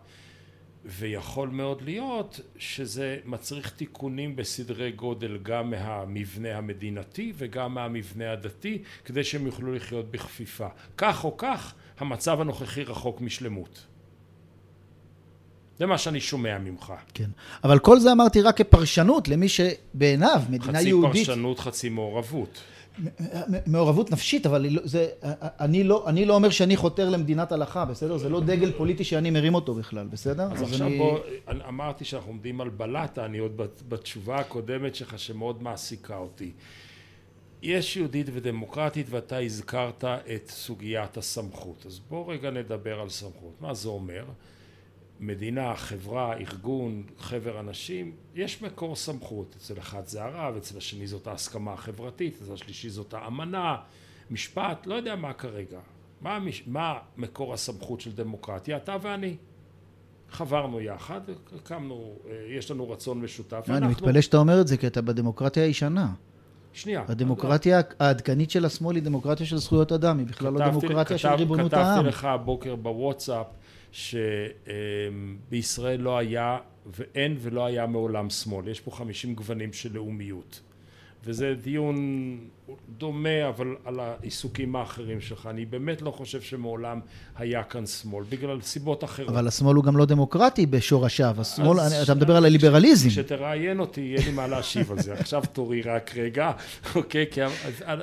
ויכול 0.85 1.49
מאוד 1.49 1.81
להיות 1.81 2.39
שזה 2.57 3.19
מצריך 3.25 3.69
תיקונים 3.69 4.35
בסדרי 4.35 4.91
גודל 4.91 5.37
גם 5.43 5.69
מהמבנה 5.69 6.57
המדינתי 6.57 7.33
וגם 7.35 7.73
מהמבנה 7.73 8.31
הדתי, 8.31 8.83
כדי 9.05 9.23
שהם 9.23 9.45
יוכלו 9.45 9.73
לחיות 9.73 10.11
בכפיפה. 10.11 10.67
כך 10.97 11.23
או 11.23 11.37
כך, 11.37 11.73
המצב 11.97 12.41
הנוכחי 12.41 12.83
רחוק 12.83 13.21
משלמות. 13.21 13.85
זה 15.79 15.85
מה 15.85 15.97
שאני 15.97 16.19
שומע 16.19 16.57
ממך. 16.57 16.93
כן, 17.13 17.29
אבל 17.63 17.79
כל 17.79 17.99
זה 17.99 18.11
אמרתי 18.11 18.41
רק 18.41 18.57
כפרשנות 18.57 19.27
למי 19.27 19.49
שבעיניו 19.49 20.41
מדינה 20.49 20.79
חצי 20.79 20.87
יהודית... 20.87 21.11
חצי 21.11 21.25
פרשנות, 21.25 21.59
חצי 21.59 21.89
מעורבות. 21.89 22.61
מעורבות 23.65 24.11
נפשית, 24.11 24.45
אבל 24.45 24.65
לא- 24.69 24.81
זה, 24.85 25.07
אני, 25.59 25.83
לא, 25.83 26.03
אני 26.07 26.25
לא 26.25 26.35
אומר 26.35 26.49
שאני 26.49 26.77
חותר 26.77 27.09
למדינת 27.09 27.51
הלכה, 27.51 27.85
בסדר? 27.85 28.17
זה 28.17 28.29
לא 28.29 28.41
דגל 28.41 28.71
פוליטי 28.71 29.03
שאני 29.03 29.29
מרים 29.29 29.55
אותו 29.55 29.73
בכלל, 29.73 30.07
בסדר? 30.07 30.43
אז, 30.43 30.51
אז 30.51 30.61
עכשיו 30.61 30.87
אני... 30.87 30.97
בוא, 30.97 31.19
אמרתי 31.67 32.05
שאנחנו 32.05 32.31
עומדים 32.31 32.61
על 32.61 32.69
בלטה, 32.69 33.25
אני 33.25 33.37
עוד 33.37 33.61
בתשובה 33.89 34.35
הקודמת 34.35 34.95
שלך 34.95 35.19
שמאוד 35.19 35.63
מעסיקה 35.63 36.17
אותי. 36.17 36.51
יש 37.61 37.97
יהודית 37.97 38.27
ודמוקרטית 38.33 39.07
ואתה 39.09 39.37
הזכרת 39.37 40.03
את 40.03 40.49
סוגיית 40.49 41.17
הסמכות 41.17 41.83
אז 41.85 41.99
בוא 42.09 42.33
רגע 42.33 42.51
נדבר 42.51 42.99
על 42.99 43.09
סמכות 43.09 43.61
מה 43.61 43.73
זה 43.73 43.89
אומר 43.89 44.23
מדינה, 45.19 45.75
חברה, 45.75 46.38
ארגון, 46.38 47.03
חבר 47.19 47.60
אנשים, 47.60 48.12
יש 48.36 48.62
מקור 48.62 48.95
סמכות. 48.95 49.56
אצל 49.58 49.80
אחד 49.80 50.08
זה 50.08 50.23
הרב, 50.23 50.56
אצל 50.56 50.77
השני 50.77 51.08
זאת 51.08 51.27
ההסכמה 51.27 51.73
החברתית, 51.73 52.41
אצל 52.41 52.53
השלישי 52.53 52.89
זאת 52.89 53.13
האמנה, 53.13 53.75
משפט, 54.32 54.88
לא 54.88 54.95
יודע 54.95 55.15
מה 55.15 55.34
כרגע. 55.34 55.80
מה, 56.21 56.39
מה 56.67 56.93
מקור 57.17 57.53
הסמכות 57.53 58.01
של 58.01 58.12
דמוקרטיה? 58.12 58.77
אתה 58.77 58.95
ואני. 59.01 59.36
חברנו 60.30 60.82
יחד, 60.82 61.21
הקמנו, 61.56 62.15
יש 62.49 62.71
לנו 62.71 62.89
רצון 62.89 63.21
משותף. 63.21 63.65
לא, 63.67 63.77
אני 63.77 63.88
מתפלא 63.88 64.21
שאתה 64.21 64.38
אומר 64.38 64.62
את 64.62 64.67
זה, 64.67 64.77
כי 64.77 64.88
אתה 64.88 65.01
בדמוקרטיה 65.01 65.63
הישנה. 65.63 66.13
שנייה. 66.73 67.03
הדמוקרטיה 67.08 67.82
העדכנית 67.99 68.51
של 68.51 68.65
השמאל 68.65 68.95
היא 68.95 69.03
דמוקרטיה 69.03 69.45
של 69.45 69.58
זכויות 69.58 69.91
אדם, 69.91 70.17
היא 70.17 70.27
בכלל 70.27 70.53
לא 70.53 70.69
דמוקרטיה 70.69 71.17
של 71.17 71.27
ריבונות 71.27 71.73
העם. 71.73 71.95
כתבתי 71.95 72.08
לך 72.08 72.25
הבוקר 72.25 72.75
בוואטסאפ 72.75 73.47
שבישראל 73.91 74.82
לא 76.02 76.17
היה 76.17 76.58
ואין 76.86 77.38
ולא 77.39 77.65
היה 77.65 77.88
מעולם 77.88 78.30
שמאל, 78.30 78.67
יש 78.67 78.80
פה 78.80 78.91
חמישים 78.91 79.34
גוונים 79.34 79.73
של 79.73 79.93
לאומיות. 79.93 80.62
וזה 81.23 81.56
דיון 81.62 81.97
דומה 82.97 83.50
אבל 83.50 83.76
על 83.86 84.00
העיסוקים 84.00 84.76
האחרים 84.76 85.21
שלך. 85.21 85.45
אני 85.45 85.65
באמת 85.65 86.02
לא 86.02 86.12
חושב 86.12 86.41
שמעולם 86.41 87.00
היה 87.36 87.63
כאן 87.63 87.86
שמאל 87.86 88.26
בגלל 88.30 88.62
סיבות 88.62 89.04
אחרות. 89.04 89.30
אבל 89.30 89.47
השמאל 89.47 89.76
הוא 89.76 89.84
גם 89.84 89.97
לא 89.97 90.06
דמוקרטי 90.06 90.65
בשורשיו 90.65 91.41
השמאל 91.41 91.80
אני, 91.80 92.04
אתה 92.04 92.13
מדבר 92.13 92.36
על 92.36 92.45
הליברליזם. 92.45 93.10
כשתראיין 93.10 93.80
אותי 93.80 94.02
יהיה 94.02 94.26
לי 94.26 94.32
מה 94.32 94.47
להשיב 94.47 94.91
על 94.91 95.02
זה. 95.02 95.13
עכשיו 95.13 95.43
תורי 95.54 95.82
רק 95.82 96.17
רגע 96.17 96.52
אוקיי? 96.95 97.26
כי 97.32 97.41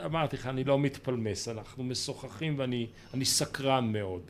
אמרתי 0.06 0.36
לך 0.36 0.46
אני 0.46 0.64
לא 0.64 0.78
מתפלמס. 0.78 1.48
אנחנו 1.48 1.84
משוחחים 1.84 2.58
ואני 2.58 3.24
סקרן 3.24 3.92
מאוד 3.92 4.20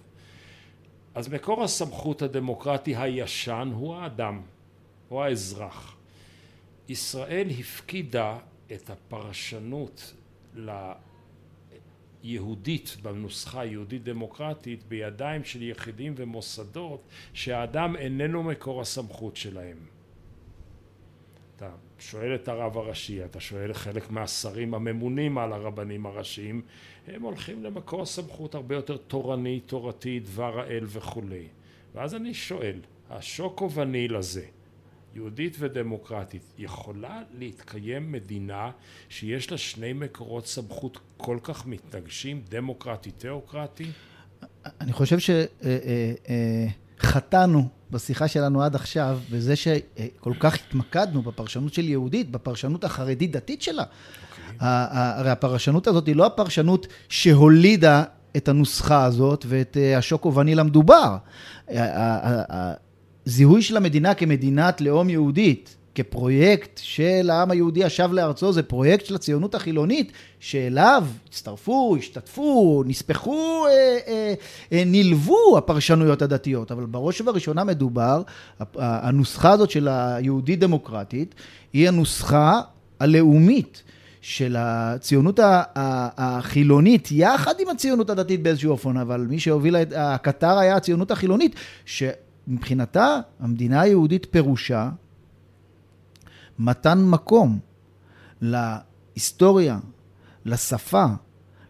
אז 1.15 1.29
מקור 1.29 1.65
הסמכות 1.65 2.23
הדמוקרטי 2.23 2.97
הישן 2.97 3.71
הוא 3.75 3.95
האדם, 3.95 4.43
הוא 5.09 5.23
האזרח. 5.23 5.97
ישראל 6.89 7.47
הפקידה 7.61 8.39
את 8.73 8.91
הפרשנות 8.91 10.15
ליהודית 12.23 12.97
בנוסחה 13.03 13.65
יהודית 13.65 14.05
דמוקרטית 14.05 14.85
בידיים 14.89 15.45
של 15.45 15.63
יחידים 15.63 16.15
ומוסדות 16.17 17.09
שהאדם 17.33 17.97
איננו 17.97 18.43
מקור 18.43 18.81
הסמכות 18.81 19.37
שלהם. 19.37 19.77
אתה 21.57 21.71
שואל 21.99 22.35
את 22.35 22.49
הרב 22.49 22.79
הראשי, 22.79 23.25
אתה 23.25 23.41
שואל 23.41 23.73
חלק 23.73 24.11
מהשרים 24.11 24.75
הממונים 24.75 25.39
על 25.39 25.53
הרבנים 25.53 26.07
הראשיים, 26.07 26.63
הם 27.09 27.23
הולכים 27.23 27.65
למקור 27.65 28.07
סמכות 28.07 28.55
הרבה 28.55 28.75
יותר 28.75 28.97
תורני, 28.97 29.61
תורתי, 29.61 30.21
דבר 30.21 30.61
האל 30.61 30.85
וכולי. 30.87 31.47
ואז 31.95 32.15
אני 32.15 32.35
שואל, 32.35 32.81
השוקו 33.11 33.71
וניל 33.71 34.17
הזה, 34.17 34.45
יהודית 35.15 35.57
ודמוקרטית, 35.59 36.43
יכולה 36.59 37.23
להתקיים 37.39 38.13
מדינה 38.13 38.71
שיש 39.09 39.51
לה 39.51 39.59
שני 39.59 39.93
מקורות 39.93 40.47
סמכות 40.47 40.99
כל 41.17 41.39
כך 41.43 41.67
מתנגשים, 41.67 42.43
דמוקרטי, 42.49 43.11
תיאוקרטי? 43.11 43.87
אני 44.81 44.93
חושב 44.93 45.19
ש... 45.19 45.31
אה, 45.31 45.47
אה, 45.65 46.13
אה, 46.29 46.67
בשיחה 47.91 48.29
שלנו 48.29 48.63
עד 48.63 48.75
עכשיו, 48.75 49.19
בזה 49.31 49.57
שכל 49.57 50.33
כך 50.41 50.55
התמקדנו 50.55 51.23
בפרשנות 51.23 51.75
של 51.75 51.89
יהודית, 51.89 52.31
בפרשנות 52.31 52.85
החרדית-דתית 52.85 53.63
שלה. 53.63 53.85
הרי 54.61 55.31
הפרשנות 55.31 55.87
הזאת 55.87 56.07
היא 56.07 56.17
לא 56.17 56.27
הפרשנות 56.27 56.87
שהולידה 57.09 58.03
את 58.37 58.49
הנוסחה 58.49 59.05
הזאת 59.05 59.45
ואת 59.49 59.77
אה, 59.81 59.99
השוקו 59.99 60.35
וניל 60.35 60.61
המדובר. 60.61 61.17
הזיהוי 63.27 63.63
של 63.63 63.77
המדינה 63.77 64.15
כמדינת 64.15 64.81
לאום 64.81 65.11
יהודית, 65.11 65.77
כפרויקט 65.95 66.81
של 66.83 67.31
העם 67.33 67.51
היהודי 67.51 67.85
השב 67.85 68.13
לארצו, 68.13 68.53
זה 68.53 68.63
פרויקט 68.63 69.07
של 69.07 69.15
הציונות 69.15 69.55
החילונית, 69.55 70.13
שאליו 70.41 71.05
הצטרפו, 71.29 71.97
השתתפו, 71.99 72.83
נספחו, 72.87 73.67
אה, 73.67 74.35
אה, 74.73 74.83
נלוו 74.87 75.59
הפרשנויות 75.59 76.23
הדתיות. 76.23 76.73
אבל 76.73 76.87
בראש 76.87 77.21
ובראשונה 77.21 77.65
מדובר, 77.65 78.23
הנוסחה 78.77 79.51
הזאת 79.51 79.71
של 79.71 79.89
היהודית 79.89 80.61
דמוקרטית, 80.61 81.35
היא 81.73 81.89
הנוסחה 81.89 82.61
הלאומית. 83.01 83.83
של 84.25 84.57
הציונות 84.59 85.41
החילונית 86.17 87.09
יחד 87.13 87.55
עם 87.61 87.69
הציונות 87.69 88.11
הדתית 88.11 88.43
באיזשהו 88.43 88.71
אופן, 88.71 88.97
אבל 88.97 89.27
מי 89.31 89.39
שהובילה 89.39 89.83
את 89.83 89.93
הקטר 89.97 90.59
היה 90.59 90.77
הציונות 90.77 91.11
החילונית, 91.11 91.55
שמבחינתה 91.85 93.21
המדינה 93.41 93.81
היהודית 93.81 94.27
פירושה 94.31 94.91
מתן 96.59 96.99
מקום 97.05 97.59
להיסטוריה, 98.41 99.79
לשפה, 100.45 101.07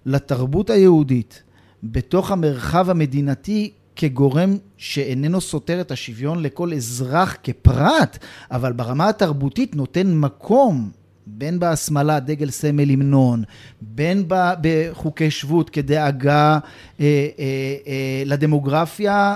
לתרבות 0.07 0.71
היהודית, 0.71 1.43
בתוך 1.83 2.31
המרחב 2.31 2.90
המדינתי 2.90 3.73
כגורם 3.97 4.57
שאיננו 4.77 5.40
סותר 5.40 5.81
את 5.81 5.90
השוויון 5.90 6.43
לכל 6.43 6.73
אזרח 6.73 7.37
כפרט, 7.43 8.19
אבל 8.51 8.73
ברמה 8.73 9.09
התרבותית 9.09 9.77
נותן 9.77 10.14
מקום 10.14 10.90
בין 11.26 11.58
בהשמלה 11.58 12.20
דגל 12.20 12.50
סמל 12.50 12.90
המנון, 12.90 13.42
בין 13.80 14.24
בחוקי 14.60 15.30
שבות 15.30 15.70
כדאגה 15.70 16.58
אה, 17.00 17.04
אה, 17.38 17.74
אה, 17.87 18.22
לדמוגרפיה 18.26 19.34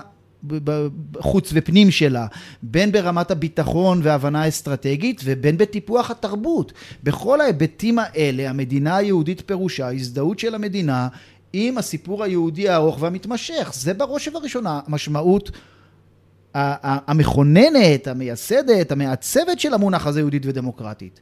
חוץ 1.18 1.50
ופנים 1.52 1.90
שלה, 1.90 2.26
בין 2.62 2.92
ברמת 2.92 3.30
הביטחון 3.30 4.00
וההבנה 4.02 4.42
האסטרטגית 4.42 5.20
ובין 5.24 5.56
בטיפוח 5.58 6.10
התרבות. 6.10 6.72
בכל 7.02 7.40
ההיבטים 7.40 7.98
האלה 7.98 8.50
המדינה 8.50 8.96
היהודית 8.96 9.42
פירושה 9.46 9.92
הזדהות 9.92 10.38
של 10.38 10.54
המדינה 10.54 11.08
עם 11.52 11.78
הסיפור 11.78 12.24
היהודי 12.24 12.68
הארוך 12.68 13.02
והמתמשך. 13.02 13.70
זה 13.74 13.94
בראש 13.94 14.28
ובראשונה 14.28 14.80
המשמעות 14.86 15.50
המכוננת, 16.54 18.06
המייסדת, 18.06 18.92
המעצבת 18.92 19.60
של 19.60 19.74
המונח 19.74 20.06
הזה 20.06 20.20
יהודית 20.20 20.46
ודמוקרטית. 20.46 21.20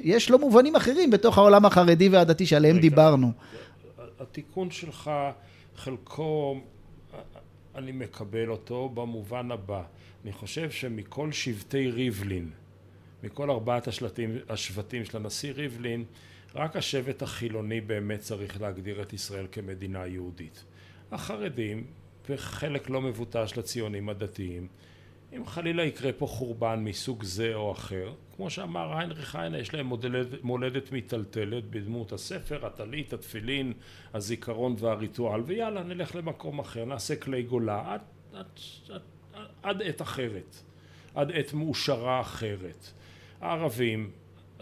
יש 0.00 0.30
לו 0.30 0.38
מובנים 0.38 0.76
אחרים 0.76 1.10
בתוך 1.10 1.38
העולם 1.38 1.64
החרדי 1.64 2.08
והדתי 2.08 2.46
שעליהם 2.46 2.76
רגע, 2.76 2.82
דיברנו. 2.82 3.32
התיקון 4.20 4.70
שלך 4.70 5.10
חלקו 5.76 6.60
אני 7.74 7.92
מקבל 7.92 8.50
אותו 8.50 8.88
במובן 8.88 9.50
הבא. 9.50 9.82
אני 10.24 10.32
חושב 10.32 10.70
שמכל 10.70 11.32
שבטי 11.32 11.90
ריבלין 11.90 12.50
מכל 13.22 13.50
ארבעת 13.50 13.88
השלטים, 13.88 14.38
השבטים 14.48 15.04
של 15.04 15.16
הנשיא 15.16 15.52
ריבלין 15.52 16.04
רק 16.54 16.76
השבט 16.76 17.22
החילוני 17.22 17.80
באמת 17.80 18.20
צריך 18.20 18.60
להגדיר 18.60 19.02
את 19.02 19.12
ישראל 19.12 19.46
כמדינה 19.52 20.06
יהודית. 20.06 20.64
החרדים 21.12 21.84
וחלק 22.28 22.90
לא 22.90 23.00
מבוטל 23.00 23.46
של 23.46 23.60
הציונים 23.60 24.08
הדתיים 24.08 24.68
אם 25.36 25.46
חלילה 25.46 25.84
יקרה 25.84 26.12
פה 26.12 26.26
חורבן 26.26 26.80
מסוג 26.84 27.22
זה 27.22 27.54
או 27.54 27.72
אחר, 27.72 28.12
כמו 28.36 28.50
שאמר 28.50 28.98
היינריך 28.98 29.36
היינה, 29.36 29.58
יש 29.58 29.74
להם 29.74 29.86
מולדת, 29.86 30.44
מולדת 30.44 30.92
מיטלטלת 30.92 31.64
בדמות 31.70 32.12
הספר, 32.12 32.66
הטלית, 32.66 33.12
התפילין, 33.12 33.72
הזיכרון 34.14 34.76
והריטואל, 34.78 35.40
ויאללה 35.40 35.82
נלך 35.82 36.16
למקום 36.16 36.58
אחר, 36.58 36.84
נעשה 36.84 37.16
כלי 37.16 37.42
גולה 37.42 37.92
עד, 37.92 38.00
עד, 38.34 38.46
עד, 38.90 39.02
עד 39.62 39.82
עת 39.82 40.02
אחרת, 40.02 40.56
עד 41.14 41.30
עת 41.30 41.52
מאושרה 41.52 42.20
אחרת. 42.20 42.86
הערבים 43.40 44.10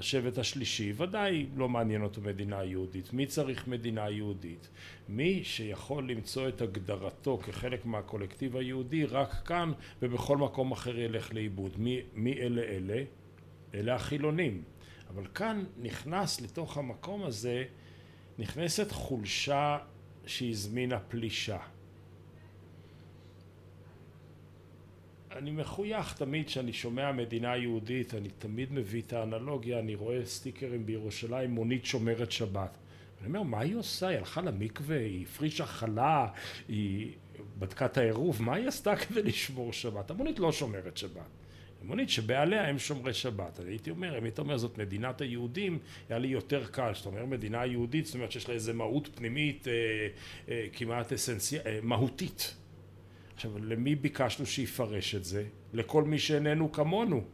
השבט 0.00 0.38
השלישי 0.38 0.92
ודאי 0.96 1.46
לא 1.56 1.68
מעניין 1.68 2.02
אותו 2.02 2.20
מדינה 2.20 2.64
יהודית 2.64 3.12
מי 3.12 3.26
צריך 3.26 3.68
מדינה 3.68 4.10
יהודית 4.10 4.68
מי 5.08 5.44
שיכול 5.44 6.10
למצוא 6.10 6.48
את 6.48 6.62
הגדרתו 6.62 7.38
כחלק 7.38 7.86
מהקולקטיב 7.86 8.56
היהודי 8.56 9.04
רק 9.04 9.34
כאן 9.44 9.72
ובכל 10.02 10.36
מקום 10.36 10.72
אחר 10.72 10.98
ילך 10.98 11.34
לאיבוד 11.34 11.72
מי, 11.78 12.00
מי 12.14 12.32
אלה 12.32 12.62
אלה? 12.62 13.02
אלה 13.74 13.94
החילונים. 13.94 14.62
אבל 15.14 15.26
כאן 15.34 15.64
נכנס 15.78 16.40
לתוך 16.40 16.76
המקום 16.76 17.22
הזה 17.22 17.64
נכנסת 18.38 18.92
חולשה 18.92 19.78
שהזמינה 20.26 20.98
פלישה. 20.98 21.58
אני 25.32 25.50
מחוייך 25.50 26.14
תמיד 26.14 26.46
כשאני 26.46 26.72
שומע 26.72 27.12
מדינה 27.12 27.56
יהודית 27.56 28.14
אני 28.14 28.28
תמיד 28.38 28.72
מביא 28.72 29.02
את 29.02 29.12
האנלוגיה 29.12 29.78
אני 29.78 29.94
רואה 29.94 30.26
סטיקרים 30.26 30.86
בירושלים 30.86 31.50
מונית 31.50 31.84
שומרת 31.84 32.32
שבת. 32.32 32.76
אני 33.20 33.28
אומר 33.28 33.42
מה 33.42 33.60
היא 33.60 33.76
עושה? 33.76 34.08
היא 34.08 34.18
הלכה 34.18 34.40
למקווה 34.40 34.98
היא 34.98 35.22
הפרישה 35.22 35.66
חלה 35.66 36.28
היא 36.68 37.12
בדקה 37.58 37.86
את 37.86 37.96
העירוב 37.96 38.42
מה 38.42 38.54
היא 38.54 38.68
עשתה 38.68 38.96
כדי 38.96 39.22
לשמור 39.22 39.72
שבת? 39.72 40.10
המונית 40.10 40.38
לא 40.38 40.52
שומרת 40.52 40.96
שבת 40.96 41.39
אמונית 41.84 42.10
שבעליה 42.10 42.68
הם 42.68 42.78
שומרי 42.78 43.14
שבת. 43.14 43.60
אני 43.60 43.70
הייתי 43.70 43.90
אומר, 43.90 44.18
אם 44.18 44.24
היית 44.24 44.38
אומר 44.38 44.58
זאת 44.58 44.78
מדינת 44.78 45.20
היהודים, 45.20 45.78
היה 46.08 46.18
לי 46.18 46.28
יותר 46.28 46.66
קל. 46.66 46.92
כשאתה 46.92 47.08
אומר 47.08 47.26
מדינה 47.26 47.66
יהודית, 47.66 48.06
זאת 48.06 48.14
אומרת 48.14 48.32
שיש 48.32 48.48
לה 48.48 48.54
איזו 48.54 48.74
מהות 48.74 49.08
פנימית 49.14 49.68
אה, 49.68 49.72
אה, 50.48 50.66
כמעט 50.72 51.12
אסנציאלית, 51.12 51.66
אה, 51.66 51.78
מהותית. 51.82 52.54
עכשיו, 53.34 53.58
למי 53.58 53.94
ביקשנו 53.94 54.46
שיפרש 54.46 55.14
את 55.14 55.24
זה? 55.24 55.44
לכל 55.72 56.04
מי 56.04 56.18
שאיננו 56.18 56.72
כמונו. 56.72 57.24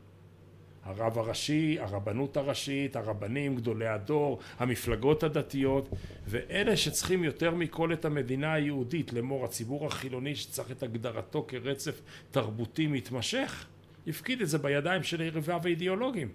הרב 0.87 1.19
הראשי, 1.19 1.77
הרבנות 1.81 2.37
הראשית, 2.37 2.97
הרבנים, 2.97 3.57
גדולי 3.57 3.87
הדור, 3.87 4.39
המפלגות 4.59 5.23
הדתיות, 5.23 5.89
ואלה 6.27 6.77
שצריכים 6.77 7.25
יותר 7.25 7.55
מכל 7.55 7.93
את 7.93 8.05
המדינה 8.05 8.53
היהודית, 8.53 9.13
לאמור 9.13 9.45
הציבור 9.45 9.87
החילוני 9.87 10.35
שצריך 10.35 10.71
את 10.71 10.83
הגדרתו 10.83 11.45
כרצף 11.49 12.01
תרבותי 12.31 12.87
מתמשך, 12.87 13.67
הפקיד 14.07 14.43
את 14.43 14.49
זה 14.49 14.59
בידיים 14.59 15.03
של 15.03 15.21
יריביו 15.21 15.61
האידיאולוגיים. 15.65 16.29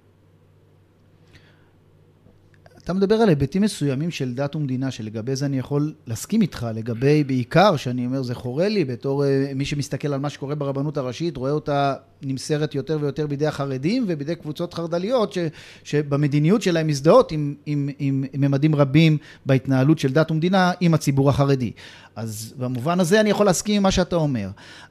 אתה 2.84 2.94
מדבר 2.94 3.16
על 3.16 3.30
היבטים 3.30 3.62
מסוימים 3.62 4.12
של 4.12 4.34
דת 4.34 4.56
ומדינה, 4.56 4.92
שלגבי 4.92 5.36
זה 5.36 5.46
אני 5.46 5.60
יכול 5.60 5.94
להסכים 6.08 6.42
איתך, 6.42 6.68
לגבי 6.76 7.24
בעיקר, 7.24 7.76
שאני 7.76 8.06
אומר, 8.06 8.22
זה 8.22 8.36
חורה 8.36 8.68
לי, 8.68 8.86
בתור 8.86 9.24
uh, 9.24 9.28
מי 9.56 9.66
שמסתכל 9.66 10.14
על 10.14 10.20
מה 10.20 10.30
שקורה 10.30 10.56
ברבנות 10.56 10.98
הראשית, 10.98 11.38
רואה 11.38 11.52
אותה 11.52 11.94
נמסרת 12.22 12.76
יותר 12.76 12.98
ויותר 13.02 13.28
בידי 13.28 13.48
החרדים 13.48 14.06
ובידי 14.08 14.36
קבוצות 14.36 14.74
חרד"ליות, 14.74 15.34
ש, 15.34 15.38
שבמדיניות 15.84 16.62
שלהם 16.62 16.88
מזדהות 16.88 17.32
עם, 17.32 17.56
עם, 17.66 17.90
עם, 18.00 18.24
עם 18.34 18.42
ממדים 18.42 18.76
רבים 18.76 19.18
בהתנהלות 19.46 20.00
של 20.00 20.14
דת 20.14 20.32
ומדינה 20.32 20.72
עם 20.80 20.94
הציבור 20.94 21.30
החרדי. 21.30 21.72
אז 22.16 22.54
במובן 22.58 23.00
הזה 23.00 23.22
אני 23.22 23.30
יכול 23.30 23.46
להסכים 23.46 23.76
עם 23.76 23.84
מה 23.84 23.92
שאתה 23.92 24.16
אומר. 24.16 24.50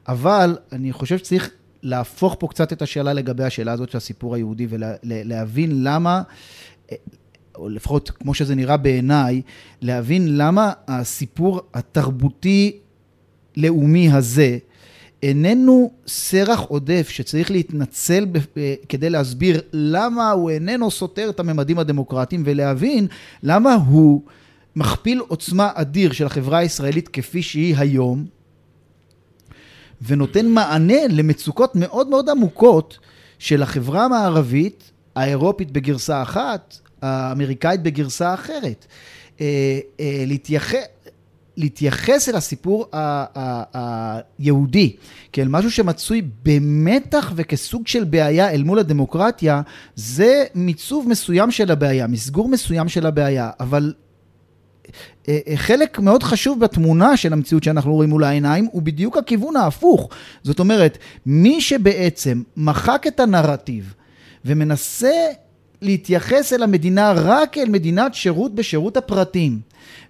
אבל 0.08 0.58
אני 0.72 0.92
חושב 0.92 1.18
שצריך 1.18 1.50
להפוך 1.82 2.36
פה 2.38 2.48
קצת 2.48 2.72
את 2.72 2.82
השאלה 2.82 3.12
לגבי 3.12 3.44
השאלה 3.44 3.72
הזאת 3.72 3.90
של 3.90 3.96
הסיפור 3.96 4.34
היהודי 4.34 4.66
ולהבין 4.70 5.72
ולה, 5.72 5.94
למה... 5.94 6.22
או 7.54 7.68
לפחות 7.68 8.10
כמו 8.10 8.34
שזה 8.34 8.54
נראה 8.54 8.76
בעיניי, 8.76 9.42
להבין 9.80 10.36
למה 10.36 10.72
הסיפור 10.88 11.60
התרבותי-לאומי 11.74 14.12
הזה 14.12 14.58
איננו 15.22 15.92
סרח 16.06 16.60
עודף 16.60 17.08
שצריך 17.08 17.50
להתנצל 17.50 18.26
ב- 18.32 18.38
כדי 18.88 19.10
להסביר 19.10 19.60
למה 19.72 20.30
הוא 20.30 20.50
איננו 20.50 20.90
סותר 20.90 21.30
את 21.30 21.40
הממדים 21.40 21.78
הדמוקרטיים 21.78 22.42
ולהבין 22.46 23.06
למה 23.42 23.74
הוא 23.74 24.22
מכפיל 24.76 25.20
עוצמה 25.28 25.70
אדיר 25.74 26.12
של 26.12 26.26
החברה 26.26 26.58
הישראלית 26.58 27.08
כפי 27.08 27.42
שהיא 27.42 27.74
היום 27.78 28.26
ונותן 30.02 30.46
מענה 30.46 31.06
למצוקות 31.08 31.72
מאוד 31.74 32.08
מאוד 32.08 32.28
עמוקות 32.28 32.98
של 33.38 33.62
החברה 33.62 34.04
המערבית, 34.04 34.90
האירופית 35.16 35.70
בגרסה 35.70 36.22
אחת, 36.22 36.76
האמריקאית 37.02 37.82
בגרסה 37.82 38.34
אחרת. 38.34 38.86
אה, 39.40 39.78
אה, 40.00 40.24
להתייחס... 40.26 40.78
להתייחס 41.56 42.28
אל 42.28 42.36
הסיפור 42.36 42.86
היהודי 43.72 44.96
כאל 45.32 45.48
משהו 45.48 45.70
שמצוי 45.70 46.22
במתח 46.42 47.32
וכסוג 47.36 47.86
של 47.86 48.04
בעיה 48.04 48.50
אל 48.50 48.62
מול 48.62 48.78
הדמוקרטיה, 48.78 49.62
זה 49.94 50.44
מיצוב 50.54 51.08
מסוים 51.08 51.50
של 51.50 51.70
הבעיה, 51.70 52.06
מסגור 52.06 52.48
מסוים 52.48 52.88
של 52.88 53.06
הבעיה, 53.06 53.50
אבל 53.60 53.94
חלק 55.54 55.98
מאוד 55.98 56.22
חשוב 56.22 56.60
בתמונה 56.60 57.16
של 57.16 57.32
המציאות 57.32 57.64
שאנחנו 57.64 57.94
רואים 57.94 58.10
מול 58.10 58.24
העיניים 58.24 58.68
הוא 58.72 58.82
בדיוק 58.82 59.16
הכיוון 59.16 59.56
ההפוך. 59.56 60.08
זאת 60.42 60.60
אומרת, 60.60 60.98
מי 61.26 61.60
שבעצם 61.60 62.42
מחק 62.56 63.04
את 63.06 63.20
הנרטיב 63.20 63.94
ומנסה 64.44 65.26
להתייחס 65.82 66.52
אל 66.52 66.62
המדינה 66.62 67.12
רק 67.16 67.52
כאל 67.52 67.68
מדינת 67.68 68.14
שירות 68.14 68.54
בשירות 68.54 68.96
הפרטים, 68.96 69.60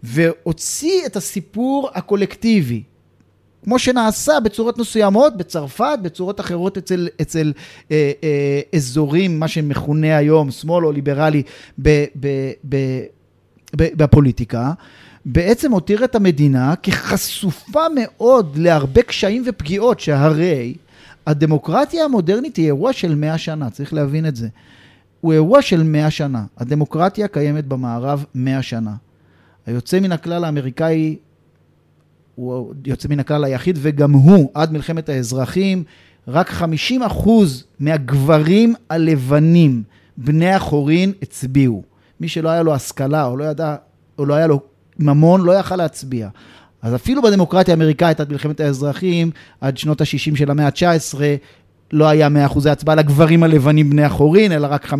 והוציא 0.02 1.06
את 1.06 1.16
הסיפור 1.16 1.90
הקולקטיבי, 1.94 2.82
כמו 3.64 3.78
שנעשה 3.78 4.40
בצורות 4.40 4.78
מסוימות 4.78 5.36
בצרפת, 5.36 5.98
בצורות 6.02 6.40
אחרות 6.40 6.78
אצל, 6.78 7.08
אצל 7.20 7.52
אה, 7.90 8.12
אה, 8.24 8.60
אזורים, 8.74 9.40
מה 9.40 9.48
שמכונה 9.48 10.16
היום 10.16 10.50
שמאל 10.50 10.86
או 10.86 10.92
ליברלי 10.92 11.42
ב, 11.82 12.04
ב, 12.20 12.50
ב, 12.68 12.76
בפוליטיקה, 13.74 14.72
בעצם 15.24 15.72
הותיר 15.72 16.04
את 16.04 16.14
המדינה 16.14 16.74
כחשופה 16.82 17.82
מאוד 17.94 18.56
להרבה 18.58 19.02
קשיים 19.02 19.42
ופגיעות, 19.46 20.00
שהרי 20.00 20.74
הדמוקרטיה 21.26 22.04
המודרנית 22.04 22.56
היא 22.56 22.66
אירוע 22.66 22.92
של 22.92 23.14
מאה 23.14 23.38
שנה, 23.38 23.70
צריך 23.70 23.94
להבין 23.94 24.26
את 24.26 24.36
זה. 24.36 24.48
הוא 25.20 25.32
אירוע 25.32 25.62
של 25.62 25.82
מאה 25.82 26.10
שנה. 26.10 26.44
הדמוקרטיה 26.58 27.28
קיימת 27.28 27.66
במערב 27.66 28.24
מאה 28.34 28.62
שנה. 28.62 28.94
היוצא 29.66 30.00
מן 30.00 30.12
הכלל 30.12 30.44
האמריקאי 30.44 31.16
הוא 32.34 32.74
יוצא 32.86 33.08
מן 33.08 33.20
הכלל 33.20 33.44
היחיד, 33.44 33.78
וגם 33.82 34.12
הוא, 34.12 34.50
עד 34.54 34.72
מלחמת 34.72 35.08
האזרחים, 35.08 35.84
רק 36.28 36.50
50 36.50 37.02
אחוז 37.02 37.64
מהגברים 37.80 38.74
הלבנים, 38.90 39.82
בני 40.16 40.50
החורין, 40.50 41.12
הצביעו. 41.22 41.89
מי 42.20 42.28
שלא 42.28 42.48
היה 42.48 42.62
לו 42.62 42.74
השכלה, 42.74 43.26
או 43.26 43.36
לא 43.36 43.44
ידע, 43.44 43.76
או 44.18 44.26
לא 44.26 44.34
היה 44.34 44.46
לו 44.46 44.60
ממון, 44.98 45.40
לא 45.40 45.52
יכל 45.52 45.76
להצביע. 45.76 46.28
אז 46.82 46.94
אפילו 46.94 47.22
בדמוקרטיה 47.22 47.74
האמריקאית 47.74 48.20
עד 48.20 48.32
מלחמת 48.32 48.60
האזרחים, 48.60 49.30
עד 49.60 49.78
שנות 49.78 50.00
ה-60 50.00 50.36
של 50.36 50.50
המאה 50.50 50.66
ה-19, 50.66 51.20
לא 51.92 52.08
היה 52.08 52.28
100% 52.54 52.68
הצבעה 52.70 52.94
לגברים 52.94 53.42
הלבנים 53.42 53.90
בני 53.90 54.04
החורין, 54.04 54.52
אלא 54.52 54.68
רק 54.70 54.86
50%. 54.86 54.94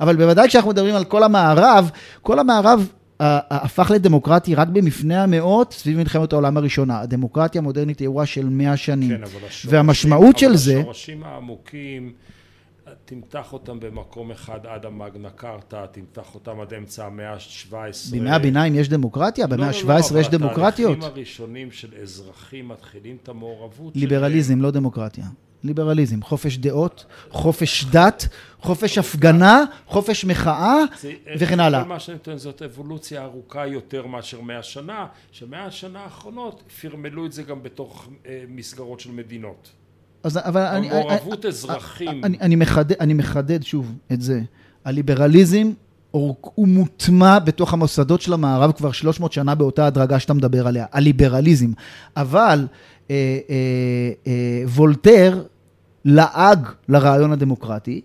אבל 0.00 0.16
בוודאי 0.16 0.48
כשאנחנו 0.48 0.70
מדברים 0.70 0.94
על 0.94 1.04
כל 1.04 1.22
המערב, 1.22 1.90
כל 2.22 2.38
המערב 2.38 2.88
הפך 3.20 3.90
לדמוקרטי 3.94 4.54
רק 4.54 4.68
במפנה 4.68 5.22
המאות 5.22 5.72
סביב 5.72 5.98
מלחמת 5.98 6.32
העולם 6.32 6.56
הראשונה. 6.56 7.00
הדמוקרטיה 7.00 7.58
המודרנית 7.58 7.98
היא 7.98 8.06
אירוע 8.06 8.26
של 8.26 8.48
100 8.48 8.76
שנים. 8.76 9.08
כן, 9.08 9.22
אבל 9.22 9.24
השורשים, 9.24 9.70
והמשמעות 9.72 10.38
של 10.38 10.56
זה... 10.56 10.72
אבל 10.72 10.80
השורשים 10.80 11.24
העמוקים, 11.24 12.12
תמתח 13.10 13.52
אותם 13.52 13.80
במקום 13.80 14.30
אחד 14.30 14.66
עד 14.66 14.86
המגנה 14.86 15.30
קרתא, 15.30 15.86
תמתח 15.92 16.34
אותם 16.34 16.60
עד 16.60 16.74
אמצע 16.74 17.06
המאה 17.06 17.32
ה-17. 17.32 17.74
בימי 18.10 18.30
הביניים 18.30 18.74
יש 18.74 18.88
דמוקרטיה? 18.88 19.46
במאה 19.46 19.68
ה-17 19.68 19.86
לא, 19.86 19.94
לא, 20.14 20.18
יש 20.20 20.28
דמוקרטיות? 20.28 20.96
התהליכים 20.96 21.16
הראשונים 21.16 21.70
של 21.70 21.94
אזרחים 22.02 22.68
מתחילים 22.68 23.16
את 23.22 23.28
המעורבות 23.28 23.96
ליברליזם, 23.96 24.54
של... 24.54 24.62
לא 24.62 24.70
דמוקרטיה. 24.70 25.24
ליברליזם, 25.64 26.22
חופש 26.22 26.56
דעות, 26.56 27.06
חופש 27.30 27.84
דת, 27.84 28.28
חופש 28.60 28.98
הפגנה, 28.98 29.64
חופש 29.86 30.24
מחאה 30.24 30.76
וכן 31.38 31.60
הלאה. 31.60 31.82
כל 31.82 31.88
מה 31.88 32.00
שאני 32.00 32.16
נותן 32.16 32.36
זאת 32.36 32.62
אבולוציה 32.62 33.24
ארוכה 33.24 33.66
יותר 33.66 34.06
מאשר 34.06 34.40
מאה 34.40 34.62
שנה, 34.62 35.06
שמאה 35.32 35.64
השנה 35.64 36.00
האחרונות 36.00 36.62
פרמלו 36.80 37.26
את 37.26 37.32
זה 37.32 37.42
גם 37.42 37.62
בתוך 37.62 38.08
אה, 38.26 38.44
מסגרות 38.48 39.00
של 39.00 39.10
מדינות. 39.10 39.70
אז, 40.22 40.38
אבל 40.42 40.60
אני... 40.60 40.88
מעורבות 40.88 41.46
אזרחים. 41.46 42.24
אני, 42.24 42.38
אני, 42.40 42.56
מחדד, 42.56 42.96
אני 43.00 43.14
מחדד 43.14 43.62
שוב 43.62 43.92
את 44.12 44.20
זה. 44.22 44.40
הליברליזם 44.84 45.72
הוא 46.10 46.68
מוטמע 46.68 47.38
בתוך 47.38 47.72
המוסדות 47.72 48.20
של 48.20 48.32
המערב 48.32 48.72
כבר 48.72 48.92
300 48.92 49.32
שנה 49.32 49.54
באותה 49.54 49.86
הדרגה 49.86 50.18
שאתה 50.18 50.34
מדבר 50.34 50.66
עליה, 50.66 50.86
הליברליזם. 50.92 51.72
אבל 52.16 52.66
אה, 53.10 53.38
אה, 53.50 53.54
אה, 54.26 54.62
וולטר 54.66 55.42
לעג 56.04 56.66
לרעיון 56.88 57.32
הדמוקרטי, 57.32 58.00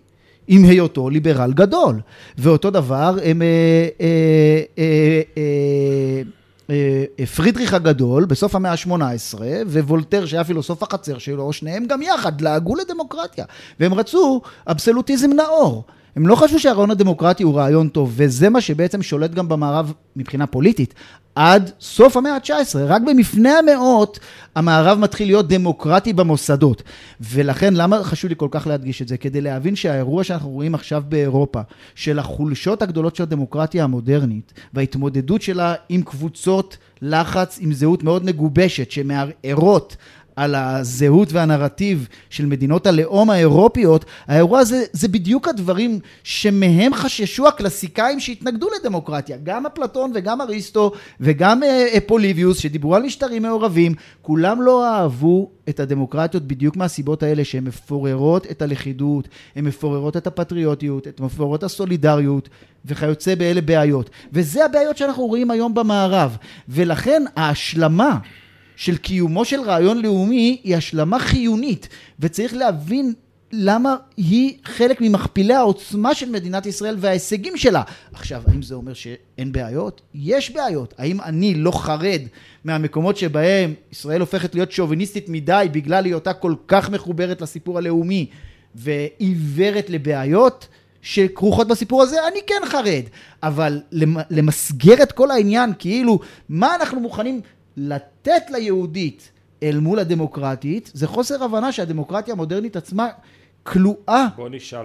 עם 0.48 0.64
היותו 0.64 1.10
ליברל 1.10 1.52
גדול. 1.52 2.00
ואותו 2.38 2.70
דבר 2.70 3.16
הם... 3.24 3.42
פרידריך 7.36 7.74
הגדול 7.74 8.24
בסוף 8.24 8.54
המאה 8.54 8.72
ה-18 8.72 9.40
ווולטר 9.66 10.26
שהיה 10.26 10.44
פילוסוף 10.44 10.82
החצר 10.82 11.18
שלו, 11.18 11.52
שניהם 11.52 11.86
גם 11.86 12.02
יחד 12.02 12.40
לעגו 12.40 12.74
לדמוקרטיה 12.74 13.44
והם 13.80 13.94
רצו 13.94 14.40
אבסולוטיזם 14.66 15.30
נאור. 15.32 15.84
הם 16.16 16.26
לא 16.26 16.36
חשבו 16.36 16.58
שהרעיון 16.58 16.90
הדמוקרטי 16.90 17.42
הוא 17.42 17.54
רעיון 17.54 17.88
טוב, 17.88 18.12
וזה 18.16 18.50
מה 18.50 18.60
שבעצם 18.60 19.02
שולט 19.02 19.30
גם 19.30 19.48
במערב 19.48 19.92
מבחינה 20.16 20.46
פוליטית. 20.46 20.94
עד 21.34 21.70
סוף 21.80 22.16
המאה 22.16 22.34
ה-19, 22.34 22.78
רק 22.78 23.02
במפנה 23.02 23.58
המאות 23.58 24.18
המערב 24.54 24.98
מתחיל 24.98 25.28
להיות 25.28 25.48
דמוקרטי 25.48 26.12
במוסדות. 26.12 26.82
ולכן 27.20 27.74
למה 27.74 28.04
חשוב 28.04 28.28
לי 28.28 28.34
כל 28.38 28.48
כך 28.50 28.66
להדגיש 28.66 29.02
את 29.02 29.08
זה? 29.08 29.16
כדי 29.16 29.40
להבין 29.40 29.76
שהאירוע 29.76 30.24
שאנחנו 30.24 30.50
רואים 30.50 30.74
עכשיו 30.74 31.02
באירופה, 31.08 31.60
של 31.94 32.18
החולשות 32.18 32.82
הגדולות 32.82 33.16
של 33.16 33.22
הדמוקרטיה 33.22 33.84
המודרנית, 33.84 34.52
וההתמודדות 34.74 35.42
שלה 35.42 35.74
עם 35.88 36.02
קבוצות 36.02 36.76
לחץ, 37.02 37.58
עם 37.60 37.72
זהות 37.72 38.02
מאוד 38.02 38.24
מגובשת, 38.24 38.90
שמערערות 38.90 39.96
על 40.36 40.54
הזהות 40.54 41.32
והנרטיב 41.32 42.08
של 42.30 42.46
מדינות 42.46 42.86
הלאום 42.86 43.30
האירופיות, 43.30 44.04
האירוע 44.26 44.58
הזה 44.58 44.84
זה 44.92 45.08
בדיוק 45.08 45.48
הדברים 45.48 45.98
שמהם 46.24 46.94
חששו 46.94 47.48
הקלסיקאים 47.48 48.20
שהתנגדו 48.20 48.68
לדמוקרטיה. 48.80 49.36
גם 49.42 49.66
אפלטון 49.66 50.12
וגם 50.14 50.40
אריסטו 50.40 50.92
וגם 51.20 51.62
אה, 51.62 51.98
פוליביוס 52.06 52.58
שדיברו 52.58 52.94
על 52.94 53.02
משטרים 53.02 53.42
מעורבים, 53.42 53.94
כולם 54.22 54.62
לא 54.62 54.86
אהבו 54.86 55.50
את 55.68 55.80
הדמוקרטיות 55.80 56.42
בדיוק 56.42 56.76
מהסיבות 56.76 57.22
האלה 57.22 57.44
שהן 57.44 57.64
מפוררות 57.64 58.46
את 58.50 58.62
הלכידות, 58.62 59.28
הן 59.56 59.64
מפוררות 59.64 60.16
את 60.16 60.26
הפטריוטיות, 60.26 61.06
הן 61.06 61.26
מפוררות 61.26 61.58
את 61.58 61.64
הסולידריות 61.64 62.48
וכיוצא 62.84 63.34
באלה 63.34 63.60
בעיות. 63.60 64.10
וזה 64.32 64.64
הבעיות 64.64 64.96
שאנחנו 64.96 65.26
רואים 65.26 65.50
היום 65.50 65.74
במערב. 65.74 66.36
ולכן 66.68 67.22
ההשלמה 67.36 68.18
של 68.76 68.96
קיומו 68.96 69.44
של 69.44 69.60
רעיון 69.60 70.02
לאומי 70.02 70.60
היא 70.64 70.76
השלמה 70.76 71.18
חיונית, 71.18 71.88
וצריך 72.20 72.54
להבין 72.54 73.12
למה 73.52 73.96
היא 74.16 74.54
חלק 74.64 75.00
ממכפילי 75.00 75.54
העוצמה 75.54 76.14
של 76.14 76.30
מדינת 76.30 76.66
ישראל 76.66 76.96
וההישגים 76.98 77.56
שלה. 77.56 77.82
עכשיו, 78.12 78.42
האם 78.46 78.62
זה 78.62 78.74
אומר 78.74 78.94
שאין 78.94 79.52
בעיות? 79.52 80.00
יש 80.14 80.50
בעיות. 80.50 80.94
האם 80.98 81.20
אני 81.20 81.54
לא 81.54 81.70
חרד 81.70 82.20
מהמקומות 82.64 83.16
שבהם 83.16 83.74
ישראל 83.92 84.20
הופכת 84.20 84.54
להיות 84.54 84.72
שוביניסטית 84.72 85.28
מדי 85.28 85.66
בגלל 85.72 86.04
היותה 86.04 86.32
כל 86.32 86.54
כך 86.68 86.90
מחוברת 86.90 87.40
לסיפור 87.40 87.78
הלאומי 87.78 88.26
ועיוורת 88.74 89.90
לבעיות? 89.90 90.68
שכרוכות 91.02 91.68
בסיפור 91.68 92.02
הזה, 92.02 92.16
אני 92.28 92.38
כן 92.46 92.62
חרד. 92.64 93.02
אבל 93.42 93.80
למסגר 94.30 95.02
את 95.02 95.12
כל 95.12 95.30
העניין, 95.30 95.72
כאילו, 95.78 96.18
מה 96.48 96.74
אנחנו 96.74 97.00
מוכנים 97.00 97.40
לתת 97.76 98.42
ליהודית 98.50 99.32
אל 99.62 99.78
מול 99.80 99.98
הדמוקרטית, 99.98 100.90
זה 100.94 101.06
חוסר 101.06 101.44
הבנה 101.44 101.72
שהדמוקרטיה 101.72 102.34
המודרנית 102.34 102.76
עצמה 102.76 103.08
כלואה 103.62 104.26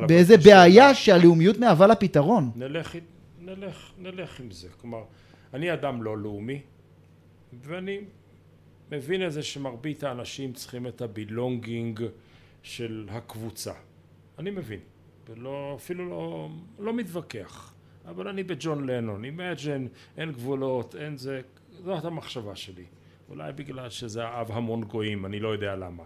באיזה 0.08 0.38
בעיה 0.38 0.96
שהלאומיות 0.96 1.58
מהווה 1.58 1.88
לה 1.88 1.96
פתרון. 1.96 2.52
נלך, 2.56 2.96
נלך, 3.42 3.92
נלך 3.98 4.40
עם 4.40 4.52
זה. 4.52 4.68
כלומר, 4.82 5.04
אני 5.54 5.74
אדם 5.74 6.04
לא 6.04 6.18
לאומי, 6.18 6.62
ואני 7.64 8.00
מבין 8.92 9.28
את 9.28 9.32
זה 9.32 9.44
שמרבית 9.44 10.04
האנשים 10.04 10.54
צריכים 10.54 10.88
את 10.88 11.02
ה 11.02 11.12
belonging 11.12 12.04
של 12.64 13.08
הקבוצה. 13.12 13.74
אני 14.40 14.52
מבין, 14.52 14.80
ולא, 15.30 15.74
אפילו 15.78 16.10
לא, 16.10 16.50
לא 16.80 16.94
מתווכח. 16.94 17.74
אבל 18.08 18.28
אני 18.28 18.44
בג'ון 18.44 18.90
לנון, 18.90 19.26
Imagine, 19.26 19.86
אין 20.18 20.32
גבולות, 20.32 20.96
אין 20.96 21.18
זה, 21.18 21.42
זאת 21.84 22.06
המחשבה 22.06 22.56
שלי. 22.56 22.86
אולי 23.30 23.54
בגלל 23.54 23.90
שזה 23.90 24.24
אהב 24.24 24.52
המון 24.52 24.84
גויים, 24.84 25.26
אני 25.26 25.40
לא 25.40 25.48
יודע 25.48 25.76
למה. 25.76 26.04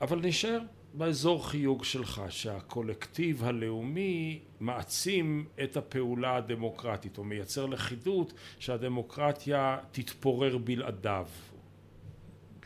אבל 0.00 0.18
נשאר 0.18 0.60
באזור 0.94 1.48
חיוג 1.48 1.84
שלך, 1.84 2.22
שהקולקטיב 2.28 3.44
הלאומי 3.44 4.40
מעצים 4.60 5.46
את 5.64 5.76
הפעולה 5.76 6.36
הדמוקרטית, 6.36 7.18
או 7.18 7.24
מייצר 7.24 7.66
לכידות 7.66 8.32
שהדמוקרטיה 8.58 9.78
תתפורר 9.92 10.58
בלעדיו. 10.58 11.26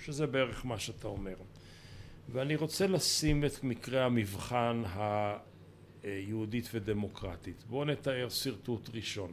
שזה 0.01 0.26
בערך 0.26 0.66
מה 0.66 0.78
שאתה 0.78 1.09
אומר. 1.09 1.34
ואני 2.28 2.57
רוצה 2.57 2.87
לשים 2.87 3.45
את 3.45 3.64
מקרה 3.64 4.05
המבחן 4.05 4.82
היהודית 6.03 6.70
ודמוקרטית. 6.74 7.64
בואו 7.68 7.84
נתאר 7.84 8.28
שרטוט 8.28 8.91
ראשון. 8.95 9.32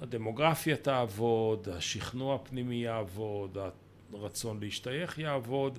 הדמוגרפיה 0.00 0.76
תעבוד, 0.76 1.68
השכנוע 1.68 2.34
הפנימי 2.34 2.74
יעבוד, 2.74 3.58
הרצון 4.12 4.60
להשתייך 4.60 5.18
יעבוד, 5.18 5.78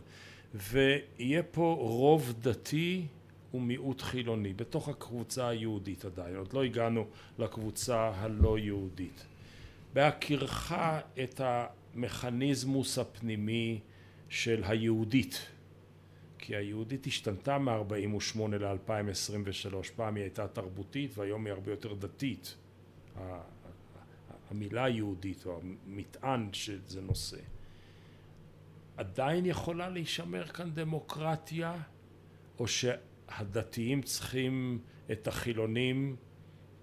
ויהיה 0.53 1.43
פה 1.43 1.77
רוב 1.79 2.33
דתי 2.39 3.05
ומיעוט 3.53 4.01
חילוני, 4.01 4.53
בתוך 4.53 4.89
הקבוצה 4.89 5.47
היהודית 5.47 6.05
עדיין, 6.05 6.35
עוד 6.35 6.53
לא 6.53 6.63
הגענו 6.63 7.07
לקבוצה 7.39 8.11
הלא 8.15 8.59
יהודית. 8.59 9.25
בהכירך 9.93 10.73
את 11.23 11.41
המכניזמוס 11.43 12.97
הפנימי 12.97 13.79
של 14.29 14.63
היהודית, 14.65 15.47
כי 16.37 16.55
היהודית 16.55 17.07
השתנתה 17.07 17.57
מ-48 17.57 18.39
ל-2023, 18.49 19.75
פעם 19.95 20.15
היא 20.15 20.23
הייתה 20.23 20.47
תרבותית 20.47 21.17
והיום 21.17 21.45
היא 21.45 21.53
הרבה 21.53 21.71
יותר 21.71 21.93
דתית. 21.93 22.55
המילה 24.51 24.83
היהודית 24.83 25.45
או 25.45 25.61
המטען 25.61 26.49
שזה 26.53 27.01
נושא. 27.01 27.37
עדיין 28.97 29.45
יכולה 29.45 29.89
להישמר 29.89 30.45
כאן 30.45 30.71
דמוקרטיה 30.73 31.75
או 32.59 32.67
שהדתיים 32.67 34.01
צריכים 34.01 34.79
את 35.11 35.27
החילונים 35.27 36.15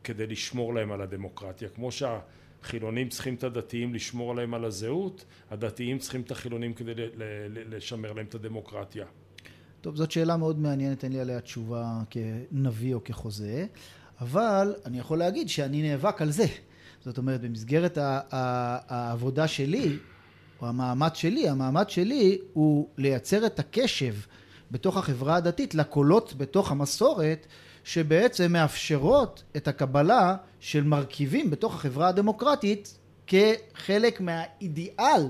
כדי 0.05 0.27
לשמור 0.27 0.75
להם 0.75 0.93
על 0.93 1.01
הדמוקרטיה 1.01 1.69
כמו 1.69 1.91
שהחילונים 1.93 3.09
צריכים 3.09 3.35
את 3.35 3.45
הדתיים 3.45 3.95
לשמור 3.95 4.35
להם 4.35 4.55
על 4.55 4.65
הזהות 4.65 5.25
הדתיים 5.51 5.99
צריכים 5.99 6.21
את 6.21 6.31
החילונים 6.31 6.75
כדי 6.75 6.93
לשמר 7.49 8.13
להם 8.13 8.27
את 8.27 8.35
הדמוקרטיה 8.35 9.07
טוב 9.81 9.97
זאת 9.97 10.11
שאלה 10.11 10.37
מאוד 10.37 10.59
מעניינת 10.59 11.05
אין 11.05 11.13
לי 11.13 11.21
עליה 11.21 11.41
תשובה 11.41 12.01
כנביא 12.11 12.95
או 12.95 13.05
כחוזה 13.05 13.67
אבל 14.21 14.75
אני 14.85 14.99
יכול 14.99 15.19
להגיד 15.19 15.49
שאני 15.49 15.83
נאבק 15.83 16.23
על 16.23 16.31
זה 16.31 16.47
זאת 17.05 17.19
אומרת, 17.19 17.41
במסגרת 17.41 17.99
העבודה 18.01 19.49
שלי, 19.49 19.97
או 20.63 20.67
המאמץ 20.67 21.17
שלי, 21.17 21.49
המאמץ 21.49 21.89
שלי 21.89 22.39
הוא 22.53 22.89
לייצר 22.99 23.47
את 23.47 23.59
הקשב 23.59 24.15
בתוך 24.71 24.97
החברה 24.97 25.37
הדתית 25.37 25.75
לקולות 25.75 26.35
בתוך 26.37 26.71
המסורת 26.71 27.47
שבעצם 27.85 28.53
מאפשרות 28.53 29.43
את 29.57 29.69
הקבלה 29.69 30.37
של 30.61 30.83
מרכיבים 30.85 31.51
בתוך 31.51 31.75
החברה 31.75 32.09
הדמוקרטית 32.09 32.99
כחלק 33.27 34.21
מהאידיאל 34.21 35.23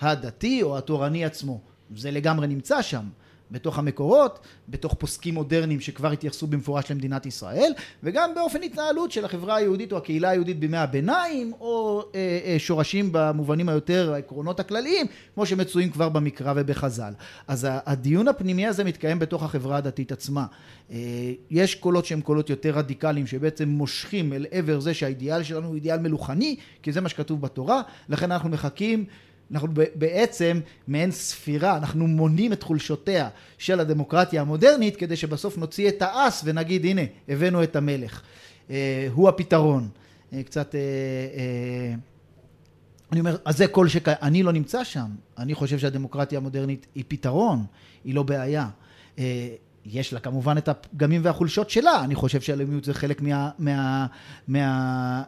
הדתי 0.00 0.62
או 0.62 0.78
התורני 0.78 1.24
עצמו. 1.24 1.60
זה 1.96 2.10
לגמרי 2.10 2.46
נמצא 2.46 2.82
שם. 2.82 3.04
בתוך 3.52 3.78
המקורות, 3.78 4.38
בתוך 4.68 4.94
פוסקים 4.98 5.34
מודרניים 5.34 5.80
שכבר 5.80 6.12
התייחסו 6.12 6.46
במפורש 6.46 6.90
למדינת 6.90 7.26
ישראל, 7.26 7.72
וגם 8.02 8.34
באופן 8.34 8.62
התנהלות 8.62 9.12
של 9.12 9.24
החברה 9.24 9.56
היהודית 9.56 9.92
או 9.92 9.96
הקהילה 9.96 10.30
היהודית 10.30 10.58
בימי 10.58 10.76
הביניים, 10.76 11.52
או 11.60 12.04
אה, 12.14 12.40
אה, 12.44 12.58
שורשים 12.58 13.08
במובנים 13.12 13.68
היותר 13.68 14.12
העקרונות 14.14 14.60
הכלליים, 14.60 15.06
כמו 15.34 15.46
שמצויים 15.46 15.90
כבר 15.90 16.08
במקרא 16.08 16.52
ובחז"ל. 16.56 17.12
אז 17.48 17.66
הדיון 17.70 18.28
הפנימי 18.28 18.66
הזה 18.66 18.84
מתקיים 18.84 19.18
בתוך 19.18 19.42
החברה 19.42 19.76
הדתית 19.76 20.12
עצמה. 20.12 20.46
אה, 20.90 20.96
יש 21.50 21.74
קולות 21.74 22.06
שהם 22.06 22.20
קולות 22.20 22.50
יותר 22.50 22.70
רדיקליים, 22.70 23.26
שבעצם 23.26 23.68
מושכים 23.68 24.32
אל 24.32 24.46
עבר 24.50 24.80
זה 24.80 24.94
שהאידיאל 24.94 25.42
שלנו 25.42 25.66
הוא 25.66 25.74
אידיאל 25.74 25.98
מלוכני, 25.98 26.56
כי 26.82 26.92
זה 26.92 27.00
מה 27.00 27.08
שכתוב 27.08 27.40
בתורה, 27.40 27.82
לכן 28.08 28.32
אנחנו 28.32 28.48
מחכים 28.48 29.04
אנחנו 29.52 29.68
בעצם 29.94 30.60
מעין 30.88 31.10
ספירה, 31.10 31.76
אנחנו 31.76 32.06
מונים 32.06 32.52
את 32.52 32.62
חולשותיה 32.62 33.28
של 33.58 33.80
הדמוקרטיה 33.80 34.40
המודרנית 34.40 34.96
כדי 34.96 35.16
שבסוף 35.16 35.58
נוציא 35.58 35.88
את 35.88 36.02
האס 36.02 36.42
ונגיד 36.44 36.84
הנה 36.84 37.02
הבאנו 37.28 37.62
את 37.62 37.76
המלך. 37.76 38.22
אה, 38.70 39.08
הוא 39.12 39.28
הפתרון. 39.28 39.88
אה, 40.32 40.42
קצת... 40.42 40.74
אה, 40.74 40.80
אה, 40.80 41.94
אני 43.12 43.20
אומר, 43.20 43.36
אז 43.44 43.56
זה 43.56 43.66
כל 43.66 43.88
שק... 43.88 44.08
אני 44.08 44.42
לא 44.42 44.52
נמצא 44.52 44.84
שם. 44.84 45.06
אני 45.38 45.54
חושב 45.54 45.78
שהדמוקרטיה 45.78 46.38
המודרנית 46.38 46.86
היא 46.94 47.04
פתרון, 47.08 47.64
היא 48.04 48.14
לא 48.14 48.22
בעיה. 48.22 48.68
אה, 49.18 49.48
יש 49.86 50.12
לה 50.12 50.20
כמובן 50.20 50.58
את 50.58 50.68
הפגמים 50.68 51.20
והחולשות 51.24 51.70
שלה. 51.70 52.04
אני 52.04 52.14
חושב 52.14 52.40
שהלאומיות 52.40 52.84
זה 52.84 52.94
חלק 52.94 53.22
מה... 53.22 53.50
מה... 53.58 54.06
מה... 54.48 55.22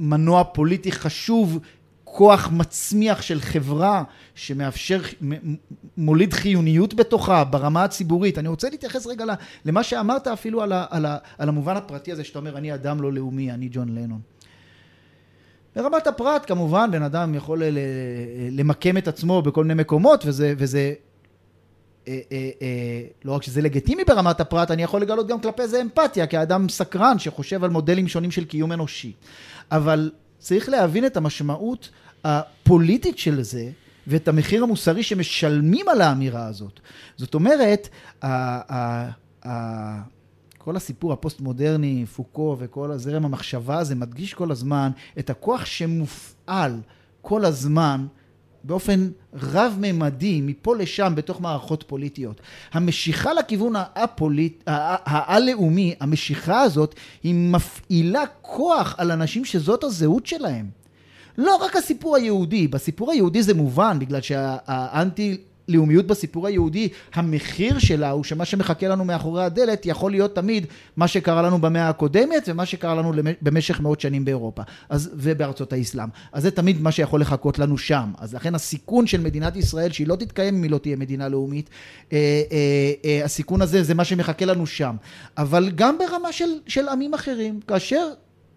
מנוע 0.00 0.44
פוליטי 0.44 0.92
חשוב 0.92 1.58
כוח 2.12 2.48
מצמיח 2.52 3.22
של 3.22 3.40
חברה 3.40 4.02
שמאפשר, 4.34 5.00
מוליד 5.96 6.32
חיוניות 6.32 6.94
בתוכה 6.94 7.44
ברמה 7.44 7.84
הציבורית. 7.84 8.38
אני 8.38 8.48
רוצה 8.48 8.70
להתייחס 8.70 9.06
רגע 9.06 9.24
למה 9.64 9.82
שאמרת 9.82 10.26
אפילו 10.26 10.62
על, 10.62 10.72
ה, 10.72 10.86
על, 10.90 11.06
ה, 11.06 11.16
על 11.38 11.48
המובן 11.48 11.76
הפרטי 11.76 12.12
הזה 12.12 12.24
שאתה 12.24 12.38
אומר 12.38 12.58
אני 12.58 12.74
אדם 12.74 13.02
לא 13.02 13.12
לאומי, 13.12 13.52
אני 13.52 13.68
ג'ון 13.72 13.88
לנון. 13.88 14.20
ברמת 15.76 16.06
הפרט 16.06 16.44
כמובן 16.46 16.90
בן 16.90 17.02
אדם 17.02 17.34
יכול 17.34 17.62
למקם 18.50 18.96
את 18.96 19.08
עצמו 19.08 19.42
בכל 19.42 19.64
מיני 19.64 19.80
מקומות 19.80 20.22
וזה, 20.26 20.54
וזה 20.58 20.94
אה, 22.08 22.20
אה, 22.32 22.50
אה, 22.62 23.02
לא 23.24 23.32
רק 23.32 23.42
שזה 23.42 23.62
לגיטימי 23.62 24.04
ברמת 24.04 24.40
הפרט, 24.40 24.70
אני 24.70 24.82
יכול 24.82 25.00
לגלות 25.00 25.26
גם 25.26 25.40
כלפי 25.40 25.68
זה 25.68 25.82
אמפתיה 25.82 26.26
כאדם 26.26 26.68
סקרן 26.68 27.18
שחושב 27.18 27.64
על 27.64 27.70
מודלים 27.70 28.08
שונים 28.08 28.30
של 28.30 28.44
קיום 28.44 28.72
אנושי. 28.72 29.12
אבל 29.70 30.10
צריך 30.38 30.68
להבין 30.68 31.06
את 31.06 31.16
המשמעות 31.16 31.88
הפוליטית 32.24 33.18
של 33.18 33.42
זה 33.42 33.70
ואת 34.06 34.28
המחיר 34.28 34.62
המוסרי 34.62 35.02
שמשלמים 35.02 35.88
על 35.88 36.00
האמירה 36.00 36.46
הזאת. 36.46 36.80
זאת 37.16 37.34
אומרת, 37.34 37.88
כל 40.58 40.76
הסיפור 40.76 41.12
הפוסט-מודרני, 41.12 42.06
פוקו 42.06 42.56
וכל 42.58 42.90
הזרם 42.90 43.24
המחשבה 43.24 43.78
הזה 43.78 43.94
מדגיש 43.94 44.34
כל 44.34 44.50
הזמן 44.50 44.90
את 45.18 45.30
הכוח 45.30 45.64
שמופעל 45.64 46.80
כל 47.22 47.44
הזמן 47.44 48.06
באופן 48.64 49.08
רב-ממדי, 49.34 50.40
מפה 50.40 50.76
לשם, 50.76 51.12
בתוך 51.16 51.40
מערכות 51.40 51.84
פוליטיות. 51.86 52.40
המשיכה 52.72 53.32
לכיוון 53.32 53.72
הפוליט... 53.76 54.62
הלאומי, 55.06 55.94
המשיכה 56.00 56.60
הזאת, 56.60 56.94
היא 57.22 57.34
מפעילה 57.34 58.22
כוח 58.42 58.94
על 58.98 59.10
אנשים 59.10 59.44
שזאת 59.44 59.84
הזהות 59.84 60.26
שלהם. 60.26 60.66
לא 61.38 61.56
רק 61.56 61.76
הסיפור 61.76 62.16
היהודי, 62.16 62.68
בסיפור 62.68 63.10
היהודי 63.10 63.42
זה 63.42 63.54
מובן, 63.54 63.98
בגלל 63.98 64.20
שהאנטי 64.20 65.36
לאומיות 65.68 66.06
בסיפור 66.06 66.46
היהודי, 66.46 66.88
המחיר 67.14 67.78
שלה 67.78 68.10
הוא 68.10 68.24
שמה 68.24 68.44
שמחכה 68.44 68.88
לנו 68.88 69.04
מאחורי 69.04 69.44
הדלת 69.44 69.86
יכול 69.86 70.10
להיות 70.10 70.34
תמיד 70.34 70.66
מה 70.96 71.08
שקרה 71.08 71.42
לנו 71.42 71.58
במאה 71.58 71.88
הקודמת 71.88 72.48
ומה 72.48 72.66
שקרה 72.66 72.94
לנו 72.94 73.12
במשך 73.42 73.80
מאות 73.80 74.00
שנים 74.00 74.24
באירופה 74.24 74.62
אז, 74.88 75.10
ובארצות 75.14 75.72
האסלאם. 75.72 76.08
אז 76.32 76.42
זה 76.42 76.50
תמיד 76.50 76.82
מה 76.82 76.92
שיכול 76.92 77.20
לחכות 77.20 77.58
לנו 77.58 77.78
שם. 77.78 78.12
אז 78.18 78.34
לכן 78.34 78.54
הסיכון 78.54 79.06
של 79.06 79.20
מדינת 79.20 79.56
ישראל 79.56 79.92
שהיא 79.92 80.06
לא 80.06 80.16
תתקיים 80.16 80.54
אם 80.56 80.62
היא 80.62 80.70
לא 80.70 80.78
תהיה 80.78 80.96
מדינה 80.96 81.28
לאומית, 81.28 81.70
אה, 82.12 82.18
אה, 82.52 82.92
אה, 83.04 83.24
הסיכון 83.24 83.62
הזה 83.62 83.82
זה 83.82 83.94
מה 83.94 84.04
שמחכה 84.04 84.44
לנו 84.44 84.66
שם. 84.66 84.96
אבל 85.38 85.70
גם 85.74 85.98
ברמה 85.98 86.32
של, 86.32 86.48
של 86.66 86.88
עמים 86.88 87.14
אחרים, 87.14 87.60
כאשר 87.68 88.08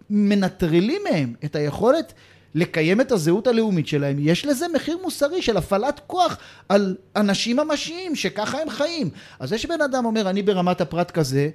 מנטרלים 0.09 1.01
מהם 1.11 1.33
את 1.45 1.55
היכולת 1.55 2.13
לקיים 2.55 3.01
את 3.01 3.11
הזהות 3.11 3.47
הלאומית 3.47 3.87
שלהם, 3.87 4.17
יש 4.19 4.45
לזה 4.45 4.65
מחיר 4.75 4.97
מוסרי 5.03 5.41
של 5.41 5.57
הפעלת 5.57 6.01
כוח 6.07 6.37
על 6.69 6.95
אנשים 7.15 7.57
ממשיים 7.57 8.15
שככה 8.15 8.61
הם 8.61 8.69
חיים. 8.69 9.09
אז 9.39 9.49
זה 9.49 9.57
שבן 9.57 9.81
אדם 9.81 10.05
אומר 10.05 10.29
אני 10.29 10.41
ברמת 10.41 10.81
הפרט 10.81 11.11
כזה, 11.11 11.49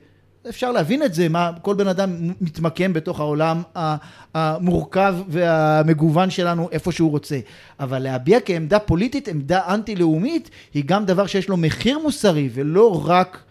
אפשר 0.48 0.72
להבין 0.72 1.02
את 1.02 1.14
זה, 1.14 1.28
מה 1.28 1.52
כל 1.62 1.74
בן 1.74 1.88
אדם 1.88 2.10
מתמקם 2.40 2.92
בתוך 2.92 3.20
העולם 3.20 3.62
המורכב 4.34 5.14
והמגוון 5.28 6.30
שלנו 6.30 6.68
איפה 6.72 6.92
שהוא 6.92 7.10
רוצה. 7.10 7.38
אבל 7.80 7.98
להביע 7.98 8.38
כעמדה 8.44 8.78
פוליטית, 8.78 9.28
עמדה 9.28 9.74
אנטי-לאומית, 9.74 10.50
היא 10.74 10.82
גם 10.86 11.04
דבר 11.04 11.26
שיש 11.26 11.48
לו 11.48 11.56
מחיר 11.56 11.98
מוסרי 11.98 12.48
ולא 12.52 13.02
רק 13.06 13.42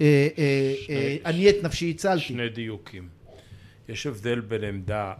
אה, 0.00 0.28
אה, 0.38 0.74
אה, 0.90 1.16
אני 1.24 1.50
את 1.50 1.54
נפשי 1.62 1.90
הצלתי. 1.90 2.22
שני 2.22 2.48
דיוקים. 2.48 3.08
יש 3.88 4.06
הבדל 4.06 4.40
בין 4.40 4.64
עמדה 4.64 5.12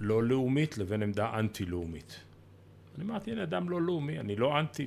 לא 0.00 0.22
לאומית 0.22 0.78
לבין 0.78 1.02
עמדה 1.02 1.38
אנטי 1.38 1.64
לאומית. 1.64 2.20
אני 2.96 3.04
אמרתי 3.04 3.32
אני 3.32 3.42
אדם 3.42 3.68
לא 3.68 3.82
לאומי, 3.82 4.18
אני 4.18 4.36
לא 4.36 4.60
אנטי, 4.60 4.86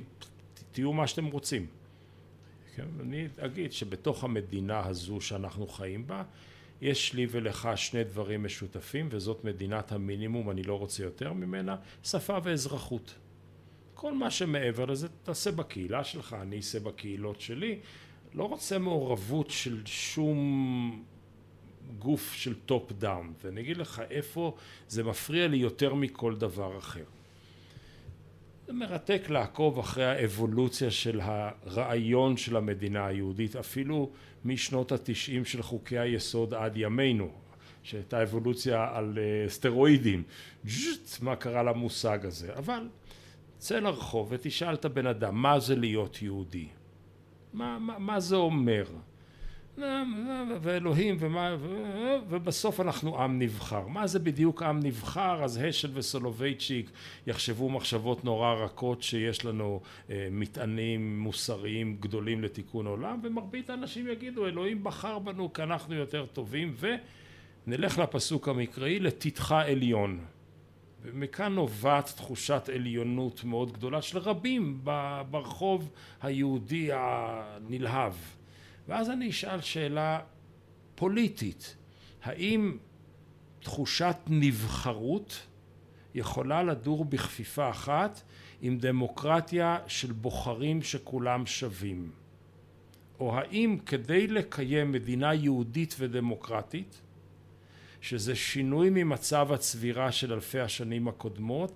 תהיו 0.72 0.92
מה 0.92 1.06
שאתם 1.06 1.26
רוצים. 1.26 1.66
כן? 2.76 2.86
אני 3.00 3.28
אגיד 3.38 3.72
שבתוך 3.72 4.24
המדינה 4.24 4.86
הזו 4.86 5.20
שאנחנו 5.20 5.66
חיים 5.66 6.06
בה 6.06 6.22
יש 6.80 7.12
לי 7.12 7.26
ולך 7.30 7.68
שני 7.76 8.04
דברים 8.04 8.44
משותפים 8.44 9.08
וזאת 9.10 9.44
מדינת 9.44 9.92
המינימום, 9.92 10.50
אני 10.50 10.62
לא 10.62 10.78
רוצה 10.78 11.02
יותר 11.02 11.32
ממנה, 11.32 11.76
שפה 12.04 12.38
ואזרחות. 12.42 13.14
כל 13.94 14.14
מה 14.14 14.30
שמעבר 14.30 14.84
לזה 14.84 15.08
תעשה 15.22 15.52
בקהילה 15.52 16.04
שלך, 16.04 16.36
אני 16.42 16.56
אעשה 16.56 16.80
בקהילות 16.80 17.40
שלי, 17.40 17.78
לא 18.34 18.44
רוצה 18.44 18.78
מעורבות 18.78 19.50
של 19.50 19.82
שום 19.86 21.04
גוף 21.98 22.32
של 22.32 22.54
top 22.54 22.92
down 22.92 23.32
ואני 23.44 23.60
אגיד 23.60 23.76
לך 23.76 24.02
איפה 24.10 24.54
זה 24.88 25.04
מפריע 25.04 25.48
לי 25.48 25.56
יותר 25.56 25.94
מכל 25.94 26.36
דבר 26.36 26.78
אחר. 26.78 27.04
זה 28.66 28.72
מרתק 28.72 29.22
לעקוב 29.28 29.78
אחרי 29.78 30.04
האבולוציה 30.04 30.90
של 30.90 31.20
הרעיון 31.22 32.36
של 32.36 32.56
המדינה 32.56 33.06
היהודית 33.06 33.56
אפילו 33.56 34.10
משנות 34.44 34.92
התשעים 34.92 35.44
של 35.44 35.62
חוקי 35.62 35.98
היסוד 35.98 36.54
עד 36.54 36.72
ימינו 36.76 37.30
שהייתה 37.82 38.22
אבולוציה 38.22 38.88
על 38.92 39.18
אה, 39.18 39.48
סטרואידים. 39.48 40.22
ג'ט, 40.66 41.22
מה 41.22 41.36
קרה 41.36 41.62
למושג 41.62 42.26
הזה? 42.26 42.54
אבל 42.54 42.88
צא 43.58 43.78
לרחוב 43.78 44.28
ותשאל 44.30 44.74
את 44.74 44.84
הבן 44.84 45.06
אדם 45.06 45.34
מה 45.42 45.60
זה 45.60 45.76
להיות 45.76 46.22
יהודי? 46.22 46.68
מה, 47.52 47.78
מה, 47.78 47.98
מה 47.98 48.20
זה 48.20 48.36
אומר 48.36 48.84
ואלוהים 50.62 51.16
ומה, 51.20 51.56
ובסוף 52.28 52.80
אנחנו 52.80 53.22
עם 53.22 53.38
נבחר. 53.38 53.86
מה 53.86 54.06
זה 54.06 54.18
בדיוק 54.18 54.62
עם 54.62 54.80
נבחר? 54.80 55.44
אז 55.44 55.60
השל 55.62 55.90
וסולובייצ'יק 55.94 56.90
יחשבו 57.26 57.68
מחשבות 57.68 58.24
נורא 58.24 58.52
רכות 58.52 59.02
שיש 59.02 59.44
לנו 59.44 59.80
אה, 60.10 60.28
מטענים 60.30 61.18
מוסריים 61.18 61.96
גדולים 62.00 62.42
לתיקון 62.42 62.86
עולם, 62.86 63.20
ומרבית 63.22 63.70
האנשים 63.70 64.08
יגידו 64.08 64.46
אלוהים 64.46 64.84
בחר 64.84 65.18
בנו 65.18 65.52
כי 65.52 65.62
אנחנו 65.62 65.94
יותר 65.94 66.26
טובים, 66.26 66.74
ונלך 67.66 67.98
לפסוק 67.98 68.48
המקראי 68.48 69.00
לתתך 69.00 69.52
עליון. 69.52 70.24
ומכאן 71.02 71.54
נובעת 71.54 72.12
תחושת 72.16 72.68
עליונות 72.74 73.44
מאוד 73.44 73.72
גדולה 73.72 74.02
של 74.02 74.18
רבים 74.18 74.80
ברחוב 75.30 75.90
היהודי 76.22 76.88
הנלהב. 76.92 78.12
ואז 78.88 79.10
אני 79.10 79.30
אשאל 79.30 79.60
שאלה 79.60 80.20
פוליטית, 80.94 81.76
האם 82.22 82.76
תחושת 83.60 84.16
נבחרות 84.26 85.46
יכולה 86.14 86.62
לדור 86.62 87.04
בכפיפה 87.04 87.70
אחת 87.70 88.22
עם 88.62 88.78
דמוקרטיה 88.78 89.78
של 89.86 90.12
בוחרים 90.12 90.82
שכולם 90.82 91.46
שווים? 91.46 92.10
או 93.20 93.38
האם 93.38 93.78
כדי 93.86 94.26
לקיים 94.26 94.92
מדינה 94.92 95.34
יהודית 95.34 95.94
ודמוקרטית 95.98 97.00
שזה 98.00 98.34
שינוי 98.34 98.90
ממצב 98.90 99.52
הצבירה 99.52 100.12
של 100.12 100.32
אלפי 100.32 100.60
השנים 100.60 101.08
הקודמות 101.08 101.72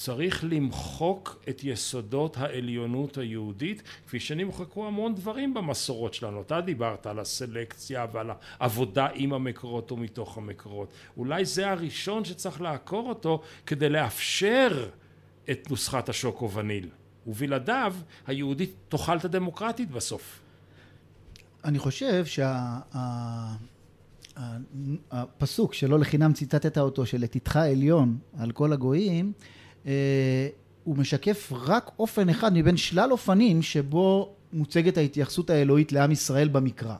צריך 0.00 0.44
למחוק 0.48 1.42
את 1.48 1.64
יסודות 1.64 2.36
העליונות 2.36 3.18
היהודית 3.18 3.82
כפי 4.06 4.20
שנמחקו 4.20 4.86
המון 4.86 5.14
דברים 5.14 5.54
במסורות 5.54 6.14
שלנו. 6.14 6.40
אתה 6.40 6.60
דיברת 6.60 7.06
על 7.06 7.18
הסלקציה 7.18 8.06
ועל 8.12 8.30
העבודה 8.60 9.08
עם 9.14 9.32
המקורות 9.32 9.92
ומתוך 9.92 10.38
המקורות. 10.38 10.88
אולי 11.16 11.44
זה 11.44 11.70
הראשון 11.70 12.24
שצריך 12.24 12.60
לעקור 12.60 13.08
אותו 13.08 13.42
כדי 13.66 13.88
לאפשר 13.88 14.88
את 15.50 15.70
נוסחת 15.70 16.08
השוקו 16.08 16.50
וניל 16.50 16.88
ובלעדיו 17.26 17.94
היהודית 18.26 18.74
תאכל 18.88 19.16
את 19.16 19.24
הדמוקרטית 19.24 19.90
בסוף. 19.90 20.40
אני 21.64 21.78
חושב 21.78 22.26
שה, 22.26 22.78
שלא 25.72 25.98
לחינם 25.98 26.32
ציטטת 26.32 26.78
אותו 26.78 27.06
של 27.06 27.20
לתתך 27.20 27.56
עליון 27.56 28.18
על 28.38 28.52
כל 28.52 28.72
הגויים 28.72 29.32
הוא 29.84 30.96
משקף 30.96 31.52
רק 31.52 31.90
אופן 31.98 32.28
אחד 32.28 32.52
מבין 32.54 32.76
שלל 32.76 33.12
אופנים 33.12 33.62
שבו 33.62 34.34
מוצגת 34.52 34.96
ההתייחסות 34.96 35.50
האלוהית 35.50 35.92
לעם 35.92 36.12
ישראל 36.12 36.48
במקרא. 36.48 36.94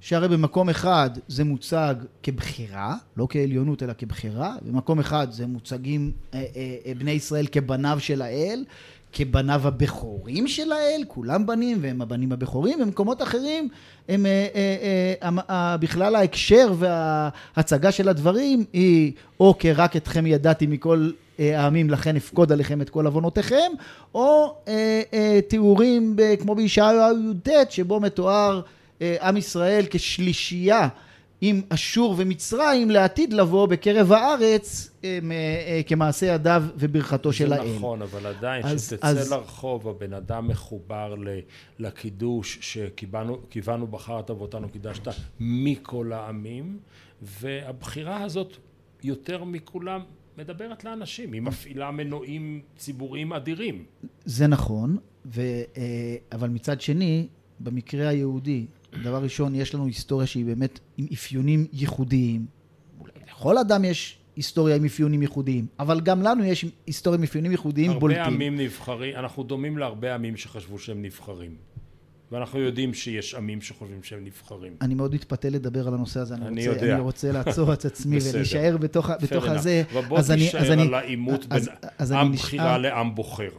שהרי 0.00 0.28
במקום 0.28 0.68
אחד 0.68 1.10
זה 1.28 1.44
מוצג 1.44 1.94
כבחירה, 2.22 2.96
לא 3.16 3.26
כעליונות 3.30 3.82
אלא 3.82 3.92
כבחירה, 3.98 4.54
במקום 4.62 4.98
אחד 4.98 5.26
זה 5.30 5.46
מוצגים 5.46 6.12
אה, 6.34 6.44
אה, 6.86 6.94
בני 6.94 7.10
ישראל 7.10 7.46
כבניו 7.46 8.00
של 8.00 8.22
האל, 8.22 8.64
כבניו 9.12 9.68
הבכורים 9.68 10.48
של 10.48 10.72
האל, 10.72 11.02
כולם 11.08 11.46
בנים 11.46 11.78
והם 11.80 12.02
הבנים 12.02 12.32
הבכורים, 12.32 12.78
במקומות 12.78 13.22
אחרים 13.22 13.68
הם 14.08 14.26
אה, 14.26 14.46
אה, 15.22 15.38
אה, 15.50 15.76
בכלל 15.76 16.14
ההקשר 16.14 16.72
וההצגה 16.78 17.92
של 17.92 18.08
הדברים 18.08 18.64
היא 18.72 19.12
או 19.40 19.54
כרק 19.58 19.96
אתכם 19.96 20.26
ידעתי 20.26 20.66
מכל 20.66 21.10
העמים 21.38 21.90
לכן 21.90 22.16
אפקוד 22.16 22.52
עליכם 22.52 22.82
את 22.82 22.90
כל 22.90 23.06
עוונותיכם, 23.06 23.72
או 24.14 24.54
תיאורים 25.48 26.16
כמו 26.40 26.54
בישעיהו 26.54 27.30
י"ט 27.30 27.70
שבו 27.70 28.00
מתואר 28.00 28.60
עם 29.00 29.36
ישראל 29.36 29.84
כשלישייה 29.90 30.88
עם 31.40 31.62
אשור 31.68 32.14
ומצרים 32.18 32.90
לעתיד 32.90 33.32
לבוא 33.32 33.66
בקרב 33.66 34.12
הארץ 34.12 34.90
אה, 35.04 35.18
אה, 35.30 35.80
כמעשה 35.86 36.26
ידיו 36.26 36.62
וברכתו 36.76 37.32
של 37.32 37.52
האל. 37.52 37.68
זה 37.68 37.76
נכון, 37.76 38.02
אבל 38.02 38.26
עדיין 38.26 38.62
כשתצא 38.62 38.96
אז... 39.02 39.32
לרחוב 39.32 39.88
הבן 39.88 40.12
אדם 40.12 40.48
מחובר 40.48 41.14
לקידוש 41.78 42.58
שכיוונו 42.60 43.86
בחרת 43.90 44.30
אבותינו 44.30 44.68
קידשת 44.68 45.08
מכל 45.40 46.12
העמים 46.12 46.78
והבחירה 47.22 48.22
הזאת 48.22 48.56
יותר 49.02 49.44
מכולם 49.44 50.00
מדברת 50.38 50.84
לאנשים, 50.84 51.32
היא 51.32 51.42
מפעילה 51.42 51.90
מנועים 51.90 52.60
ציבוריים 52.76 53.32
אדירים. 53.32 53.84
זה 54.24 54.46
נכון, 54.46 54.96
ו... 55.26 55.40
אה, 55.76 56.16
אבל 56.32 56.48
מצד 56.48 56.80
שני, 56.80 57.26
במקרה 57.60 58.08
היהודי, 58.08 58.66
דבר 59.02 59.22
ראשון, 59.22 59.54
יש 59.54 59.74
לנו 59.74 59.86
היסטוריה 59.86 60.26
שהיא 60.26 60.44
באמת 60.44 60.80
עם 60.96 61.06
אפיונים 61.12 61.66
ייחודיים. 61.72 62.46
אולי 63.00 63.12
לכל 63.28 63.58
אדם 63.58 63.84
יש 63.84 64.18
היסטוריה 64.36 64.76
עם 64.76 64.84
אפיונים 64.84 65.22
ייחודיים, 65.22 65.66
אבל 65.78 66.00
גם 66.00 66.22
לנו 66.22 66.44
יש 66.44 66.64
היסטוריה 66.86 67.18
עם 67.18 67.24
אפיונים 67.24 67.52
ייחודיים 67.52 67.90
הרבה 67.90 68.00
בולטים. 68.00 68.22
הרבה 68.22 68.34
עמים 68.34 68.56
נבחרים, 68.56 69.16
אנחנו 69.16 69.42
דומים 69.42 69.78
להרבה 69.78 70.14
עמים 70.14 70.36
שחשבו 70.36 70.78
שהם 70.78 71.02
נבחרים. 71.02 71.56
ואנחנו 72.32 72.58
יודעים 72.60 72.94
שיש 72.94 73.34
עמים 73.34 73.62
שחושבים 73.62 74.02
שהם 74.02 74.24
נבחרים. 74.24 74.76
אני 74.80 74.94
מאוד 74.94 75.14
מתפתה 75.14 75.48
לדבר 75.48 75.88
על 75.88 75.94
הנושא 75.94 76.20
הזה, 76.20 76.34
אני, 76.34 76.46
אני 76.46 76.68
רוצה, 76.68 76.80
יודע. 76.84 76.94
אני 76.94 77.02
רוצה 77.02 77.32
לעצור 77.32 77.72
את 77.72 77.84
עצמי. 77.84 78.18
ולהישאר 78.32 78.76
בתוך, 78.76 79.10
בתוך. 79.22 79.44
הזה. 79.44 79.82
אבל 79.92 80.04
בוא 80.08 80.18
אז 80.18 80.30
אני- 80.30 80.40
תישאר 80.44 80.60
אז 80.60 80.70
אני- 80.70 80.82
על 80.82 80.94
העימות 80.94 81.46
אז- 81.50 81.66
בין 81.66 81.74
אז 81.98 82.12
עם 82.12 82.32
נשאר- 82.32 82.44
בחירה 82.46 82.78
לעם 82.78 83.14
בוחר. 83.14 83.50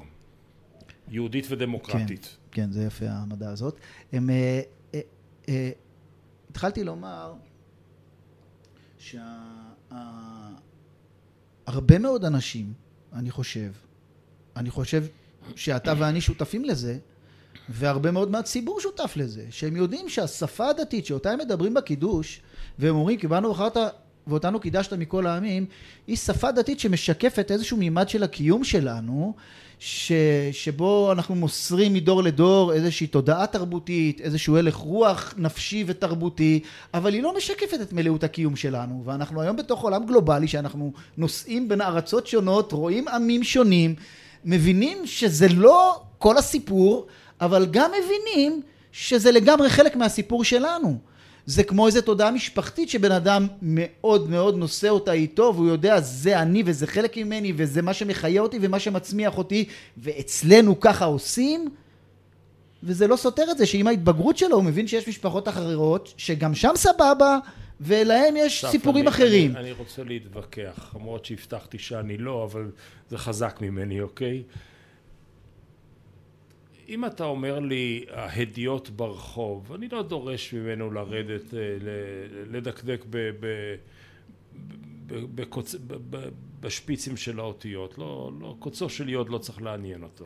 יהודית 1.10 1.46
ודמוקרטית. 1.50 2.38
כן, 2.52 2.72
זה 2.72 2.84
יפה 2.84 3.06
העמדה 3.10 3.50
הזאת. 3.50 3.80
הם, 4.14 4.30
אה, 4.30 4.62
אה, 4.94 5.00
אה, 5.50 5.70
התחלתי 6.50 6.84
לומר 6.84 7.34
שהרבה 8.98 9.20
מאוד 12.00 12.26
אנשים, 12.26 12.74
אני 13.14 13.32
חושב, 13.32 13.72
אני 14.56 14.70
חושב 14.70 15.04
שאתה 15.56 15.94
ואני 15.98 16.22
שותפים 16.22 16.66
לזה, 16.66 16.98
והרבה 17.70 18.12
מאוד 18.12 18.32
מהציבור 18.32 18.80
שותף 18.80 19.14
לזה, 19.16 19.46
שהם 19.50 19.76
יודעים 19.76 20.10
שהשפה 20.10 20.70
הדתית 20.70 21.06
שאותה 21.06 21.32
הם 21.32 21.40
מדברים 21.40 21.74
בקידוש, 21.74 22.42
והם 22.80 22.96
אומרים 22.96 23.18
כי 23.18 23.28
באנו 23.28 23.52
בחרת 23.52 23.78
ואותנו 24.28 24.60
קידשת 24.60 24.94
מכל 24.94 25.28
העמים, 25.28 25.66
היא 26.08 26.18
שפה 26.18 26.52
דתית 26.52 26.80
שמשקפת 26.80 27.52
איזשהו 27.52 27.78
מימד 27.78 28.10
של 28.10 28.24
הקיום 28.24 28.64
שלנו, 28.64 29.34
ש, 29.80 30.12
שבו 30.52 31.12
אנחנו 31.12 31.36
מוסרים 31.36 31.94
מדור 31.94 32.24
לדור 32.24 32.74
איזושהי 32.74 33.08
תודעה 33.08 33.48
תרבותית, 33.48 34.22
איזשהו 34.22 34.58
הלך 34.58 34.76
רוח 34.76 35.34
נפשי 35.38 35.84
ותרבותי, 35.88 36.60
אבל 36.94 37.14
היא 37.14 37.24
לא 37.24 37.38
משקפת 37.38 37.82
את 37.82 37.94
מלאות 37.94 38.24
הקיום 38.24 38.56
שלנו, 38.56 39.02
ואנחנו 39.06 39.42
היום 39.42 39.56
בתוך 39.56 39.82
עולם 39.82 40.06
גלובלי 40.06 40.48
שאנחנו 40.48 40.94
נוסעים 41.18 41.70
בין 41.70 41.82
ארצות 41.82 42.28
שונות, 42.28 42.72
רואים 42.72 43.08
עמים 43.08 43.44
שונים, 43.44 43.96
מבינים 44.46 44.98
שזה 45.06 45.48
לא 45.50 46.02
כל 46.18 46.38
הסיפור, 46.38 47.08
אבל 47.42 47.66
גם 47.72 47.92
מבינים 48.04 48.62
שזה 48.92 49.32
לגמרי 49.32 49.70
חלק 49.70 49.96
מהסיפור 49.96 50.44
שלנו. 50.44 50.98
זה 51.46 51.64
כמו 51.64 51.88
איזו 51.88 52.02
תודעה 52.02 52.32
משפחתית 52.32 52.90
שבן 52.90 53.12
אדם 53.12 53.48
מאוד 53.62 54.30
מאוד 54.30 54.58
נושא 54.58 54.90
אותה 54.90 55.12
איתו 55.12 55.52
והוא 55.56 55.68
יודע 55.68 56.02
זה 56.02 56.42
אני 56.42 56.64
וזה 56.66 56.88
חלק 56.88 57.18
ממני 57.18 57.54
וזה 57.56 57.82
מה 57.82 57.94
שמחיה 57.94 58.42
אותי 58.42 58.58
ומה 58.62 58.80
שמצמיח 58.80 59.38
אותי 59.38 59.66
ואצלנו 59.98 60.80
ככה 60.80 61.06
עושים 61.06 61.70
וזה 62.84 63.08
לא 63.08 63.16
סותר 63.16 63.44
את 63.52 63.58
זה 63.58 63.66
שעם 63.66 63.88
ההתבגרות 63.88 64.38
שלו 64.38 64.56
הוא 64.56 64.64
מבין 64.64 64.88
שיש 64.88 65.08
משפחות 65.08 65.48
אחרות 65.48 66.14
שגם 66.18 66.56
שם 66.56 66.72
סבבה 66.76 67.38
ולהם 67.82 68.34
יש 68.38 68.64
אסף, 68.64 68.72
סיפורים 68.72 69.08
אני- 69.08 69.16
אחרים. 69.16 69.52
אני, 69.52 69.60
אני 69.60 69.72
רוצה 69.72 70.04
להתווכח, 70.04 70.96
למרות 70.96 71.26
שהבטחתי 71.26 71.78
שאני 71.78 72.18
לא, 72.18 72.44
אבל 72.52 72.72
זה 73.10 73.18
חזק 73.18 73.58
ממני, 73.62 74.02
אוקיי? 74.02 74.44
אם 76.88 77.06
אתה 77.06 77.24
אומר 77.26 77.60
לי 77.60 78.06
ההדיוט 78.12 78.90
ברחוב, 78.90 79.74
אני 79.74 79.88
לא 79.88 80.04
דורש 80.04 80.54
ממנו 80.54 80.92
לרדת, 80.92 81.54
אה, 81.54 81.60
לדקדק 82.52 83.06
ב, 83.10 83.32
ב, 83.40 83.76
בקוצ... 85.08 85.76
בשפיצים 86.60 87.18
של 87.18 87.40
האותיות, 87.40 87.98
לא, 87.98 88.32
לא, 88.40 88.56
קוצו 88.60 88.90
של 88.90 89.10
יוד 89.10 89.30
לא 89.30 89.38
צריך 89.38 89.62
לעניין 89.62 90.04
אותו. 90.04 90.26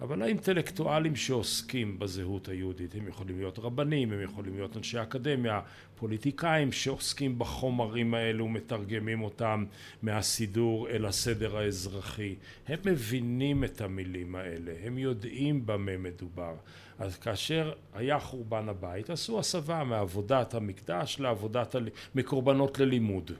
אבל 0.00 0.22
האינטלקטואלים 0.22 1.16
שעוסקים 1.16 1.98
בזהות 1.98 2.48
היהודית, 2.48 2.94
הם 2.94 3.08
יכולים 3.08 3.38
להיות 3.38 3.58
רבנים, 3.58 4.12
הם 4.12 4.22
יכולים 4.22 4.54
להיות 4.54 4.76
אנשי 4.76 5.02
אקדמיה, 5.02 5.60
פוליטיקאים 5.96 6.72
שעוסקים 6.72 7.38
בחומרים 7.38 8.14
האלו 8.14 8.44
ומתרגמים 8.44 9.22
אותם 9.22 9.64
מהסידור 10.02 10.88
אל 10.88 11.06
הסדר 11.06 11.56
האזרחי. 11.56 12.34
הם 12.68 12.78
מבינים 12.84 13.64
את 13.64 13.80
המילים 13.80 14.34
האלה, 14.34 14.72
הם 14.84 14.98
יודעים 14.98 15.66
במה 15.66 15.96
מדובר. 15.96 16.54
אז 16.98 17.16
כאשר 17.16 17.72
היה 17.94 18.18
חורבן 18.18 18.68
הבית, 18.68 19.10
עשו 19.10 19.38
הסבה 19.38 19.84
מעבודת 19.84 20.54
המקדש 20.54 21.16
לעבודת. 21.20 21.76
מקורבנות 22.14 22.78
ללימוד, 22.78 23.30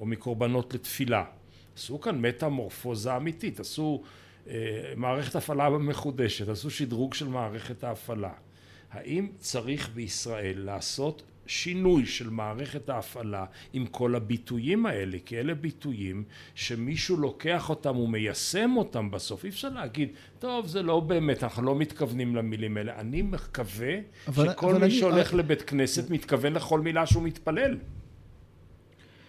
או 0.00 0.06
מקורבנות 0.06 0.74
לתפילה. 0.74 1.24
עשו 1.76 2.00
כאן 2.00 2.20
מטמורפוזה 2.20 3.16
אמיתית, 3.16 3.60
עשו 3.60 4.02
מערכת 4.96 5.36
הפעלה 5.36 5.68
מחודשת, 5.68 6.48
עשו 6.48 6.70
שדרוג 6.70 7.14
של 7.14 7.28
מערכת 7.28 7.84
ההפעלה. 7.84 8.32
האם 8.92 9.28
צריך 9.38 9.90
בישראל 9.94 10.58
לעשות 10.58 11.22
שינוי 11.46 12.06
של 12.06 12.30
מערכת 12.30 12.88
ההפעלה 12.88 13.44
עם 13.72 13.86
כל 13.86 14.14
הביטויים 14.14 14.86
האלה? 14.86 15.18
כי 15.26 15.38
אלה 15.40 15.54
ביטויים 15.54 16.24
שמישהו 16.54 17.16
לוקח 17.16 17.70
אותם 17.70 17.96
ומיישם 17.98 18.70
אותם 18.76 19.10
בסוף. 19.10 19.44
אי 19.44 19.48
אפשר 19.50 19.68
להגיד, 19.68 20.08
טוב, 20.38 20.66
זה 20.66 20.82
לא 20.82 21.00
באמת, 21.00 21.42
אנחנו 21.42 21.62
לא 21.62 21.74
מתכוונים 21.76 22.36
למילים 22.36 22.76
האלה. 22.76 23.00
אני 23.00 23.22
מקווה 23.22 23.94
אבל- 24.28 24.50
שכל 24.52 24.66
אבל 24.70 24.78
מי 24.78 24.84
אני- 24.84 24.94
שהולך 24.94 25.34
לבית 25.34 25.62
כנסת 25.62 26.10
מתכוון 26.10 26.52
לכל 26.52 26.80
מילה 26.80 27.06
שהוא 27.06 27.22
מתפלל. 27.22 27.76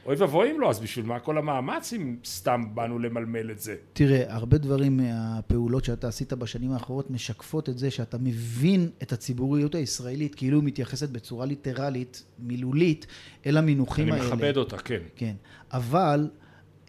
אוי 0.05 0.15
ואבוי 0.15 0.51
אם 0.51 0.59
לא, 0.61 0.69
אז 0.69 0.79
בשביל 0.79 1.05
מה 1.05 1.19
כל 1.19 1.37
המאמץ 1.37 1.93
אם 1.93 2.15
סתם 2.25 2.65
באנו 2.73 2.99
למלמל 2.99 3.51
את 3.51 3.59
זה? 3.59 3.75
תראה, 3.93 4.33
הרבה 4.33 4.57
דברים 4.57 4.97
מהפעולות 4.97 5.85
שאתה 5.85 6.07
עשית 6.07 6.33
בשנים 6.33 6.71
האחרונות 6.71 7.11
משקפות 7.11 7.69
את 7.69 7.77
זה 7.77 7.91
שאתה 7.91 8.17
מבין 8.17 8.89
את 9.03 9.13
הציבוריות 9.13 9.75
הישראלית 9.75 10.35
כאילו 10.35 10.59
היא 10.59 10.67
מתייחסת 10.67 11.09
בצורה 11.09 11.45
ליטרלית, 11.45 12.23
מילולית, 12.39 13.07
אל 13.45 13.57
המינוחים 13.57 14.13
אני 14.13 14.19
האלה. 14.21 14.35
מכבד 14.35 14.57
אותה, 14.57 14.77
כן. 14.77 14.99
כן, 15.15 15.33
אבל 15.71 16.29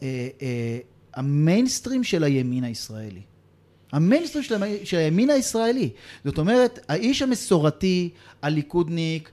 אה, 0.02 0.28
אה, 0.42 0.78
המיינסטרים 1.14 2.04
של 2.04 2.24
הימין 2.24 2.64
הישראלי, 2.64 3.22
המיינסטרים 3.92 4.44
של, 4.44 4.54
של 4.84 4.96
הימין 4.96 5.30
הישראלי, 5.30 5.90
זאת 6.24 6.38
אומרת, 6.38 6.78
האיש 6.88 7.22
המסורתי, 7.22 8.10
הליכודניק, 8.42 9.30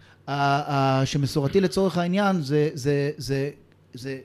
שמסורתי 1.05 1.61
לצורך 1.61 1.97
העניין 1.97 2.41
זה, 2.41 2.69
זה, 2.73 3.11
זה, 3.17 3.49
זה 3.93 4.17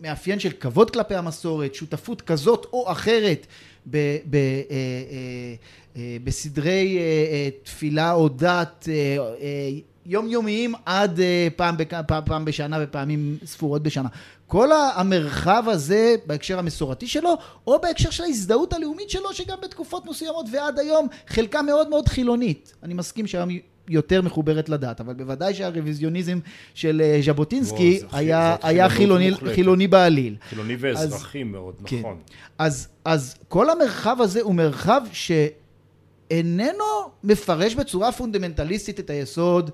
מאפיין 0.00 0.38
של 0.38 0.50
כבוד 0.60 0.90
כלפי 0.90 1.14
המסורת, 1.14 1.74
שותפות 1.74 2.22
כזאת 2.22 2.66
או 2.72 2.92
אחרת 2.92 3.46
ב, 3.90 3.96
ב, 4.30 4.34
אה, 4.36 4.40
אה, 4.70 5.54
אה, 5.96 6.16
בסדרי 6.24 6.98
אה, 6.98 7.02
אה, 7.02 7.48
תפילה 7.62 8.12
או 8.12 8.28
דת 8.28 8.88
אה, 8.88 9.68
יומיומיים 10.06 10.74
עד 10.86 11.20
פעם, 11.56 11.76
פעם, 12.06 12.22
פעם 12.24 12.44
בשנה 12.44 12.78
ופעמים 12.82 13.38
ספורות 13.44 13.82
בשנה. 13.82 14.08
כל 14.46 14.68
המרחב 14.94 15.64
הזה 15.66 16.14
בהקשר 16.26 16.58
המסורתי 16.58 17.06
שלו, 17.06 17.34
או 17.66 17.78
בהקשר 17.80 18.10
של 18.10 18.24
ההזדהות 18.24 18.72
הלאומית 18.72 19.10
שלו, 19.10 19.32
שגם 19.32 19.58
בתקופות 19.62 20.06
מסוימות 20.06 20.46
ועד 20.52 20.78
היום 20.78 21.08
חלקה 21.28 21.62
מאוד 21.62 21.88
מאוד 21.88 22.08
חילונית. 22.08 22.74
אני 22.82 22.94
מסכים 22.94 23.26
שהיום 23.26 23.48
יותר 23.88 24.22
מחוברת 24.22 24.68
לדת, 24.68 25.00
אבל 25.00 25.14
בוודאי 25.14 25.54
שהרוויזיוניזם 25.54 26.38
של 26.74 27.02
אה, 27.04 27.20
ז'בוטינסקי 27.24 27.98
וואו, 28.02 28.16
היה, 28.18 28.56
היה 28.62 28.88
חילוני. 28.88 29.30
חילוני 29.54 29.86
בעליל. 29.86 30.36
חילוני 30.48 30.76
ואזרחי 30.78 31.42
מאוד, 31.42 31.74
כן. 31.84 31.98
נכון. 31.98 32.18
אז, 32.58 32.88
אז 33.04 33.36
כל 33.48 33.70
המרחב 33.70 34.16
הזה 34.20 34.40
הוא 34.40 34.54
מרחב 34.54 35.00
שאיננו 35.12 36.84
מפרש 37.24 37.74
בצורה 37.74 38.12
פונדמנטליסטית 38.12 39.00
את 39.00 39.10
היסוד 39.10 39.70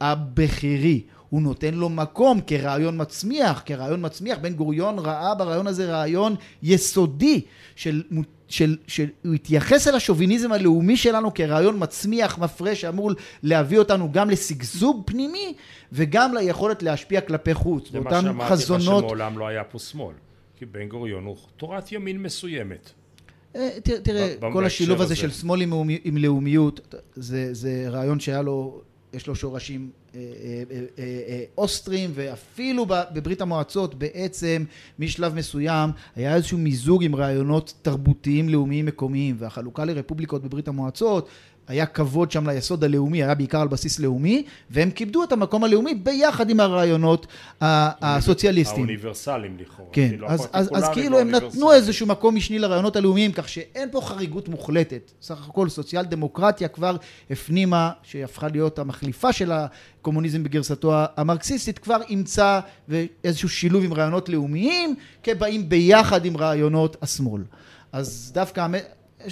הבכירי. 0.00 1.02
הוא 1.30 1.42
נותן 1.42 1.74
לו 1.74 1.88
מקום 1.88 2.40
כרעיון 2.46 3.00
מצמיח, 3.00 3.62
כרעיון 3.66 4.06
מצמיח. 4.06 4.38
בן 4.38 4.54
גוריון 4.54 4.98
ראה 4.98 5.34
ברעיון 5.34 5.66
הזה 5.66 5.92
רעיון 5.92 6.34
יסודי 6.62 7.40
של, 7.76 8.02
של, 8.48 8.76
של 8.86 9.06
הוא 9.24 9.34
התייחס 9.34 9.88
אל 9.88 9.94
השוביניזם 9.94 10.52
הלאומי 10.52 10.96
שלנו 10.96 11.34
כרעיון 11.34 11.76
מצמיח, 11.78 12.38
מפרה, 12.38 12.74
שאמור 12.74 13.10
להביא 13.42 13.78
אותנו 13.78 14.12
גם 14.12 14.30
לשגשוג 14.30 15.02
פנימי 15.06 15.54
וגם 15.92 16.34
ליכולת 16.34 16.82
להשפיע 16.82 17.20
כלפי 17.20 17.54
חוץ. 17.54 17.90
זה 17.90 18.00
מה 18.00 18.10
שאמרתי 18.10 18.38
לך 18.38 18.52
חזונות 18.52 19.04
שמעולם 19.04 19.38
לא 19.38 19.46
היה 19.46 19.64
פה 19.64 19.78
שמאל. 19.78 20.14
כי 20.56 20.66
בן 20.66 20.88
גוריון 20.88 21.24
הוא 21.24 21.36
תורת 21.56 21.92
ימין 21.92 22.22
מסוימת. 22.22 22.90
אה, 23.56 23.68
תראה, 23.82 24.00
תראה 24.00 24.34
כל 24.52 24.64
השילוב 24.64 25.00
הזה 25.00 25.08
בהקשר 25.08 25.20
של 25.20 25.30
הזה. 25.30 25.40
שמאל 25.40 25.60
עם, 25.60 25.72
עם 26.04 26.16
לאומיות, 26.16 26.94
זה, 27.14 27.54
זה 27.54 27.84
רעיון 27.88 28.20
שהיה 28.20 28.42
לו, 28.42 28.80
יש 29.12 29.26
לו 29.26 29.34
שורשים 29.34 29.90
אה, 30.14 30.20
אה, 30.98 31.04
אה, 31.28 31.44
אוסטרים, 31.58 32.10
ואפילו 32.14 32.86
בברית 32.86 33.40
המועצות 33.40 33.94
בעצם 33.94 34.64
משלב 34.98 35.34
מסוים 35.34 35.90
היה 36.16 36.34
איזשהו 36.34 36.58
מיזוג 36.58 37.04
עם 37.04 37.16
רעיונות 37.16 37.74
תרבותיים 37.82 38.48
לאומיים 38.48 38.86
מקומיים, 38.86 39.36
והחלוקה 39.38 39.84
לרפובליקות 39.84 40.42
בברית 40.42 40.68
המועצות 40.68 41.28
היה 41.68 41.86
כבוד 41.86 42.30
שם 42.30 42.48
ליסוד 42.48 42.84
הלאומי, 42.84 43.22
היה 43.22 43.34
בעיקר 43.34 43.60
על 43.60 43.68
בסיס 43.68 43.98
לאומי, 43.98 44.44
והם 44.70 44.90
כיבדו 44.90 45.24
את 45.24 45.32
המקום 45.32 45.64
הלאומי 45.64 45.94
ביחד 45.94 46.50
עם 46.50 46.60
הרעיונות 46.60 47.26
הסוציאליסטיים. 47.60 48.86
האוניברסליים 48.86 49.56
לכאורה. 49.60 49.90
כן, 49.92 50.08
כאילו, 50.08 50.28
אז, 50.28 50.48
אז, 50.52 50.70
אז 50.74 50.84
כאילו 50.92 51.18
הם 51.18 51.30
נתנו. 51.30 51.72
איזשהו 51.72 52.06
מקום 52.06 52.34
משני 52.34 52.58
לרעיונות 52.58 52.96
הלאומיים, 52.96 53.32
כך 53.32 53.48
שאין 53.48 53.88
פה 53.92 54.00
חריגות 54.00 54.48
מוחלטת. 54.48 55.10
סך 55.22 55.48
הכל 55.48 55.68
סוציאל 55.68 56.04
דמוקרטיה 56.04 56.68
כבר 56.68 56.96
הפנימה, 57.30 57.90
שהפכה 58.02 58.48
להיות 58.48 58.78
המחליפה 58.78 59.32
של 59.32 59.52
הקומוניזם 59.52 60.44
בגרסתו 60.44 60.92
המרקסיסטית, 61.16 61.78
כבר 61.78 61.98
אימצה 62.08 62.60
איזשהו 63.24 63.48
שילוב 63.48 63.84
עם 63.84 63.94
רעיונות 63.94 64.28
לאומיים, 64.28 64.94
כבאים 65.22 65.68
ביחד 65.68 66.24
עם 66.24 66.36
רעיונות 66.36 66.96
השמאל. 67.02 67.42
אז 67.92 68.30
דווקא, 68.34 68.66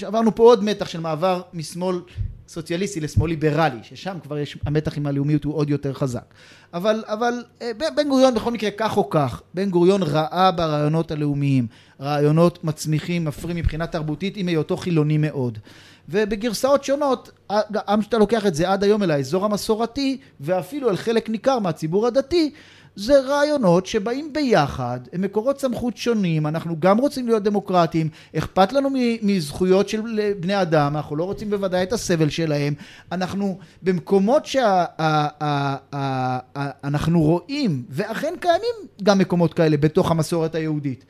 עברנו 0.03 0.34
פה 0.34 0.43
עוד 0.43 0.64
מתח 0.64 0.89
של 0.89 1.01
מעבר 1.01 1.43
משמאל 1.55 2.01
סוציאליסטי 2.49 3.01
לשמאל 3.01 3.30
ליברלי, 3.30 3.78
ששם 3.82 4.16
כבר 4.22 4.39
יש, 4.39 4.59
המתח 4.66 4.97
עם 4.97 5.07
הלאומיות 5.07 5.45
הוא 5.45 5.55
עוד 5.55 5.70
יותר 5.70 5.93
חזק. 5.93 6.34
אבל, 6.74 7.05
אבל 7.07 7.45
אה, 7.62 7.70
בן 7.97 8.09
גוריון 8.09 8.34
בכל 8.34 8.53
מקרה 8.53 8.70
כך 8.70 8.97
או 8.97 9.11
כך, 9.11 9.43
בן 9.55 9.70
גוריון 9.70 10.03
ראה 10.03 10.51
ברעיונות 10.53 11.11
הלאומיים, 11.11 11.66
רעיונות 12.01 12.64
מצמיחים, 12.64 13.24
מפרים 13.24 13.57
מבחינה 13.57 13.87
תרבותית 13.87 14.37
עם 14.37 14.49
היותו 14.49 14.76
חילוני 14.76 15.18
מאוד. 15.18 15.59
ובגרסאות 16.09 16.84
שונות, 16.84 17.30
גם 17.72 18.01
כשאתה 18.01 18.18
לוקח 18.18 18.47
את 18.47 18.55
זה 18.55 18.70
עד 18.70 18.84
היום 18.84 19.03
אל 19.03 19.11
האזור 19.11 19.45
המסורתי, 19.45 20.18
ואפילו 20.41 20.91
אל 20.91 20.97
חלק 20.97 21.28
ניכר 21.28 21.59
מהציבור 21.59 22.07
הדתי, 22.07 22.53
זה 22.97 23.21
רעיונות 23.21 23.87
שבאים 23.87 24.33
ביחד, 24.33 25.01
הם 25.13 25.23
מקורות 25.23 25.61
סמכות 25.61 25.97
שונים, 25.97 26.47
אנחנו 26.47 26.77
גם 26.81 26.99
רוצים 26.99 27.27
להיות 27.27 27.43
דמוקרטיים, 27.43 28.09
אכפת 28.37 28.73
לנו 28.73 28.89
מזכויות 29.23 29.89
של 29.89 30.01
בני 30.41 30.63
אדם, 30.63 30.97
אנחנו 30.97 31.17
לא 31.17 31.25
רוצים 31.25 31.51
בוודאי 31.51 31.83
את 31.83 31.93
הסבל 31.93 32.29
שלהם, 32.29 32.75
אנחנו 33.13 33.59
במקומות 33.83 34.47
שאנחנו 36.87 37.23
רואים, 37.23 37.85
ואכן 37.89 38.35
קיימים 38.41 38.75
גם 39.03 39.19
מקומות 39.19 39.55
כאלה 39.55 39.77
בתוך 39.77 40.11
המסורת 40.11 40.55
היהודית, 40.55 41.05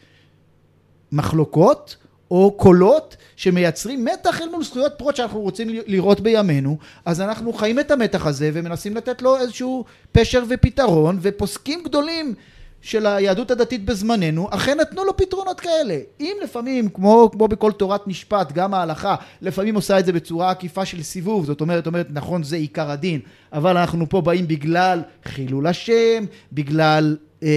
מחלוקות 1.13 1.97
או 2.31 2.55
קולות 2.57 3.17
שמייצרים 3.37 4.05
מתח 4.05 4.41
אל 4.41 4.49
מול 4.49 4.65
זכויות 4.65 4.93
פרוט 4.97 5.17
שאנחנו 5.17 5.41
רוצים 5.41 5.69
לראות 5.87 6.21
בימינו 6.21 6.79
אז 7.05 7.21
אנחנו 7.21 7.53
חיים 7.53 7.81
את 7.81 7.91
המתח 7.91 8.27
הזה 8.27 8.51
ומנסים 8.53 8.97
לתת 8.97 9.23
לו 9.23 9.37
איזשהו 9.37 9.85
פשר 10.13 10.43
ופתרון 10.49 11.19
ופוסקים 11.23 11.83
גדולים 11.85 12.35
של 12.81 13.07
היהדות 13.07 13.51
הדתית 13.51 13.85
בזמננו 13.85 14.49
אכן 14.51 14.81
נתנו 14.81 15.05
לו 15.05 15.17
פתרונות 15.17 15.61
כאלה. 15.61 15.99
אם 16.21 16.37
לפעמים 16.43 16.89
כמו, 16.89 17.31
כמו 17.33 17.49
בכל 17.49 17.73
תורת 17.73 18.07
משפט 18.07 18.53
גם 18.53 18.75
ההלכה 18.75 19.15
לפעמים 19.43 19.75
עושה 19.75 19.99
את 19.99 20.07
זה 20.07 20.13
בצורה 20.13 20.51
עקיפה 20.51 20.85
של 20.85 21.03
סיבוב 21.03 21.47
זאת 21.47 21.61
אומרת 21.61 21.87
אומרת 21.87 22.07
נכון 22.11 22.43
זה 22.43 22.57
עיקר 22.57 22.91
הדין 22.91 23.21
אבל 23.53 23.77
אנחנו 23.77 24.09
פה 24.09 24.21
באים 24.21 24.49
בגלל 24.49 25.03
חילול 25.25 25.67
השם 25.67 26.25
בגלל 26.53 27.17
אה, 27.43 27.49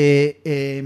אה, 0.45 0.79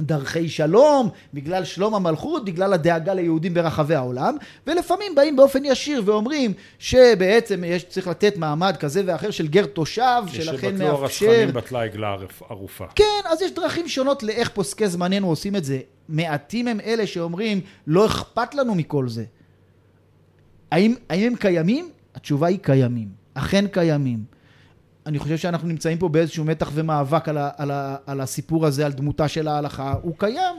דרכי 0.00 0.48
שלום, 0.48 1.08
בגלל 1.34 1.64
שלום 1.64 1.94
המלכות, 1.94 2.44
בגלל 2.44 2.72
הדאגה 2.72 3.14
ליהודים 3.14 3.54
ברחבי 3.54 3.94
העולם, 3.94 4.36
ולפעמים 4.66 5.14
באים 5.14 5.36
באופן 5.36 5.64
ישיר 5.64 6.02
ואומרים 6.04 6.52
שבעצם 6.78 7.64
יש, 7.66 7.84
צריך 7.84 8.08
לתת 8.08 8.36
מעמד 8.36 8.76
כזה 8.76 9.02
ואחר 9.06 9.30
של 9.30 9.48
גר 9.48 9.66
תושב, 9.66 10.22
שלכן 10.32 10.78
מאפשר... 10.78 11.26
הרצחנים 11.26 11.52
בטלה 11.52 11.82
עגלה 11.82 12.16
ערופה. 12.48 12.84
כן, 12.94 13.04
אז 13.24 13.42
יש 13.42 13.52
דרכים 13.52 13.88
שונות 13.88 14.22
לאיך 14.22 14.48
פוסקי 14.48 14.88
זמננו 14.88 15.28
עושים 15.28 15.56
את 15.56 15.64
זה. 15.64 15.80
מעטים 16.08 16.68
הם 16.68 16.80
אלה 16.80 17.06
שאומרים, 17.06 17.60
לא 17.86 18.06
אכפת 18.06 18.54
לנו 18.54 18.74
מכל 18.74 19.08
זה. 19.08 19.24
האם, 20.70 20.94
האם 21.10 21.26
הם 21.26 21.36
קיימים? 21.36 21.90
התשובה 22.14 22.46
היא 22.46 22.58
קיימים. 22.62 23.08
אכן 23.34 23.66
קיימים. 23.66 24.37
אני 25.08 25.18
חושב 25.18 25.36
שאנחנו 25.36 25.68
נמצאים 25.68 25.98
פה 25.98 26.08
באיזשהו 26.08 26.44
מתח 26.44 26.70
ומאבק 26.74 27.28
על, 27.28 27.38
ה, 27.38 27.50
על, 27.56 27.70
ה, 27.70 27.96
על 28.06 28.20
הסיפור 28.20 28.66
הזה, 28.66 28.86
על 28.86 28.92
דמותה 28.92 29.28
של 29.28 29.48
ההלכה, 29.48 29.94
הוא 30.02 30.14
קיים, 30.18 30.56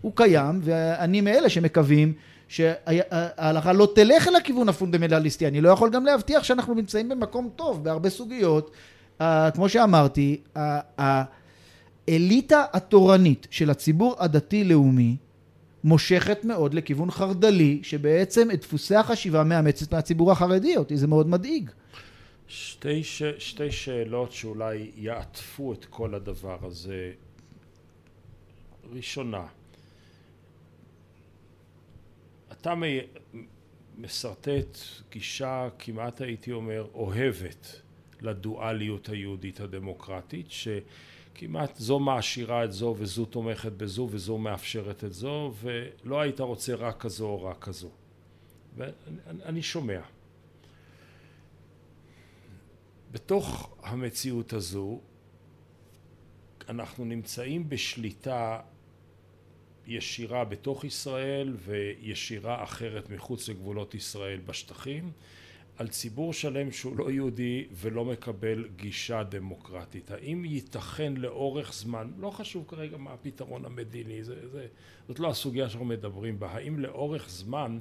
הוא 0.00 0.12
קיים, 0.14 0.60
ואני 0.62 1.20
מאלה 1.20 1.48
שמקווים 1.48 2.12
שההלכה 2.48 3.72
לא 3.72 3.88
תלך 3.94 4.28
אל 4.28 4.36
הכיוון 4.36 4.68
הפונדמנטליסטי, 4.68 5.46
אני 5.46 5.60
לא 5.60 5.68
יכול 5.68 5.90
גם 5.90 6.04
להבטיח 6.04 6.42
שאנחנו 6.42 6.74
נמצאים 6.74 7.08
במקום 7.08 7.48
טוב 7.56 7.84
בהרבה 7.84 8.10
סוגיות, 8.10 8.70
uh, 9.20 9.24
כמו 9.54 9.68
שאמרתי, 9.68 10.40
האליטה 12.08 12.64
התורנית 12.72 13.46
של 13.50 13.70
הציבור 13.70 14.16
הדתי-לאומי 14.18 15.16
מושכת 15.84 16.44
מאוד 16.44 16.74
לכיוון 16.74 17.10
חרד"לי, 17.10 17.80
שבעצם 17.82 18.50
את 18.50 18.60
דפוסי 18.60 18.96
החשיבה 18.96 19.44
מאמצת 19.44 19.94
מהציבור 19.94 20.32
החרדי, 20.32 20.76
אותי 20.76 20.96
זה 20.96 21.06
מאוד 21.06 21.28
מדאיג. 21.28 21.70
שתי, 22.48 23.04
ש... 23.04 23.22
שתי 23.22 23.72
שאלות 23.72 24.32
שאולי 24.32 24.90
יעטפו 24.96 25.72
את 25.72 25.84
כל 25.84 26.14
הדבר 26.14 26.58
הזה. 26.62 27.12
ראשונה, 28.92 29.46
אתה 32.52 32.74
מ... 32.74 32.82
משרטט 33.98 34.78
גישה 35.10 35.68
כמעט 35.78 36.20
הייתי 36.20 36.52
אומר 36.52 36.86
אוהבת 36.94 37.80
לדואליות 38.20 39.08
היהודית 39.08 39.60
הדמוקרטית 39.60 40.46
שכמעט 40.48 41.76
זו 41.76 41.98
מעשירה 41.98 42.64
את 42.64 42.72
זו 42.72 42.94
וזו 42.98 43.24
תומכת 43.24 43.72
בזו 43.72 44.08
וזו 44.10 44.38
מאפשרת 44.38 45.04
את 45.04 45.12
זו 45.12 45.52
ולא 45.60 46.20
היית 46.20 46.40
רוצה 46.40 46.74
רק 46.74 47.00
כזו 47.00 47.26
או 47.26 47.44
רק 47.44 47.58
כזו 47.58 47.90
ואני 48.76 49.62
שומע 49.62 50.00
בתוך 53.16 53.76
המציאות 53.82 54.52
הזו 54.52 55.00
אנחנו 56.68 57.04
נמצאים 57.04 57.68
בשליטה 57.68 58.60
ישירה 59.86 60.44
בתוך 60.44 60.84
ישראל 60.84 61.56
וישירה 61.64 62.62
אחרת 62.62 63.10
מחוץ 63.10 63.48
לגבולות 63.48 63.94
ישראל 63.94 64.40
בשטחים 64.46 65.12
על 65.76 65.88
ציבור 65.88 66.32
שלם 66.32 66.72
שהוא 66.72 66.96
לא 66.96 67.10
יהודי 67.10 67.66
ולא 67.72 68.04
מקבל 68.04 68.68
גישה 68.76 69.22
דמוקרטית. 69.22 70.10
האם 70.10 70.44
ייתכן 70.44 71.14
לאורך 71.16 71.72
זמן, 71.74 72.10
לא 72.18 72.30
חשוב 72.30 72.64
כרגע 72.68 72.96
מה 72.96 73.12
הפתרון 73.12 73.64
המדיני, 73.64 74.24
זה, 74.24 74.48
זה, 74.48 74.66
זאת 75.08 75.20
לא 75.20 75.28
הסוגיה 75.30 75.68
שאנחנו 75.68 75.86
מדברים 75.86 76.38
בה, 76.38 76.50
האם 76.50 76.78
לאורך 76.78 77.28
זמן 77.28 77.78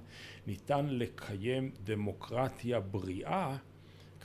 ניתן 0.48 0.86
לקיים 0.90 1.72
דמוקרטיה 1.84 2.80
בריאה 2.80 3.58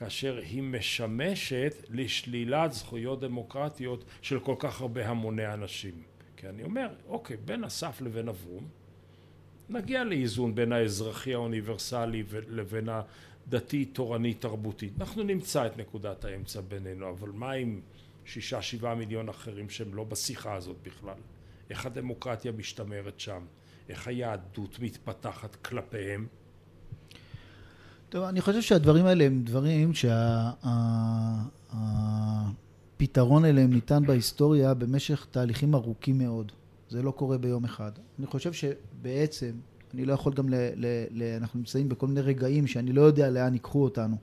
כאשר 0.01 0.39
היא 0.39 0.63
משמשת 0.63 1.75
לשלילת 1.91 2.73
זכויות 2.73 3.21
דמוקרטיות 3.21 4.05
של 4.23 4.41
כל 4.41 4.55
כך 4.59 4.81
הרבה 4.81 5.09
המוני 5.09 5.53
אנשים. 5.53 6.03
כי 6.37 6.49
אני 6.49 6.65
אומר, 6.65 6.89
אוקיי, 7.07 7.37
בין 7.37 7.65
אסף 7.65 8.01
לבין 8.01 8.29
אברום, 8.29 8.69
נגיע 9.69 10.05
לאיזון 10.05 10.55
בין 10.55 10.73
האזרחי 10.73 11.35
האוניברסלי 11.35 12.23
לבין 12.49 12.89
הדתי 12.89 13.85
תורני 13.85 14.35
תרבותי. 14.35 14.91
אנחנו 15.01 15.23
נמצא 15.23 15.67
את 15.67 15.77
נקודת 15.77 16.25
האמצע 16.25 16.61
בינינו, 16.61 17.11
אבל 17.11 17.31
מה 17.31 17.53
עם 17.53 17.81
שישה 18.25 18.63
שבעה 18.63 18.95
מיליון 18.95 19.29
אחרים 19.29 19.71
שהם 19.71 19.95
לא 19.95 20.05
בשיחה 20.05 20.55
הזאת 20.55 20.77
בכלל? 20.83 21.19
איך 21.71 21.87
הדמוקרטיה 21.87 22.53
משתמרת 22.53 23.21
שם? 23.21 23.45
איך 23.89 24.09
היהדות 24.09 24.79
מתפתחת 24.81 25.55
כלפיהם? 25.55 26.27
טוב, 28.11 28.25
אני 28.25 28.41
חושב 28.41 28.63
שהדברים 28.63 29.07
האלה 29.07 29.25
הם 29.25 29.43
דברים 29.45 29.93
שהפתרון 32.99 33.45
אליהם 33.45 33.73
ניתן 33.73 34.07
בהיסטוריה 34.07 34.75
במשך 34.75 35.27
תהליכים 35.31 35.75
ארוכים 35.75 36.19
מאוד. 36.19 36.53
זה 36.89 37.03
לא 37.03 37.11
קורה 37.11 37.39
ביום 37.39 37.65
אחד. 37.65 37.91
אני 38.19 38.27
חושב 38.27 38.53
שבעצם, 38.53 39.51
אני 39.95 40.05
לא 40.05 40.13
יכול 40.13 40.33
גם 40.33 40.49
ל... 40.49 40.55
ל, 40.55 40.87
ל 41.11 41.23
אנחנו 41.37 41.59
נמצאים 41.59 41.89
בכל 41.89 42.07
מיני 42.07 42.21
רגעים 42.21 42.67
שאני 42.67 42.93
לא 42.93 43.03
יודע 43.03 43.31
לאן 43.31 43.53
ייקחו 43.53 43.85
אותנו, 43.85 44.17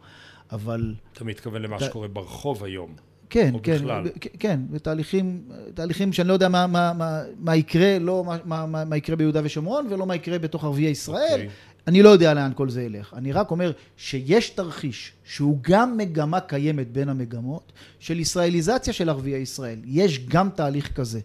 אבל... 0.51 0.95
אתה 1.13 1.23
מתכוון 1.23 1.61
למה 1.61 1.77
ת... 1.77 1.81
שקורה 1.81 2.07
ברחוב 2.07 2.63
היום. 2.63 2.95
כן, 3.29 3.53
כן, 3.63 3.75
בכלל. 3.75 4.03
כן, 4.39 4.59
בתהליכים, 4.69 5.49
תהליכים 5.73 6.13
שאני 6.13 6.27
לא 6.27 6.33
יודע 6.33 6.49
מה, 6.49 6.67
מה, 6.67 6.93
מה, 6.93 7.21
מה 7.39 7.55
יקרה, 7.55 7.99
לא 7.99 8.23
מה, 8.45 8.65
מה, 8.65 8.85
מה 8.85 8.97
יקרה 8.97 9.15
ביהודה 9.15 9.41
ושומרון 9.43 9.87
ולא 9.89 10.05
מה 10.05 10.15
יקרה 10.15 10.39
בתוך 10.39 10.63
ערביי 10.63 10.85
ישראל, 10.85 11.41
okay. 11.47 11.76
אני 11.87 12.01
לא 12.01 12.09
יודע 12.09 12.33
לאן 12.33 12.51
כל 12.55 12.69
זה 12.69 12.83
ילך. 12.83 13.13
אני 13.13 13.31
רק 13.31 13.51
אומר 13.51 13.71
שיש 13.97 14.49
תרחיש 14.49 15.11
שהוא 15.23 15.57
גם 15.61 15.97
מגמה 15.97 16.39
קיימת 16.39 16.91
בין 16.91 17.09
המגמות 17.09 17.71
של 17.99 18.19
ישראליזציה 18.19 18.93
של 18.93 19.09
ערביי 19.09 19.37
ישראל. 19.37 19.79
יש 19.85 20.27
גם 20.27 20.49
תהליך 20.49 20.93
כזה. 20.93 21.19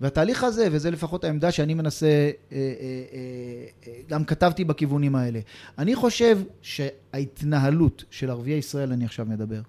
והתהליך 0.00 0.44
הזה, 0.44 0.68
וזה 0.72 0.90
לפחות 0.90 1.24
העמדה 1.24 1.50
שאני 1.52 1.74
מנסה, 1.74 2.06
אה, 2.06 2.30
אה, 2.52 2.62
אה, 3.86 3.92
גם 4.08 4.24
כתבתי 4.24 4.64
בכיוונים 4.64 5.16
האלה. 5.16 5.40
אני 5.78 5.94
חושב 5.94 6.38
שההתנהלות 6.62 8.04
של 8.10 8.30
ערביי 8.30 8.54
ישראל, 8.54 8.92
אני 8.92 9.04
עכשיו 9.04 9.26
מדבר, 9.26 9.60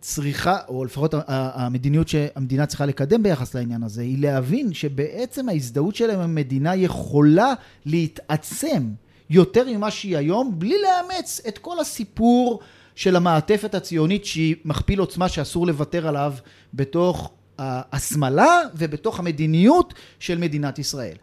צריכה, 0.00 0.58
או 0.68 0.84
לפחות 0.84 1.14
המדיניות 1.26 2.08
שהמדינה 2.08 2.66
צריכה 2.66 2.86
לקדם 2.86 3.22
ביחס 3.22 3.54
לעניין 3.54 3.82
הזה, 3.82 4.02
היא 4.02 4.18
להבין 4.22 4.72
שבעצם 4.72 5.48
ההזדהות 5.48 5.96
שלהם 5.96 6.18
עם 6.18 6.30
המדינה 6.30 6.76
יכולה 6.76 7.54
להתעצם 7.86 8.90
יותר 9.30 9.64
ממה 9.68 9.90
שהיא 9.90 10.16
היום, 10.16 10.58
בלי 10.58 10.74
לאמץ 10.82 11.40
את 11.48 11.58
כל 11.58 11.80
הסיפור 11.80 12.60
של 12.94 13.16
המעטפת 13.16 13.74
הציונית 13.74 14.24
שהיא 14.24 14.56
מכפיל 14.64 14.98
עוצמה 14.98 15.28
שאסור 15.28 15.66
לוותר 15.66 16.08
עליו 16.08 16.34
בתוך 16.74 17.30
השמאלה 17.58 18.60
ובתוך 18.74 19.18
המדיניות 19.18 19.94
של 20.18 20.38
מדינת 20.38 20.78
ישראל. 20.78 21.16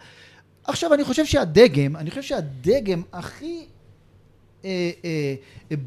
עכשיו 0.63 0.93
אני 0.93 1.03
חושב 1.03 1.25
שהדגם, 1.25 1.95
אני 1.95 2.09
חושב 2.09 2.21
שהדגם 2.21 3.01
הכי 3.13 3.65
אה, 4.65 4.91
אה, 5.05 5.35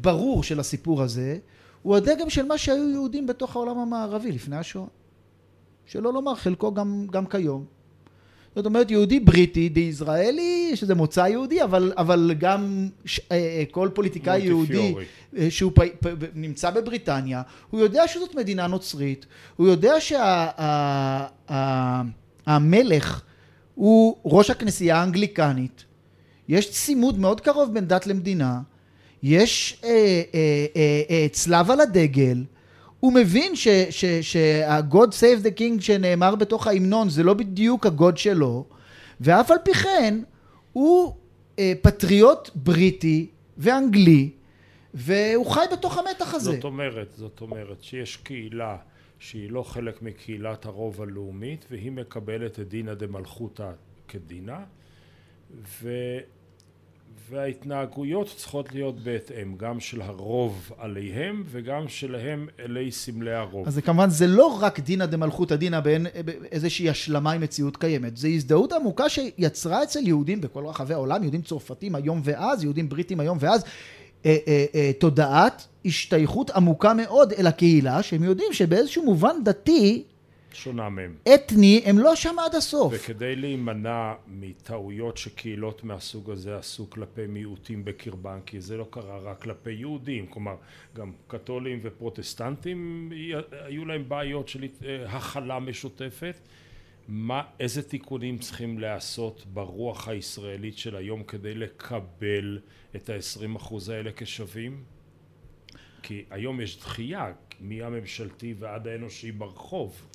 ברור 0.01 0.43
של 0.43 0.59
הסיפור 0.59 1.01
הזה 1.01 1.37
הוא 1.81 1.95
הדגם 1.95 2.29
של 2.29 2.45
מה 2.45 2.57
שהיו 2.57 2.89
יהודים 2.89 3.27
בתוך 3.27 3.55
העולם 3.55 3.77
המערבי 3.77 4.31
לפני 4.31 4.57
השואה. 4.57 4.87
שלא 5.85 6.13
לומר 6.13 6.35
חלקו 6.35 6.73
גם, 6.73 7.07
גם 7.11 7.25
כיום. 7.25 7.65
זאת 8.55 8.65
אומרת, 8.65 8.91
יהודי 8.91 9.19
בריטי, 9.19 9.69
די 9.69 9.79
ישראלי, 9.79 10.71
שזה 10.75 10.95
מוצא 10.95 11.19
יהודי, 11.19 11.63
אבל, 11.63 11.93
אבל 11.97 12.33
גם 12.39 12.89
ש, 13.05 13.19
אה, 13.19 13.37
אה, 13.37 13.63
כל 13.71 13.89
פוליטיקאי 13.93 14.41
יהודי 14.41 14.95
אה, 15.37 15.51
שהוא 15.51 15.71
פ, 15.75 15.79
פ, 15.99 16.07
נמצא 16.35 16.71
בבריטניה, 16.71 17.41
הוא 17.69 17.79
יודע 17.79 18.07
שזאת 18.07 18.35
מדינה 18.35 18.67
נוצרית, 18.67 19.25
הוא 19.55 19.67
יודע 19.67 19.93
שהמלך 22.39 23.07
שה, 23.09 23.25
הוא 23.75 24.15
ראש 24.25 24.49
הכנסייה 24.49 24.97
האנגליקנית, 24.97 25.85
יש 26.47 26.71
צימוד 26.71 27.19
מאוד 27.19 27.41
קרוב 27.41 27.73
בין 27.73 27.87
דת 27.87 28.07
למדינה, 28.07 28.59
יש 29.23 29.81
אה, 29.83 29.89
אה, 29.89 30.65
אה, 30.75 31.01
אה, 31.09 31.27
צלב 31.31 31.71
על 31.71 31.81
הדגל, 31.81 32.43
הוא 32.99 33.13
מבין 33.13 33.55
שה-God 33.55 35.09
save 35.09 35.45
the 35.45 35.59
king 35.59 35.81
שנאמר 35.81 36.35
בתוך 36.35 36.67
ההמנון 36.67 37.09
זה 37.09 37.23
לא 37.23 37.33
בדיוק 37.33 37.85
הגוד 37.85 38.17
שלו, 38.17 38.65
ואף 39.21 39.51
על 39.51 39.57
פי 39.63 39.73
כן 39.73 40.19
הוא 40.73 41.13
אה, 41.59 41.73
פטריוט 41.81 42.49
בריטי 42.55 43.27
ואנגלי, 43.57 44.29
והוא 44.93 45.45
חי 45.45 45.65
בתוך 45.73 45.97
המתח 45.97 46.33
הזה. 46.33 46.51
זאת 46.51 46.63
אומרת, 46.63 47.11
זאת 47.15 47.41
אומרת 47.41 47.83
שיש 47.83 48.17
קהילה 48.17 48.77
שהיא 49.19 49.51
לא 49.51 49.63
חלק 49.63 50.01
מקהילת 50.01 50.65
הרוב 50.65 51.01
הלאומית, 51.01 51.65
והיא 51.71 51.91
מקבלת 51.91 52.59
את 52.59 52.67
דינא 52.67 52.93
דמלכותא 52.93 53.71
כדינא, 54.07 54.57
ו... 55.81 55.89
וההתנהגויות 57.31 58.27
צריכות 58.35 58.73
להיות 58.73 58.99
בהתאם, 58.99 59.57
גם 59.57 59.79
של 59.79 60.01
הרוב 60.01 60.71
עליהם 60.77 61.43
וגם 61.47 61.87
שלהם 61.87 62.47
אלי 62.59 62.91
סמלי 62.91 63.33
הרוב. 63.33 63.67
אז 63.67 63.73
זה 63.73 63.81
כמובן, 63.81 64.09
זה 64.09 64.27
לא 64.27 64.59
רק 64.61 64.79
דינא 64.79 65.05
דמלכותא 65.05 65.55
דינא 65.55 65.79
באין 65.79 66.07
איזושהי 66.51 66.89
השלמה 66.89 67.31
עם 67.31 67.41
מציאות 67.41 67.77
קיימת, 67.77 68.17
זה 68.17 68.27
הזדהות 68.27 68.73
עמוקה 68.73 69.09
שיצרה 69.09 69.83
אצל 69.83 70.07
יהודים 70.07 70.41
בכל 70.41 70.65
רחבי 70.65 70.93
העולם, 70.93 71.23
יהודים 71.23 71.41
צרפתים 71.41 71.95
היום 71.95 72.21
ואז, 72.23 72.63
יהודים 72.63 72.89
בריטים 72.89 73.19
היום 73.19 73.37
ואז, 73.41 73.63
אה, 74.25 74.37
אה, 74.47 74.65
אה, 74.75 74.91
תודעת 74.99 75.67
השתייכות 75.85 76.49
עמוקה 76.49 76.93
מאוד 76.93 77.33
אל 77.33 77.47
הקהילה, 77.47 78.03
שהם 78.03 78.23
יודעים 78.23 78.53
שבאיזשהו 78.53 79.05
מובן 79.05 79.35
דתי, 79.43 80.03
שונה 80.53 80.89
מהם. 80.89 81.15
אתני, 81.33 81.81
הם 81.85 81.99
לא 81.99 82.15
שם 82.15 82.35
עד 82.45 82.55
הסוף. 82.55 82.93
וכדי 82.95 83.35
להימנע 83.35 84.13
מטעויות 84.27 85.17
שקהילות 85.17 85.83
מהסוג 85.83 86.29
הזה 86.29 86.57
עשו 86.57 86.89
כלפי 86.89 87.27
מיעוטים 87.27 87.85
בקרבן, 87.85 88.39
כי 88.45 88.61
זה 88.61 88.77
לא 88.77 88.87
קרה 88.89 89.19
רק 89.19 89.41
כלפי 89.41 89.71
יהודים, 89.71 90.27
כלומר 90.27 90.55
גם 90.95 91.11
קתולים 91.27 91.79
ופרוטסטנטים 91.83 93.11
היו 93.51 93.85
להם 93.85 94.09
בעיות 94.09 94.47
של 94.47 94.67
הכלה 95.07 95.59
משותפת. 95.59 96.39
מה, 97.07 97.43
איזה 97.59 97.83
תיקונים 97.83 98.37
צריכים 98.37 98.79
להיעשות 98.79 99.45
ברוח 99.53 100.07
הישראלית 100.07 100.77
של 100.77 100.95
היום 100.95 101.23
כדי 101.23 101.53
לקבל 101.53 102.59
את 102.95 103.09
ה-20% 103.09 103.75
האלה 103.91 104.11
כשווים? 104.15 104.83
כי 106.03 106.23
היום 106.29 106.61
יש 106.61 106.79
דחייה 106.79 107.31
מהממשלתי 107.59 108.53
ועד 108.59 108.87
האנושי 108.87 109.31
ברחוב. 109.31 110.07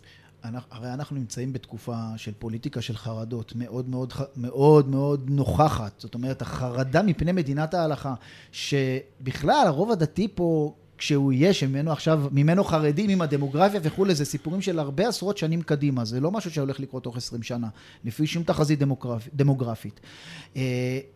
הרי 0.70 0.92
אנחנו 0.92 1.16
נמצאים 1.16 1.52
בתקופה 1.52 1.96
של 2.16 2.32
פוליטיקה 2.38 2.80
של 2.80 2.96
חרדות 2.96 3.52
מאוד 3.56 3.88
מאוד 3.88 4.12
מאוד 4.36 4.88
מאוד 4.88 5.30
נוכחת. 5.30 5.92
זאת 6.00 6.14
אומרת, 6.14 6.42
החרדה 6.42 7.02
מפני 7.02 7.32
מדינת 7.32 7.74
ההלכה, 7.74 8.14
שבכלל 8.52 9.64
הרוב 9.66 9.90
הדתי 9.90 10.28
פה, 10.34 10.74
כשהוא 10.98 11.32
יהיה, 11.32 11.52
שממנו 11.52 11.92
עכשיו, 11.92 12.22
ממנו 12.32 12.64
חרדים 12.64 13.10
עם 13.10 13.22
הדמוגרפיה 13.22 13.80
וכולי, 13.82 14.14
זה 14.14 14.24
סיפורים 14.24 14.62
של 14.62 14.78
הרבה 14.78 15.08
עשרות 15.08 15.38
שנים 15.38 15.62
קדימה. 15.62 16.04
זה 16.04 16.20
לא 16.20 16.30
משהו 16.30 16.50
שהולך 16.50 16.80
לקרות 16.80 17.02
תוך 17.02 17.16
עשרים 17.16 17.42
שנה, 17.42 17.68
לפי 18.04 18.26
שום 18.26 18.42
תחזית 18.42 18.78
דמוגרפ, 18.78 19.28
דמוגרפית. 19.34 20.00
אה, 20.56 20.62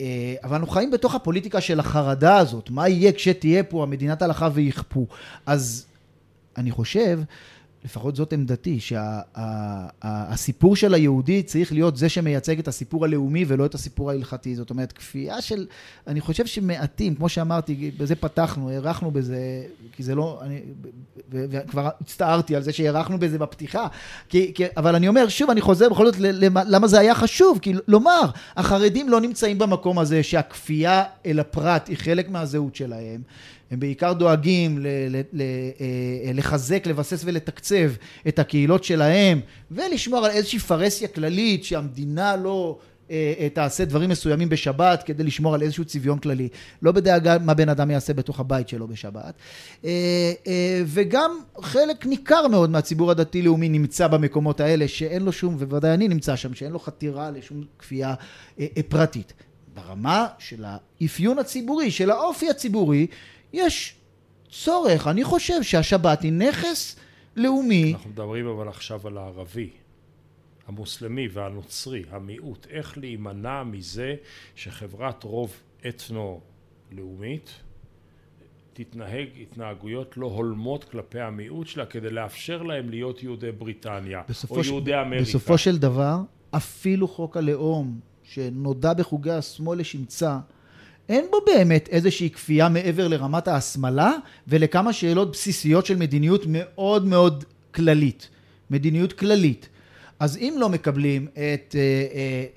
אה, 0.00 0.34
אבל 0.44 0.56
אנחנו 0.56 0.72
חיים 0.72 0.90
בתוך 0.90 1.14
הפוליטיקה 1.14 1.60
של 1.60 1.80
החרדה 1.80 2.38
הזאת. 2.38 2.70
מה 2.70 2.88
יהיה 2.88 3.12
כשתהיה 3.12 3.62
פה 3.62 3.82
המדינת 3.82 4.22
ההלכה 4.22 4.48
ויכפו? 4.54 5.06
אז 5.46 5.86
אני 6.56 6.70
חושב 6.70 7.20
לפחות 7.84 8.16
זאת 8.16 8.32
עמדתי, 8.32 8.78
שהסיפור 8.80 10.76
שה, 10.76 10.80
של 10.80 10.94
היהודי 10.94 11.42
צריך 11.42 11.72
להיות 11.72 11.96
זה 11.96 12.08
שמייצג 12.08 12.58
את 12.58 12.68
הסיפור 12.68 13.04
הלאומי 13.04 13.44
ולא 13.48 13.66
את 13.66 13.74
הסיפור 13.74 14.10
ההלכתי. 14.10 14.56
זאת 14.56 14.70
אומרת, 14.70 14.92
כפייה 14.92 15.40
של, 15.40 15.66
אני 16.06 16.20
חושב 16.20 16.46
שמעטים, 16.46 17.14
כמו 17.14 17.28
שאמרתי, 17.28 17.90
בזה 17.98 18.14
פתחנו, 18.14 18.70
הארכנו 18.70 19.10
בזה, 19.10 19.62
כי 19.92 20.02
זה 20.02 20.14
לא, 20.14 20.38
אני, 20.42 20.60
וכבר 21.30 21.88
הצטערתי 22.00 22.56
על 22.56 22.62
זה 22.62 22.72
שהארכנו 22.72 23.18
בזה 23.18 23.38
בפתיחה, 23.38 23.86
כי, 24.28 24.52
כי, 24.54 24.64
אבל 24.76 24.94
אני 24.94 25.08
אומר, 25.08 25.28
שוב, 25.28 25.50
אני 25.50 25.60
חוזר 25.60 25.88
בכל 25.88 26.06
זאת, 26.06 26.16
למה 26.66 26.88
זה 26.88 26.98
היה 26.98 27.14
חשוב, 27.14 27.58
כי 27.62 27.72
לומר, 27.88 28.30
החרדים 28.56 29.08
לא 29.08 29.20
נמצאים 29.20 29.58
במקום 29.58 29.98
הזה 29.98 30.22
שהכפייה 30.22 31.04
אל 31.26 31.40
הפרט 31.40 31.88
היא 31.88 31.96
חלק 31.96 32.30
מהזהות 32.30 32.76
שלהם. 32.76 33.22
הם 33.70 33.80
בעיקר 33.80 34.12
דואגים 34.12 34.78
ל- 34.78 34.86
ל- 34.86 35.22
ל- 35.32 35.42
אה, 35.80 36.32
לחזק, 36.34 36.86
לבסס 36.86 37.22
ולתקצב 37.24 37.90
את 38.28 38.38
הקהילות 38.38 38.84
שלהם 38.84 39.40
ולשמור 39.70 40.24
על 40.24 40.30
איזושהי 40.30 40.58
פרהסיה 40.58 41.08
כללית 41.08 41.64
שהמדינה 41.64 42.36
לא 42.36 42.78
אה, 43.10 43.34
אה, 43.38 43.48
תעשה 43.48 43.84
דברים 43.84 44.10
מסוימים 44.10 44.48
בשבת 44.48 45.02
כדי 45.02 45.24
לשמור 45.24 45.54
על 45.54 45.62
איזשהו 45.62 45.84
צביון 45.84 46.18
כללי. 46.18 46.48
לא 46.82 46.92
בדאגה 46.92 47.38
מה 47.38 47.54
בן 47.54 47.68
אדם 47.68 47.90
יעשה 47.90 48.14
בתוך 48.14 48.40
הבית 48.40 48.68
שלו 48.68 48.88
בשבת. 48.88 49.34
וגם 50.86 51.30
חלק 51.60 52.06
ניכר 52.06 52.48
מאוד 52.48 52.70
מהציבור 52.70 53.10
הדתי-לאומי 53.10 53.68
נמצא 53.68 54.08
במקומות 54.08 54.60
האלה 54.60 54.88
שאין 54.88 55.22
לו 55.22 55.32
שום, 55.32 55.56
ובוודאי 55.58 55.94
אני 55.94 56.08
נמצא 56.08 56.36
שם, 56.36 56.54
שאין 56.54 56.72
לו 56.72 56.78
חתירה 56.78 57.30
לשום 57.30 57.64
כפייה 57.78 58.14
פרטית. 58.88 59.32
ברמה 59.74 60.26
של 60.38 60.64
האפיון 60.66 61.38
הציבורי, 61.38 61.90
של 61.90 62.10
האופי 62.10 62.50
הציבורי, 62.50 63.06
יש 63.52 63.94
צורך, 64.50 65.06
אני 65.06 65.24
חושב 65.24 65.62
שהשבת 65.62 66.22
היא 66.22 66.32
נכס 66.32 66.96
לאומי. 67.36 67.92
אנחנו 67.92 68.10
מדברים 68.10 68.46
אבל 68.46 68.68
עכשיו 68.68 69.06
על 69.06 69.18
הערבי, 69.18 69.70
המוסלמי 70.66 71.28
והנוצרי, 71.32 72.02
המיעוט, 72.10 72.66
איך 72.70 72.98
להימנע 72.98 73.62
מזה 73.62 74.14
שחברת 74.54 75.24
רוב 75.24 75.52
אתנו-לאומית 75.88 77.50
תתנהג 78.72 79.28
התנהגויות 79.42 80.16
לא 80.16 80.26
הולמות 80.26 80.84
כלפי 80.84 81.20
המיעוט 81.20 81.66
שלה 81.66 81.86
כדי 81.86 82.10
לאפשר 82.10 82.62
להם 82.62 82.90
להיות 82.90 83.22
יהודי 83.22 83.52
בריטניה 83.52 84.22
או 84.50 84.60
יהודי 84.64 85.00
אמריקה. 85.00 85.24
בסופו 85.24 85.58
של 85.58 85.78
דבר, 85.78 86.16
אפילו 86.50 87.08
חוק 87.08 87.36
הלאום 87.36 88.00
שנודע 88.22 88.92
בחוגי 88.92 89.30
השמאל 89.30 89.78
לשמצה 89.78 90.38
אין 91.10 91.26
בו 91.30 91.38
באמת 91.46 91.88
איזושהי 91.88 92.30
כפייה 92.30 92.68
מעבר 92.68 93.08
לרמת 93.08 93.48
ההסמלה 93.48 94.12
ולכמה 94.48 94.92
שאלות 94.92 95.32
בסיסיות 95.32 95.86
של 95.86 95.96
מדיניות 95.96 96.42
מאוד 96.48 97.06
מאוד 97.06 97.44
כללית. 97.74 98.28
מדיניות 98.70 99.12
כללית. 99.12 99.68
אז 100.20 100.36
אם 100.36 100.54
לא 100.58 100.68
מקבלים 100.68 101.26
את, 101.32 101.38
את, 101.38 101.74
אה, 101.74 102.06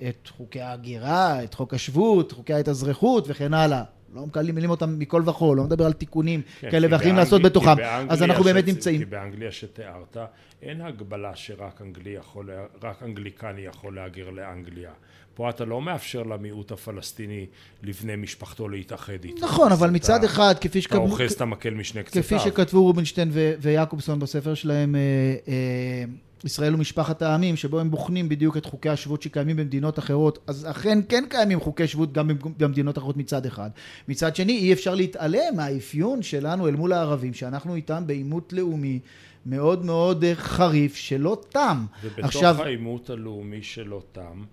אה, 0.02 0.08
את 0.08 0.28
חוקי 0.28 0.60
ההגירה, 0.60 1.44
את 1.44 1.54
חוק 1.54 1.74
השבות, 1.74 2.32
חוקי 2.32 2.52
ההתאזרחות 2.54 3.24
וכן 3.28 3.54
הלאה, 3.54 3.82
לא 4.14 4.26
מקבלים 4.26 4.70
אותם 4.70 4.98
מכל 4.98 5.22
וכול, 5.26 5.56
לא 5.56 5.64
מדבר 5.64 5.86
על 5.86 5.92
תיקונים 5.92 6.42
כן, 6.60 6.70
כאלה 6.70 6.88
ואחרים 6.90 7.16
לעשות 7.16 7.42
בתוכם, 7.42 7.76
אז 8.08 8.22
אנחנו 8.22 8.44
באמת 8.44 8.66
נמצאים. 8.66 8.98
כי 8.98 9.04
באנגליה 9.04 9.52
שתיארת, 9.52 10.16
אין 10.62 10.80
הגבלה 10.80 11.36
שרק 11.36 11.80
אנגלי 11.82 12.10
יכול, 12.10 12.50
רק 12.82 13.02
אנגליקני 13.02 13.60
יכול 13.60 13.94
להגר 13.94 14.30
לאנגליה. 14.30 14.90
פה 15.34 15.50
אתה 15.50 15.64
לא 15.64 15.82
מאפשר 15.82 16.22
למיעוט 16.22 16.72
הפלסטיני 16.72 17.46
לבני 17.82 18.16
משפחתו 18.16 18.68
להתאחד 18.68 19.24
איתו. 19.24 19.46
נכון, 19.46 19.72
אבל 19.72 19.90
מצד 19.90 20.24
אחד, 20.24 20.54
כפי 20.60 20.80
שכתבו... 20.80 21.04
אתה 21.04 21.12
אוחז 21.12 21.32
את 21.32 21.40
המקל 21.40 21.74
משני 21.74 22.02
קצותיו. 22.02 22.22
כפי 22.22 22.38
שכתבו 22.38 22.82
רובינשטיין 22.82 23.30
ויעקובסון 23.60 24.18
בספר 24.18 24.54
שלהם, 24.54 24.94
אה, 24.94 25.00
אה, 25.48 26.04
ישראל 26.44 26.74
ומשפחת 26.74 27.22
העמים, 27.22 27.56
שבו 27.56 27.80
הם 27.80 27.90
בוחנים 27.90 28.28
בדיוק 28.28 28.56
את 28.56 28.66
חוקי 28.66 28.88
השבות 28.88 29.22
שקיימים 29.22 29.56
במדינות 29.56 29.98
אחרות, 29.98 30.38
אז 30.46 30.66
אכן 30.70 30.98
כן 31.08 31.24
קיימים 31.28 31.60
חוקי 31.60 31.86
שבות 31.86 32.12
גם 32.12 32.30
במדינות 32.58 32.98
אחרות 32.98 33.16
מצד 33.16 33.46
אחד. 33.46 33.70
מצד 34.08 34.36
שני, 34.36 34.58
אי 34.58 34.72
אפשר 34.72 34.94
להתעלם 34.94 35.56
מהאפיון 35.56 36.22
שלנו 36.22 36.68
אל 36.68 36.76
מול 36.76 36.92
הערבים, 36.92 37.34
שאנחנו 37.34 37.74
איתם 37.74 38.02
בעימות 38.06 38.52
לאומי 38.52 38.98
מאוד 39.46 39.84
מאוד 39.84 40.24
אה, 40.24 40.34
חריף, 40.34 40.96
שלא 40.96 41.40
תם. 41.48 41.86
ובתוך 42.04 42.24
עכשיו... 42.24 42.62
העימות 42.62 43.10
הלאומי 43.10 43.62
שלא 43.62 44.02
תם, 44.12 44.44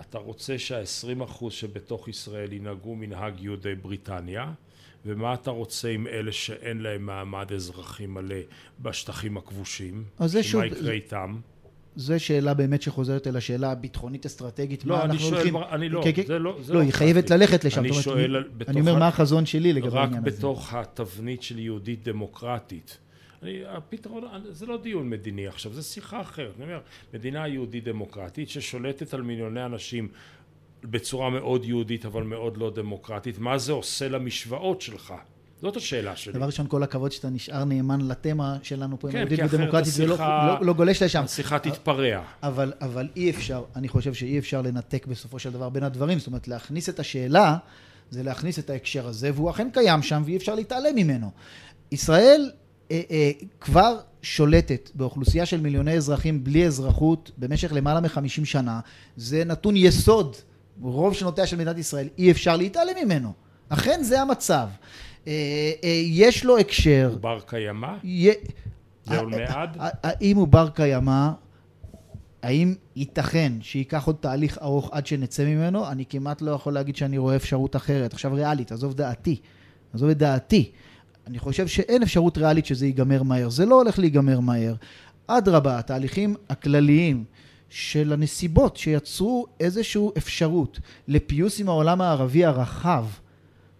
אתה 0.00 0.18
רוצה 0.18 0.58
שהעשרים 0.58 1.20
אחוז 1.20 1.52
שבתוך 1.52 2.08
ישראל 2.08 2.52
ינהגו 2.52 2.96
מנהג 2.96 3.40
יהודי 3.40 3.74
בריטניה 3.74 4.52
ומה 5.06 5.34
אתה 5.34 5.50
רוצה 5.50 5.88
עם 5.88 6.06
אלה 6.06 6.32
שאין 6.32 6.80
להם 6.80 7.06
מעמד 7.06 7.52
אזרחי 7.52 8.06
מלא 8.06 8.36
בשטחים 8.80 9.36
הכבושים? 9.36 10.04
אז 10.18 10.32
זה 10.32 10.42
שוב... 10.42 10.60
מה 10.60 10.66
יקרה 10.66 10.92
איתם? 10.92 11.36
זו 11.96 12.20
שאלה 12.20 12.54
באמת 12.54 12.82
שחוזרת 12.82 13.26
אל 13.26 13.36
השאלה 13.36 13.72
הביטחונית 13.72 14.26
אסטרטגית. 14.26 14.84
לא, 14.84 15.04
אני 15.04 15.18
שואל, 15.18 15.34
הולכים... 15.34 15.56
אני 15.56 15.88
לא, 15.88 16.00
כן, 16.04 16.12
כן. 16.14 16.26
זה 16.26 16.38
לא, 16.38 16.58
זה 16.62 16.74
לא, 16.74 16.80
היא 16.80 16.92
חייבת 16.92 17.30
ללכת 17.30 17.64
לשם. 17.64 17.80
אני 17.80 17.92
שואל, 17.92 18.44
אני 18.68 18.80
אומר 18.80 18.98
מה 18.98 19.08
החזון 19.08 19.46
שלי 19.46 19.72
לגבי 19.72 19.98
העניין 19.98 20.22
הזה. 20.22 20.30
רק 20.30 20.38
בתוך 20.38 20.74
התבנית 20.74 21.42
של 21.42 21.58
יהודית 21.58 22.08
דמוקרטית. 22.08 22.98
אני, 23.42 23.62
הפתרון, 23.66 24.24
זה 24.48 24.66
לא 24.66 24.76
דיון 24.82 25.10
מדיני 25.10 25.46
עכשיו, 25.46 25.72
זה 25.72 25.82
שיחה 25.82 26.20
אחרת. 26.20 26.52
אני 26.56 26.64
אומר, 26.64 26.80
מדינה 27.14 27.48
יהודית 27.48 27.84
דמוקרטית 27.84 28.48
ששולטת 28.48 29.14
על 29.14 29.22
מיליוני 29.22 29.64
אנשים 29.64 30.08
בצורה 30.84 31.30
מאוד 31.30 31.64
יהודית 31.64 32.06
אבל 32.06 32.22
מאוד 32.22 32.56
לא 32.56 32.70
דמוקרטית, 32.70 33.38
מה 33.38 33.58
זה 33.58 33.72
עושה 33.72 34.08
למשוואות 34.08 34.80
שלך? 34.80 35.14
זאת 35.60 35.76
השאלה 35.76 36.16
שלי. 36.16 36.32
דבר 36.32 36.46
ראשון, 36.46 36.66
כל 36.68 36.82
הכבוד 36.82 37.12
שאתה 37.12 37.30
נשאר 37.30 37.64
נאמן 37.64 38.00
לתמה 38.00 38.56
שלנו 38.62 38.98
פה 38.98 39.08
עם 39.08 39.12
כן, 39.12 39.18
יהודית 39.18 39.40
כי 39.40 39.46
אחרת 39.46 39.60
ודמוקרטית, 39.60 39.92
ולא 39.98 40.16
לא, 40.18 40.66
לא 40.66 40.72
גולש 40.72 41.02
לשם. 41.02 41.22
השיחה 41.22 41.58
תתפרע. 41.58 42.22
אבל, 42.42 42.72
אבל 42.80 43.08
אי 43.16 43.30
אפשר, 43.30 43.64
אני 43.76 43.88
חושב 43.88 44.14
שאי 44.14 44.38
אפשר 44.38 44.62
לנתק 44.62 45.06
בסופו 45.06 45.38
של 45.38 45.50
דבר 45.50 45.68
בין 45.68 45.82
הדברים, 45.82 46.18
זאת 46.18 46.26
אומרת 46.26 46.48
להכניס 46.48 46.88
את 46.88 47.00
השאלה 47.00 47.56
זה 48.10 48.22
להכניס 48.22 48.58
את 48.58 48.70
ההקשר 48.70 49.06
הזה, 49.06 49.30
והוא 49.34 49.50
אכן 49.50 49.68
קיים 49.72 50.02
שם 50.02 50.22
ואי 50.24 50.36
אפשר 50.36 50.54
להתעלם 50.54 50.96
ממנו. 50.96 51.30
ישראל 51.92 52.50
כבר 53.60 53.98
שולטת 54.22 54.90
באוכלוסייה 54.94 55.46
של 55.46 55.60
מיליוני 55.60 55.92
אזרחים 55.92 56.44
בלי 56.44 56.66
אזרחות 56.66 57.30
במשך 57.38 57.72
למעלה 57.72 58.00
מחמישים 58.00 58.44
שנה, 58.44 58.80
זה 59.16 59.44
נתון 59.44 59.76
יסוד, 59.76 60.36
רוב 60.80 61.14
שנותיה 61.14 61.46
של 61.46 61.56
מדינת 61.56 61.78
ישראל, 61.78 62.08
אי 62.18 62.30
אפשר 62.30 62.56
להתעלם 62.56 62.94
ממנו. 63.04 63.32
אכן 63.68 64.02
זה 64.02 64.20
המצב. 64.20 64.68
אה, 65.26 65.32
אה, 65.84 66.02
יש 66.04 66.44
לו 66.44 66.58
הקשר, 66.58 67.08
הוא 67.12 67.20
בר 67.20 67.40
קיימא? 67.46 67.92
זה 69.04 69.18
עולמד? 69.18 69.68
האם 69.78 70.36
הוא 70.36 70.48
בר 70.48 70.68
קיימא? 70.68 71.30
האם 72.42 72.74
ייתכן 72.96 73.52
שייקח 73.60 74.06
עוד 74.06 74.16
תהליך 74.20 74.58
ארוך 74.62 74.90
עד 74.92 75.06
שנצא 75.06 75.44
ממנו? 75.44 75.88
אני 75.88 76.04
כמעט 76.08 76.42
לא 76.42 76.50
יכול 76.50 76.72
להגיד 76.72 76.96
שאני 76.96 77.18
רואה 77.18 77.36
אפשרות 77.36 77.76
אחרת. 77.76 78.12
עכשיו 78.12 78.34
ריאלית, 78.34 78.72
עזוב 78.72 78.94
דעתי. 78.94 79.40
עזוב 79.94 80.08
את 80.08 80.18
דעתי. 80.18 80.70
אני 81.26 81.38
חושב 81.38 81.66
שאין 81.66 82.02
אפשרות 82.02 82.38
ריאלית 82.38 82.66
שזה 82.66 82.86
ייגמר 82.86 83.22
מהר. 83.22 83.50
זה 83.50 83.66
לא 83.66 83.74
הולך 83.74 83.98
להיגמר 83.98 84.40
מהר. 84.40 84.74
אדרבה, 85.26 85.78
התהליכים 85.78 86.34
הכלליים 86.48 87.24
של 87.70 88.12
הנסיבות 88.12 88.76
שיצרו 88.76 89.46
איזושהי 89.60 90.02
אפשרות 90.18 90.80
לפיוס 91.08 91.60
עם 91.60 91.68
העולם 91.68 92.00
הערבי 92.00 92.44
הרחב 92.44 93.04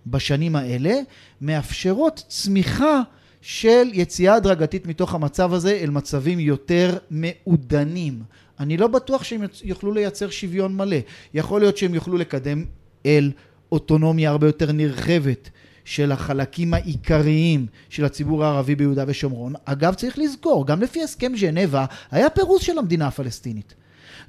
בשנים 0.07 0.57
האלה, 0.57 0.95
מאפשרות 1.41 2.25
צמיחה 2.29 3.01
של 3.41 3.89
יציאה 3.93 4.35
הדרגתית 4.35 4.87
מתוך 4.87 5.15
המצב 5.15 5.53
הזה 5.53 5.79
אל 5.83 5.91
מצבים 5.91 6.41
יותר 6.41 6.99
מעודנים. 7.11 8.23
אני 8.61 8.77
לא 8.77 8.87
בטוח 8.87 9.25
שהם 9.25 9.43
יוכלו 9.65 9.93
לייצר 9.93 10.31
שוויון 10.31 10.77
מלא. 10.77 10.97
יכול 11.35 11.61
להיות 11.61 11.77
שהם 11.77 11.95
יוכלו 11.95 12.17
לקדם 12.17 12.65
אל 13.07 13.33
אוטונומיה 13.73 14.31
הרבה 14.31 14.47
יותר 14.47 14.73
נרחבת 14.73 15.51
של 15.85 16.13
החלקים 16.13 16.75
העיקריים 16.75 17.67
של 17.89 18.05
הציבור 18.05 18.45
הערבי 18.45 18.75
ביהודה 18.75 19.05
ושומרון. 19.07 19.53
אגב, 19.65 19.95
צריך 19.95 20.19
לזכור, 20.19 20.67
גם 20.67 20.83
לפי 20.83 21.03
הסכם 21.03 21.33
ז'נבה, 21.37 21.85
היה 22.11 22.31
פירוז 22.31 22.63
של 22.63 22.79
המדינה 22.79 23.07
הפלסטינית. 23.07 23.75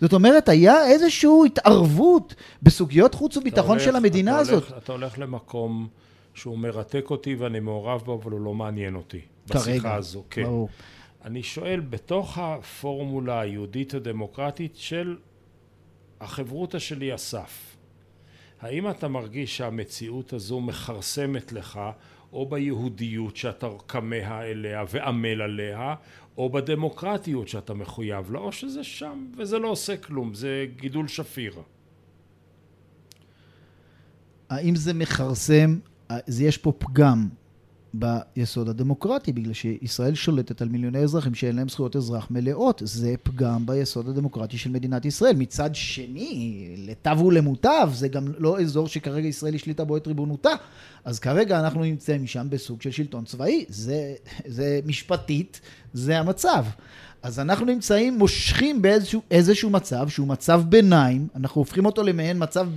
זאת 0.01 0.14
אומרת, 0.14 0.49
היה 0.49 0.88
איזושהי 0.88 1.30
התערבות 1.45 2.36
בסוגיות 2.64 3.14
חוץ 3.16 3.38
וביטחון 3.38 3.76
אתה 3.78 3.84
של 3.84 3.89
הולך- 3.89 4.04
המדינה 4.04 4.32
אתה 4.32 4.39
הזאת. 4.39 4.64
הולך, 4.70 4.84
אתה 4.84 4.91
הולך 4.91 5.20
למקום 5.20 5.88
שהוא 6.34 6.58
מרתק 6.58 7.06
אותי 7.10 7.36
ואני 7.36 7.60
מעורב 7.60 8.01
בו, 8.06 8.20
אבל 8.24 8.32
הוא 8.32 8.41
לא 8.41 8.54
מעניין 8.54 8.95
אותי. 8.95 9.20
כרגע, 9.49 9.60
בשיחה 9.60 9.95
הזו, 9.95 10.24
כן. 10.30 10.43
ברור. 10.43 10.70
אני 11.26 11.43
שואל, 11.43 11.80
בתוך 11.80 12.38
הפורמולה 12.38 13.39
היהודית 13.39 13.93
הדמוקרטית 13.93 14.72
של 14.76 15.16
החברותא 16.22 16.80
שלי 16.80 17.16
אסף, 17.16 17.72
האם 18.64 18.89
אתה 18.89 19.07
מרגיש 19.07 19.57
שהמציאות 19.57 20.34
הזו 20.34 20.61
מכרסמת 20.61 21.51
לך 21.51 21.80
או 22.34 22.49
ביהודיות 22.49 23.36
שאתה 23.36 23.68
כמה 23.88 24.41
אליה 24.41 24.84
ועמל 24.89 25.41
עליה, 25.41 25.95
או 26.38 26.49
בדמוקרטיות 26.49 27.47
שאתה 27.47 27.74
מחויב 27.74 28.32
לה, 28.32 28.39
או 28.39 28.51
שזה 28.51 28.84
שם 28.84 29.28
וזה 29.38 29.59
לא 29.59 29.68
עושה 29.68 29.97
כלום, 29.97 30.34
זה 30.34 30.66
גידול 30.76 31.07
שפיר. 31.07 31.53
האם 34.49 34.76
זה 34.76 34.93
מכרסם? 34.93 35.80
אז 36.09 36.41
יש 36.41 36.57
פה 36.57 36.74
פגם 36.78 37.30
ביסוד 37.94 38.70
הדמוקרטי, 38.70 39.32
בגלל 39.34 39.54
שישראל 39.54 40.16
שולטת 40.16 40.62
על 40.62 40.70
מיליוני 40.70 41.00
אזרחים 41.00 41.36
שאין 41.36 41.56
להם 41.56 41.70
זכויות 41.70 41.96
אזרח 41.96 42.28
מלאות. 42.32 42.82
זה 42.86 43.16
פגם 43.24 43.66
ביסוד 43.66 44.10
הדמוקרטי 44.10 44.58
של 44.58 44.70
מדינת 44.70 45.06
ישראל. 45.06 45.36
מצד 45.36 45.70
שני, 45.74 46.76
לטב 46.78 47.22
ולמוטב, 47.22 47.89
זה 47.94 48.08
גם 48.08 48.28
לא 48.38 48.62
אזור 48.62 48.88
שכרגע 48.88 49.28
ישראל 49.28 49.56
השליטה 49.56 49.84
בו 49.84 49.98
את 49.98 50.08
ריבונותה. 50.08 50.54
אז 51.06 51.20
כרגע 51.20 51.60
אנחנו 51.60 51.84
נמצאים 51.84 52.28
שם 52.28 52.48
בסוג 52.50 52.82
של 52.82 52.91
שלטון 52.91 53.26
צבאי. 53.26 53.66
זה, 53.70 54.14
זה 54.46 54.80
משפטית, 54.86 55.62
זה 55.94 56.20
המצב. 56.20 56.66
אז 57.24 57.39
אנחנו 57.39 57.66
נמצאים, 57.66 58.18
מושכים 58.18 58.82
באיזשהו 58.82 59.22
איזשהו 59.32 59.70
מצב, 59.70 60.10
שהוא 60.10 60.28
מצב 60.28 60.64
ביניים, 60.70 61.28
אנחנו 61.36 61.62
הופכים 61.62 61.86
אותו 61.86 62.04
למעין 62.04 62.44
מצב 62.44 62.68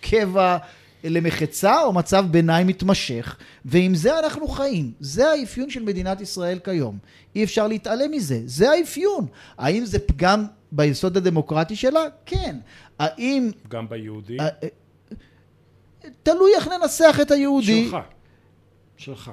קבע 0.00 0.58
למחצה 1.04 1.82
או 1.82 1.92
מצב 1.92 2.24
ביניים 2.30 2.66
מתמשך, 2.66 3.36
ועם 3.64 3.94
זה 3.94 4.18
אנחנו 4.18 4.48
חיים. 4.48 4.92
זה 5.00 5.30
האפיון 5.30 5.70
של 5.70 5.82
מדינת 5.82 6.20
ישראל 6.20 6.58
כיום. 6.64 6.98
אי 7.36 7.44
אפשר 7.44 7.66
להתעלם 7.66 8.10
מזה, 8.10 8.40
זה 8.46 8.70
האפיון. 8.70 9.26
האם 9.58 9.84
זה 9.84 9.98
פגם 9.98 10.46
ביסוד 10.72 11.16
הדמוקרטי 11.16 11.76
שלה? 11.76 12.00
כן. 12.26 12.56
האם... 12.98 13.50
גם 13.68 13.88
ביהודי? 13.88 14.40
אה, 14.40 14.48
אה, 14.62 14.68
תלוי 16.22 16.54
איך 16.54 16.68
ננסח 16.68 17.18
את 17.22 17.30
היהודי. 17.30 17.84
שלך. 17.84 17.96
שלך. 18.96 19.30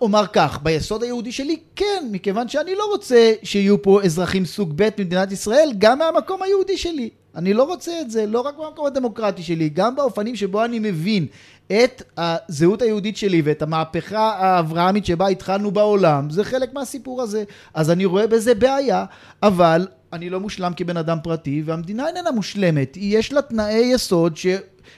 אומר 0.00 0.26
כך, 0.32 0.62
ביסוד 0.62 1.02
היהודי 1.02 1.32
שלי 1.32 1.56
כן, 1.76 2.08
מכיוון 2.12 2.48
שאני 2.48 2.74
לא 2.74 2.84
רוצה 2.90 3.32
שיהיו 3.42 3.82
פה 3.82 4.02
אזרחים 4.02 4.44
סוג 4.44 4.72
ב' 4.76 4.88
במדינת 4.98 5.32
ישראל, 5.32 5.72
גם 5.78 5.98
מהמקום 5.98 6.42
היהודי 6.42 6.76
שלי. 6.76 7.10
אני 7.36 7.54
לא 7.54 7.62
רוצה 7.62 7.92
את 8.00 8.10
זה, 8.10 8.26
לא 8.26 8.40
רק 8.40 8.54
במקום 8.58 8.86
הדמוקרטי 8.86 9.42
שלי, 9.42 9.68
גם 9.68 9.96
באופנים 9.96 10.36
שבו 10.36 10.64
אני 10.64 10.78
מבין 10.78 11.26
את 11.66 12.02
הזהות 12.16 12.82
היהודית 12.82 13.16
שלי 13.16 13.42
ואת 13.44 13.62
המהפכה 13.62 14.34
האברהמית 14.38 15.06
שבה 15.06 15.28
התחלנו 15.28 15.70
בעולם, 15.70 16.30
זה 16.30 16.44
חלק 16.44 16.74
מהסיפור 16.74 17.22
הזה. 17.22 17.44
אז 17.74 17.90
אני 17.90 18.04
רואה 18.04 18.26
בזה 18.26 18.54
בעיה, 18.54 19.04
אבל 19.42 19.86
אני 20.12 20.30
לא 20.30 20.40
מושלם 20.40 20.72
כבן 20.76 20.96
אדם 20.96 21.18
פרטי, 21.22 21.62
והמדינה 21.64 22.08
איננה 22.08 22.30
מושלמת. 22.30 22.96
יש 23.00 23.32
לה 23.32 23.42
תנאי 23.42 23.90
יסוד 23.94 24.36
ש... 24.36 24.46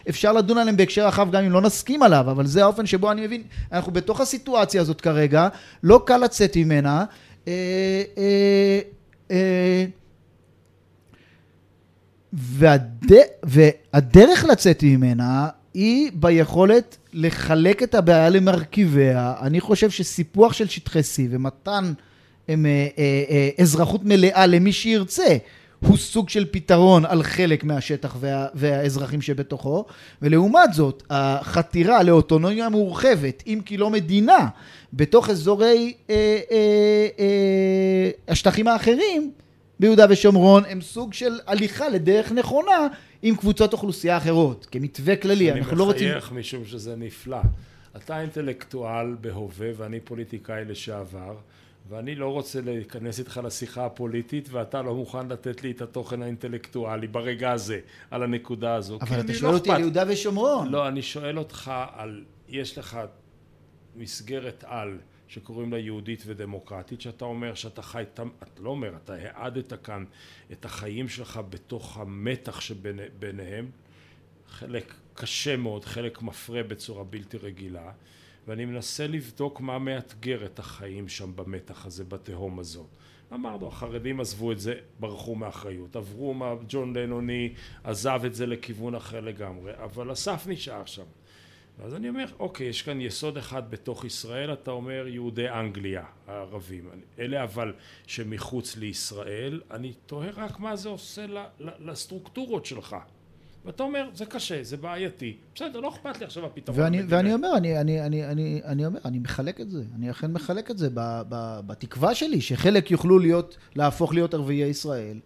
אפשר 0.09 0.33
לדון 0.33 0.59
עליהם 0.59 0.77
בהקשר 0.77 1.07
רחב 1.07 1.31
גם 1.31 1.45
אם 1.45 1.53
לא 1.53 1.61
נסכים 1.61 2.03
עליו, 2.03 2.31
אבל 2.31 2.47
זה 2.47 2.63
האופן 2.63 2.87
שבו 2.87 3.11
אני 3.11 3.27
מבין, 3.27 3.43
אנחנו 3.73 3.93
בתוך 3.93 4.21
הסיטואציה 4.21 4.81
הזאת 4.81 5.01
כרגע, 5.01 5.49
לא 5.83 6.03
קל 6.07 6.19
לצאת 6.19 6.57
ממנה. 6.57 7.05
אה, 7.49 7.53
אה, 8.19 8.81
אה, 9.31 9.85
והד... 12.37 13.13
והדרך 13.43 14.45
לצאת 14.45 14.83
ממנה 14.83 15.49
היא 15.75 16.11
ביכולת 16.15 16.97
לחלק 17.13 17.83
את 17.83 17.95
הבעיה 17.95 18.29
למרכיביה. 18.29 19.35
אני 19.41 19.61
חושב 19.61 19.91
שסיפוח 19.91 20.53
של 20.53 20.69
שטחי 20.69 21.01
C 21.01 21.21
ומתן 21.31 21.93
הם, 22.49 22.67
אה, 22.67 22.89
אה, 22.99 23.25
אה, 23.31 23.51
אזרחות 23.63 24.01
מלאה 24.05 24.47
למי 24.47 24.73
שירצה 24.73 25.37
הוא 25.81 25.97
סוג 25.97 26.29
של 26.29 26.47
פתרון 26.51 27.05
על 27.05 27.23
חלק 27.23 27.65
מהשטח 27.65 28.17
וה, 28.21 28.47
והאזרחים 28.55 29.23
שבתוכו, 29.23 29.85
ולעומת 30.23 30.73
זאת, 30.73 31.03
החתירה 31.11 32.03
לאוטונומיה 32.03 32.69
מורחבת, 32.69 33.43
אם 33.47 33.61
כי 33.65 33.77
לא 33.77 33.91
מדינה, 33.91 34.49
בתוך 34.93 35.31
אזורי 35.31 35.93
אה, 36.11 36.15
אה, 36.51 37.07
אה, 37.19 38.11
השטחים 38.29 38.69
האחרים, 38.69 39.31
ביהודה 39.81 40.07
ושומרון, 40.11 40.63
הם 40.69 40.81
סוג 40.81 41.15
של 41.15 41.39
הליכה 41.47 41.89
לדרך 41.89 42.33
נכונה 42.33 42.89
עם 43.23 43.37
קבוצות 43.37 43.73
אוכלוסייה 43.73 44.17
אחרות, 44.17 44.67
כמתווה 44.71 45.17
כללי, 45.17 45.53
אנחנו 45.53 45.77
לא 45.77 45.85
רוצים... 45.85 46.09
אני 46.09 46.17
מחייך 46.17 46.33
משום 46.33 46.65
שזה 46.65 46.97
נפלא. 46.97 47.41
אתה 47.97 48.21
אינטלקטואל 48.21 49.15
בהווה 49.21 49.69
ואני 49.77 50.01
פוליטיקאי 50.01 50.65
לשעבר. 50.65 51.37
ואני 51.89 52.15
לא 52.15 52.29
רוצה 52.29 52.61
להיכנס 52.61 53.19
איתך 53.19 53.41
לשיחה 53.45 53.87
הפוליטית 53.87 54.49
ואתה 54.53 54.83
לא 54.83 54.95
מוכן 54.95 55.29
לתת 55.29 55.63
לי 55.63 55.71
את 55.71 55.83
התוכן 55.83 56.23
האינטלקטואלי 56.23 57.07
ברגע 57.07 57.53
הזה, 57.53 57.81
על 58.11 58.23
הנקודה 58.23 58.75
הזו. 58.75 58.99
אבל 59.01 59.21
אתה 59.21 59.35
שואל 59.35 59.55
אותי 59.55 59.71
על 59.71 59.81
יהודה 59.81 60.05
ושומרון. 60.09 60.69
לא, 60.69 60.89
אני 60.89 61.03
שואל 61.03 61.39
אותך 61.39 61.73
על, 61.97 62.25
יש 62.49 62.79
לך 62.79 62.99
מסגרת 63.97 64.65
על 64.67 64.99
שקוראים 65.29 65.73
לה 65.73 65.79
יהודית 65.79 66.23
ודמוקרטית, 66.27 67.01
שאתה 67.01 67.25
אומר 67.25 67.55
שאתה 67.55 67.83
חי, 67.83 68.03
אתה 68.15 68.23
לא 68.59 68.71
אומר, 68.71 68.97
אתה 68.97 69.15
העדת 69.15 69.73
כאן 69.85 70.05
את 70.53 70.65
החיים 70.65 71.09
שלך 71.09 71.41
בתוך 71.51 71.97
המתח 71.97 72.61
שביניהם, 72.61 73.71
חלק 74.49 74.95
קשה 75.15 75.57
מאוד, 75.57 75.85
חלק 75.85 76.23
מפרה 76.23 76.63
בצורה 76.63 77.05
בלתי 77.05 77.37
רגילה. 77.37 77.93
ואני 78.47 78.65
מנסה 78.65 79.07
לבדוק 79.07 79.61
מה 79.61 79.79
מאתגר 79.79 80.47
את 80.47 80.59
החיים 80.59 81.09
שם 81.09 81.37
במתח 81.37 81.87
הזה, 81.87 82.05
בתהום 82.05 82.59
הזאת. 82.59 82.87
אמרנו, 83.35 83.69
החרדים 83.69 84.21
עזבו 84.21 84.53
את 84.53 84.61
זה, 84.61 84.75
ברחו 85.01 85.35
מאחריות, 85.35 85.97
עברו 85.97 86.35
מה 86.35 86.55
ג'ון 86.69 86.97
לנוני, 86.97 87.55
עזב 87.85 88.21
את 88.27 88.35
זה 88.35 88.47
לכיוון 88.47 88.95
אחר 88.95 89.21
לגמרי, 89.21 89.73
אבל 89.85 90.13
אסף 90.13 90.47
נשאר 90.47 90.85
שם. 90.85 91.05
אז 91.85 91.95
אני 91.95 92.09
אומר, 92.09 92.25
אוקיי, 92.39 92.67
יש 92.67 92.83
כאן 92.83 93.01
יסוד 93.01 93.39
אחד 93.39 93.71
בתוך 93.71 94.05
ישראל, 94.05 94.53
אתה 94.53 94.71
אומר 94.71 95.09
יהודי 95.09 95.49
אנגליה 95.51 96.05
הערבים, 96.27 96.91
אלה 97.19 97.45
אבל 97.45 97.73
שמחוץ 98.07 98.77
לישראל, 98.77 99.61
אני 99.71 99.93
תוהה 100.07 100.31
רק 100.37 100.61
מה 100.61 100.77
זה 100.77 100.89
עושה 100.89 101.27
לסטרוקטורות 101.61 102.67
שלך. 102.67 102.97
ואתה 103.65 103.83
אומר, 103.83 104.09
זה 104.15 104.27
קשה, 104.27 104.63
זה 104.63 104.77
בעייתי. 104.77 105.37
בסדר, 105.55 105.81
לא 105.81 105.89
אכפת 105.89 106.19
לי 106.19 106.25
עכשיו 106.25 106.47
הפתרון. 106.47 106.81
ואני, 106.81 107.03
ואני 107.09 107.35
אומר, 107.35 107.57
אני, 107.57 107.81
אני, 107.81 108.03
אני, 108.03 108.27
אני, 108.27 108.61
אני 108.65 108.87
אומר, 108.87 109.01
אני 109.05 109.19
מחלק 109.19 109.61
את 109.61 109.71
זה. 109.71 109.83
אני 109.95 110.11
אכן 110.11 110.33
מחלק 110.33 110.71
את 110.71 110.79
זה 110.79 110.91
ב, 110.95 111.23
ב, 111.29 111.61
בתקווה 111.67 112.15
שלי, 112.15 112.41
שחלק 112.41 112.91
יוכלו 112.91 113.19
להיות, 113.19 113.57
להפוך 113.75 114.15
להיות 114.15 114.35
ערביי 114.35 114.65
ישראל, 114.65 115.21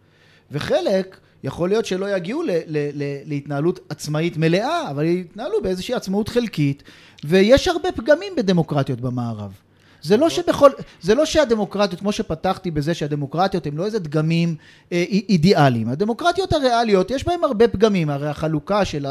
וחלק 0.51 1.21
יכול 1.45 1.69
להיות 1.69 1.87
שלא 1.87 2.17
יגיעו 2.17 2.43
ל, 2.43 2.51
ל, 2.51 2.91
ל, 2.95 3.03
להתנהלות 3.25 3.81
עצמאית 3.89 4.37
מלאה, 4.37 4.91
אבל 4.91 5.05
יתנהלו 5.05 5.63
באיזושהי 5.63 5.95
עצמאות 5.95 6.29
חלקית, 6.29 6.83
ויש 7.25 7.69
הרבה 7.69 7.93
פגמים 7.93 8.33
בדמוקרטיות 8.37 9.01
במערב. 9.01 9.53
זה 10.03 10.17
לא 10.17 10.29
שבכל, 10.29 10.71
זה 11.03 11.15
לא 11.15 11.25
שהדמוקרטיות, 11.25 12.01
כמו 12.01 12.13
שפתחתי 12.13 12.71
בזה 12.71 12.95
שהדמוקרטיות 12.95 13.67
הן 13.67 13.77
לא 13.77 13.87
איזה 13.87 13.99
דגמים 13.99 14.55
אה, 14.93 15.05
אידיאליים. 15.29 15.89
הדמוקרטיות 15.89 16.53
הריאליות, 16.53 17.11
יש 17.11 17.27
בהן 17.27 17.45
הרבה 17.45 17.69
פגמים. 17.69 18.11
הרי 18.11 18.29
החלוקה 18.29 18.85
של 18.85 19.07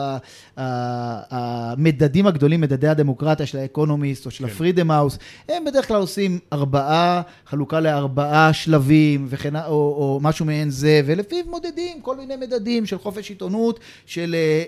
המדדים 0.57 2.27
הגדולים, 2.27 2.61
מדדי 2.61 2.87
הדמוקרטיה 2.87 3.45
של 3.45 3.57
האקונומיסט 3.57 4.25
או 4.25 4.31
של 4.31 4.45
כן. 4.45 4.51
ה 4.51 4.56
Freedom 4.56 4.91
House, 4.91 5.17
הם 5.49 5.65
בדרך 5.65 5.87
כלל 5.87 6.01
עושים 6.01 6.39
ארבעה, 6.53 7.21
חלוקה 7.45 7.79
לארבעה 7.79 8.53
שלבים 8.53 9.27
וכן, 9.29 9.55
או, 9.55 9.71
או 9.71 10.19
משהו 10.21 10.45
מעין 10.45 10.69
זה, 10.69 11.01
ולפיו 11.05 11.45
מודדים 11.47 12.01
כל 12.01 12.15
מיני 12.15 12.35
מדדים 12.35 12.85
של 12.85 12.97
חופש 12.97 13.29
עיתונות, 13.29 13.79
של... 14.05 14.35
אה, 14.35 14.63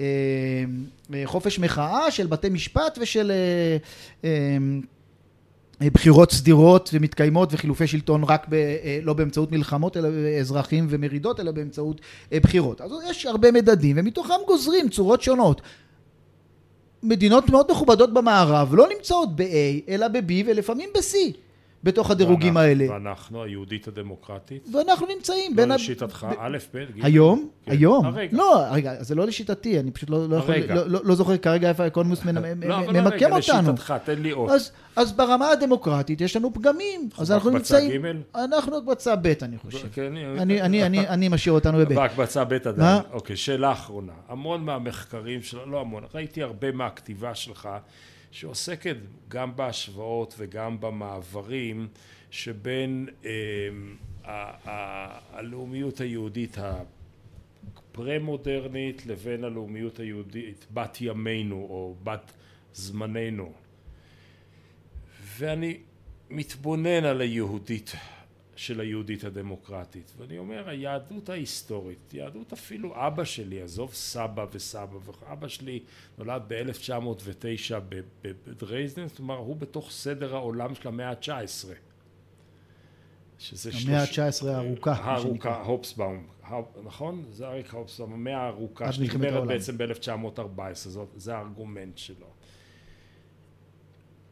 אה, 0.00 0.04
אה, 1.14 1.22
חופש 1.24 1.58
מחאה 1.58 2.10
של 2.10 2.26
בתי 2.26 2.48
משפט 2.48 2.98
ושל 3.00 3.32
בחירות 5.80 6.32
סדירות 6.32 6.90
ומתקיימות 6.92 7.48
וחילופי 7.52 7.86
שלטון 7.86 8.24
רק 8.24 8.46
ב, 8.48 8.54
אה, 8.54 8.98
לא 9.02 9.12
באמצעות 9.12 9.52
מלחמות 9.52 9.96
אלא 9.96 10.08
אזרחים 10.40 10.86
ומרידות 10.90 11.40
אלא 11.40 11.50
באמצעות 11.52 12.00
אה, 12.32 12.40
בחירות. 12.40 12.80
אז 12.80 12.90
יש 13.10 13.26
הרבה 13.26 13.52
מדדים 13.52 13.96
ומתוכם 13.98 14.34
גוזרים 14.46 14.88
צורות 14.88 15.22
שונות. 15.22 15.62
מדינות 17.02 17.50
מאוד 17.50 17.70
מכובדות 17.70 18.14
במערב 18.14 18.74
לא 18.74 18.88
נמצאות 18.96 19.36
ב-A 19.36 19.44
אלא 19.88 20.08
ב-B 20.08 20.32
ולפעמים 20.46 20.88
ב-C. 20.94 21.16
בתוך 21.84 22.10
הדירוגים 22.10 22.56
ואנחנו, 22.56 22.82
האלה. 22.82 22.92
ואנחנו, 22.92 23.42
היהודית 23.42 23.88
הדמוקרטית? 23.88 24.68
ואנחנו 24.72 25.06
נמצאים 25.16 25.50
לא 25.50 25.56
בין... 25.56 25.68
לא 25.68 25.74
לשיטתך, 25.74 26.26
ב... 26.30 26.34
א', 26.38 26.58
ב', 26.74 26.78
ג'. 26.78 27.04
היום? 27.04 27.48
כן. 27.64 27.72
היום? 27.72 28.06
הרגע. 28.06 28.36
לא, 28.36 28.64
רגע, 28.70 29.02
זה 29.02 29.14
לא 29.14 29.26
לשיטתי, 29.26 29.80
אני 29.80 29.90
פשוט 29.90 30.10
לא, 30.10 30.28
לא, 30.28 30.36
יכול, 30.36 30.54
לא, 30.54 30.86
לא, 30.86 31.00
לא 31.04 31.14
זוכר 31.14 31.36
כרגע 31.36 31.68
איפה 31.68 31.84
האקונומוס 31.84 32.24
לא, 32.24 32.32
ממקם 32.32 33.32
אותנו. 33.32 33.38
לשיטתך, 33.38 33.94
תן 34.04 34.22
לי 34.22 34.30
עוד. 34.30 34.50
אז, 34.50 34.72
אז 34.96 35.12
ברמה 35.12 35.50
הדמוקרטית 35.50 36.20
יש 36.20 36.36
לנו 36.36 36.54
פגמים. 36.54 37.08
אז 37.18 37.32
אנחנו 37.32 37.50
נמצאים... 37.50 38.02
ג'? 38.02 38.38
אנחנו 38.38 38.78
הקבצה 38.78 39.16
ב', 39.16 39.32
אני 39.42 39.58
חושב. 39.58 39.88
כן, 39.92 40.16
אני, 40.16 40.62
אני, 40.62 40.86
אני, 40.86 41.08
אני 41.08 41.28
משאיר 41.28 41.54
אותנו 41.54 41.78
בב'. 41.78 41.94
בהקבצה 41.94 42.44
ב' 42.44 42.52
עדיין. 42.52 43.02
אוקיי, 43.12 43.36
שאלה 43.36 43.72
אחרונה. 43.72 44.12
המון 44.28 44.64
מהמחקרים 44.64 45.42
שלו, 45.42 45.70
לא 45.70 45.80
המון, 45.80 46.02
ראיתי 46.14 46.42
הרבה 46.42 46.72
מהכתיבה 46.72 47.34
שלך, 47.34 47.68
שעוסקת 48.30 48.96
גם 49.28 49.56
בהשוואות 49.56 50.34
וגם 50.38 50.80
במעברים. 50.80 51.88
שבין 52.30 53.08
אה, 53.24 53.68
הלאומיות 55.32 56.00
היהודית 56.00 56.56
הפרה-מודרנית 56.58 59.06
לבין 59.06 59.44
הלאומיות 59.44 60.00
היהודית 60.00 60.66
בת 60.74 60.98
ימינו 61.00 61.56
או 61.56 61.94
בת 62.04 62.32
זמננו 62.72 63.52
ואני 65.38 65.76
מתבונן 66.30 67.04
על 67.04 67.20
היהודית 67.20 67.92
של 68.58 68.80
היהודית 68.80 69.24
הדמוקרטית 69.24 70.12
ואני 70.16 70.38
אומר 70.38 70.68
היהדות 70.68 71.28
ההיסטורית 71.28 72.14
יהדות 72.14 72.52
אפילו 72.52 73.06
אבא 73.06 73.24
שלי 73.24 73.62
עזוב 73.62 73.94
סבא 73.94 74.46
וסבא 74.52 74.98
אבא 75.32 75.48
שלי 75.48 75.80
נולד 76.18 76.42
ב-1909 76.48 77.74
בדרייזדן 78.46 79.08
זאת 79.08 79.18
אומרת 79.18 79.38
הוא 79.38 79.56
בתוך 79.56 79.90
סדר 79.90 80.34
העולם 80.34 80.74
של 80.74 80.88
המאה 80.88 81.10
ה-19 81.10 81.68
שזה 83.38 83.70
המאה 83.84 84.02
ה-19 84.02 84.46
הארוכה. 84.46 84.92
הארוכה, 84.92 85.62
הופסבאום, 85.62 86.26
נכון? 86.84 87.24
זה 87.30 87.46
אריק 87.46 87.74
הופסבאום, 87.74 88.12
המאה 88.12 88.36
הארוכה, 88.36 88.92
שנגמרת 88.92 89.46
בעצם 89.46 89.78
ב-1914, 89.78 90.98
זה 91.16 91.36
הארגומנט 91.36 91.98
שלו. 91.98 92.26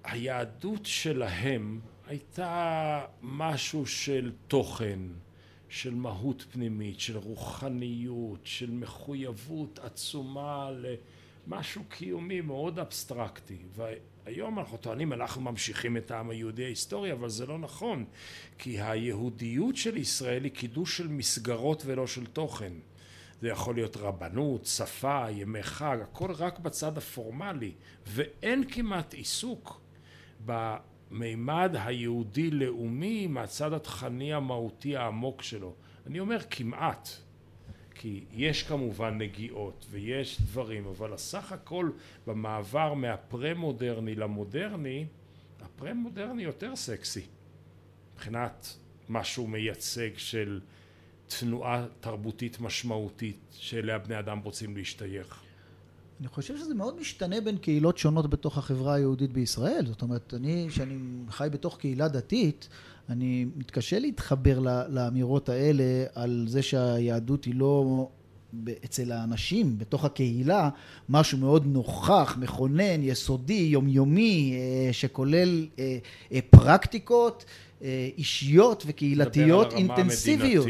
היהדות 0.05 0.87
שלהם 0.87 1.81
הייתה 2.07 3.05
משהו 3.23 3.87
של 3.87 4.33
תוכן, 4.49 4.99
של 5.69 5.95
מהות 5.95 6.45
פנימית, 6.53 7.01
של 7.01 7.17
רוחניות, 7.17 8.41
של 8.45 8.71
מחויבות 8.71 9.79
עצומה 9.79 10.71
למשהו 11.47 11.85
קיומי 11.89 12.41
מאוד 12.41 12.79
אבסטרקטי. 12.79 13.59
היום 14.27 14.59
אנחנו 14.59 14.77
טוענים 14.77 15.13
אנחנו 15.13 15.41
ממשיכים 15.41 15.97
את 15.97 16.11
העם 16.11 16.31
היהודי 16.31 16.65
ההיסטורי 16.65 17.13
אבל 17.13 17.29
זה 17.29 17.47
לא 17.47 17.59
נכון 17.59 18.05
כי 18.59 18.81
היהודיות 18.81 19.77
של 19.77 19.97
ישראל 19.97 20.45
היא 20.45 20.53
קידוש 20.53 20.97
של 20.97 21.09
מסגרות 21.09 21.83
ולא 21.87 22.07
של 22.07 22.27
תוכן 22.27 22.73
זה 23.41 23.49
יכול 23.49 23.75
להיות 23.75 23.97
רבנות, 23.97 24.67
שפה, 24.67 25.31
ימי 25.31 25.63
חג, 25.63 25.99
הכל 26.03 26.33
רק 26.33 26.59
בצד 26.59 26.99
הפורמלי 26.99 27.73
ואין 28.07 28.65
כמעט 28.71 29.15
עיסוק 29.15 29.81
במימד 31.11 31.75
היהודי-לאומי 31.79 33.27
מהצד 33.27 33.73
התכני 33.73 34.33
המהותי 34.33 34.97
העמוק 34.97 35.43
שלו. 35.43 35.75
אני 36.07 36.21
אומר 36.21 36.39
כמעט 36.51 37.09
כי 37.95 38.25
יש 38.33 38.63
כמובן 38.63 39.19
נגיעות 39.19 39.87
ויש 39.91 40.41
דברים, 40.41 40.87
אבל 40.87 41.13
הסך 41.13 41.53
הכל 41.53 41.91
במעבר 42.27 42.95
מהפרה-מודרני 42.95 44.15
למודרני, 44.15 45.07
הפרה-מודרני 45.63 46.43
יותר 46.43 46.77
סקסי 46.77 47.27
מבחינת 48.15 48.77
מה 49.09 49.25
שהוא 49.25 49.49
מייצג 49.49 50.11
של 50.17 50.61
תנועה 51.27 51.87
תרבותית 52.01 52.61
משמעותית 52.61 53.39
שאליה 53.53 53.99
בני 53.99 54.19
אדם 54.19 54.39
רוצים 54.39 54.77
להשתייך. 54.77 55.46
אני 56.21 56.29
חושב 56.29 56.57
שזה 56.57 56.75
מאוד 56.75 57.01
משתנה 57.01 57.41
בין 57.41 57.57
קהילות 57.57 57.99
שונות 57.99 58.31
בתוך 58.31 58.59
החברה 58.59 58.95
היהודית 58.95 59.33
בישראל. 59.33 59.87
זאת 59.87 60.03
אומרת, 60.03 60.35
אני, 60.35 60.67
שאני 60.71 60.99
חי 61.31 61.49
בתוך 61.53 61.79
קהילה 61.79 62.09
דתית, 62.09 62.69
אני 63.09 63.47
מתקשה 63.57 63.99
להתחבר 63.99 64.59
לאמירות 64.89 65.49
האלה 65.49 65.85
על 66.15 66.45
זה 66.49 66.63
שהיהדות 66.63 67.45
היא 67.45 67.55
לא 67.55 68.09
אצל 68.85 69.13
האנשים, 69.13 69.79
בתוך 69.79 70.05
הקהילה, 70.05 70.69
משהו 71.09 71.39
מאוד 71.39 71.67
נוכח, 71.67 72.37
מכונן, 72.41 73.03
יסודי, 73.03 73.69
יומיומי, 73.73 74.55
אה, 74.57 74.93
שכולל 74.93 75.67
אה, 75.79 75.99
אה, 76.33 76.39
פרקטיקות 76.51 77.45
אישיות 78.19 78.85
וקהילתיות 78.87 79.73
אינטנסיביות. 79.73 80.67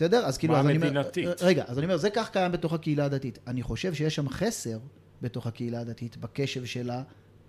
בסדר? 0.00 0.26
אז 0.26 0.38
כאילו, 0.38 0.56
אז 0.56 0.66
אני 0.66 0.76
אומר, 0.76 1.02
רגע, 1.40 1.64
אז 1.66 1.78
אני 1.78 1.86
אומר, 1.86 1.96
זה 1.96 2.10
כך 2.10 2.30
קיים 2.30 2.52
בתוך 2.52 2.72
הקהילה 2.72 3.04
הדתית. 3.04 3.38
אני 3.46 3.62
חושב 3.62 3.94
שיש 3.94 4.14
שם 4.14 4.28
חסר 4.28 4.78
בתוך 5.22 5.46
הקהילה 5.46 5.80
הדתית, 5.80 6.16
בקשב 6.16 6.64
שלה 6.64 7.02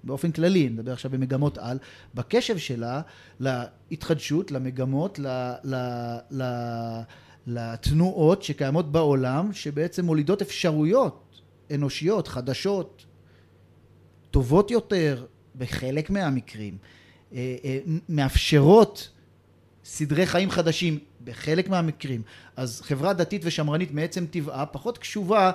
באופן 0.03 0.31
כללי, 0.31 0.67
אני 0.67 0.69
מדבר 0.69 0.93
עכשיו 0.93 1.11
במגמות 1.11 1.57
על, 1.57 1.77
בקשב 2.13 2.57
שלה 2.57 3.01
להתחדשות, 3.39 4.51
למגמות, 4.51 5.19
ל, 5.19 5.27
ל, 5.63 5.75
ל, 6.31 6.43
לתנועות 7.47 8.43
שקיימות 8.43 8.91
בעולם, 8.91 9.53
שבעצם 9.53 10.05
מולידות 10.05 10.41
אפשרויות 10.41 11.41
אנושיות, 11.73 12.27
חדשות, 12.27 13.05
טובות 14.31 14.71
יותר, 14.71 15.25
בחלק 15.55 16.09
מהמקרים, 16.09 16.77
אה, 17.33 17.55
אה, 17.63 17.79
מאפשרות 18.09 19.09
סדרי 19.83 20.25
חיים 20.25 20.49
חדשים 20.49 20.99
בחלק 21.23 21.69
מהמקרים. 21.69 22.21
אז 22.55 22.81
חברה 22.81 23.13
דתית 23.13 23.41
ושמרנית 23.45 23.93
מעצם 23.93 24.25
טבעה 24.25 24.65
פחות 24.65 24.97
קשובה 24.97 25.51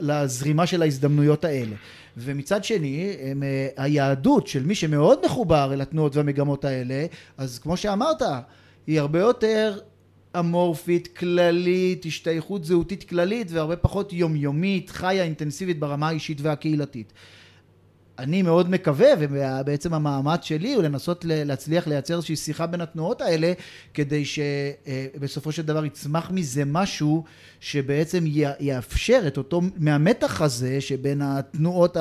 לזרימה 0.00 0.66
של 0.66 0.82
ההזדמנויות 0.82 1.44
האלה. 1.44 1.76
ומצד 2.16 2.64
שני, 2.64 3.16
הם, 3.22 3.42
אה, 3.42 3.68
היהדות 3.76 4.46
של 4.46 4.62
מי 4.62 4.74
שמאוד 4.74 5.18
מחובר 5.24 5.70
אל 5.72 5.80
התנועות 5.80 6.16
והמגמות 6.16 6.64
האלה, 6.64 7.06
אז 7.38 7.58
כמו 7.58 7.76
שאמרת, 7.76 8.22
היא 8.86 9.00
הרבה 9.00 9.18
יותר 9.18 9.78
אמורפית, 10.38 11.16
כללית, 11.16 12.06
השתייכות 12.06 12.64
זהותית 12.64 13.04
כללית 13.04 13.46
והרבה 13.50 13.76
פחות 13.76 14.12
יומיומית, 14.12 14.90
חיה, 14.90 15.24
אינטנסיבית 15.24 15.78
ברמה 15.78 16.08
האישית 16.08 16.40
והקהילתית. 16.40 17.12
אני 18.20 18.42
מאוד 18.42 18.70
מקווה, 18.70 19.08
ובעצם 19.18 19.94
המאמץ 19.94 20.44
שלי 20.44 20.74
הוא 20.74 20.82
לנסות 20.82 21.24
להצליח 21.28 21.86
לייצר 21.86 22.14
איזושהי 22.14 22.36
שיחה 22.36 22.66
בין 22.66 22.80
התנועות 22.80 23.20
האלה, 23.20 23.52
כדי 23.94 24.24
שבסופו 24.24 25.52
של 25.52 25.62
דבר 25.62 25.84
יצמח 25.84 26.30
מזה 26.30 26.62
משהו 26.66 27.24
שבעצם 27.60 28.24
יאפשר 28.60 29.22
את 29.26 29.36
אותו, 29.36 29.60
מהמתח 29.76 30.42
הזה 30.42 30.80
שבין 30.80 31.22
התנועות 31.22 31.96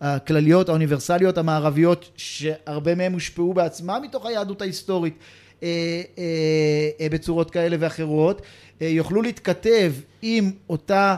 הכלליות, 0.00 0.68
האוניברסליות, 0.68 1.38
המערביות, 1.38 2.10
שהרבה 2.16 2.94
מהם 2.94 3.12
הושפעו 3.12 3.54
בעצמם 3.54 4.00
מתוך 4.02 4.26
היהדות 4.26 4.62
ההיסטורית. 4.62 5.14
אה, 5.62 6.02
אה, 7.00 7.06
בצורות 7.10 7.50
כאלה 7.50 7.76
ואחרות, 7.80 8.42
יוכלו 8.80 9.22
להתכתב 9.22 9.92
עם 10.22 10.50
אותה 10.68 11.16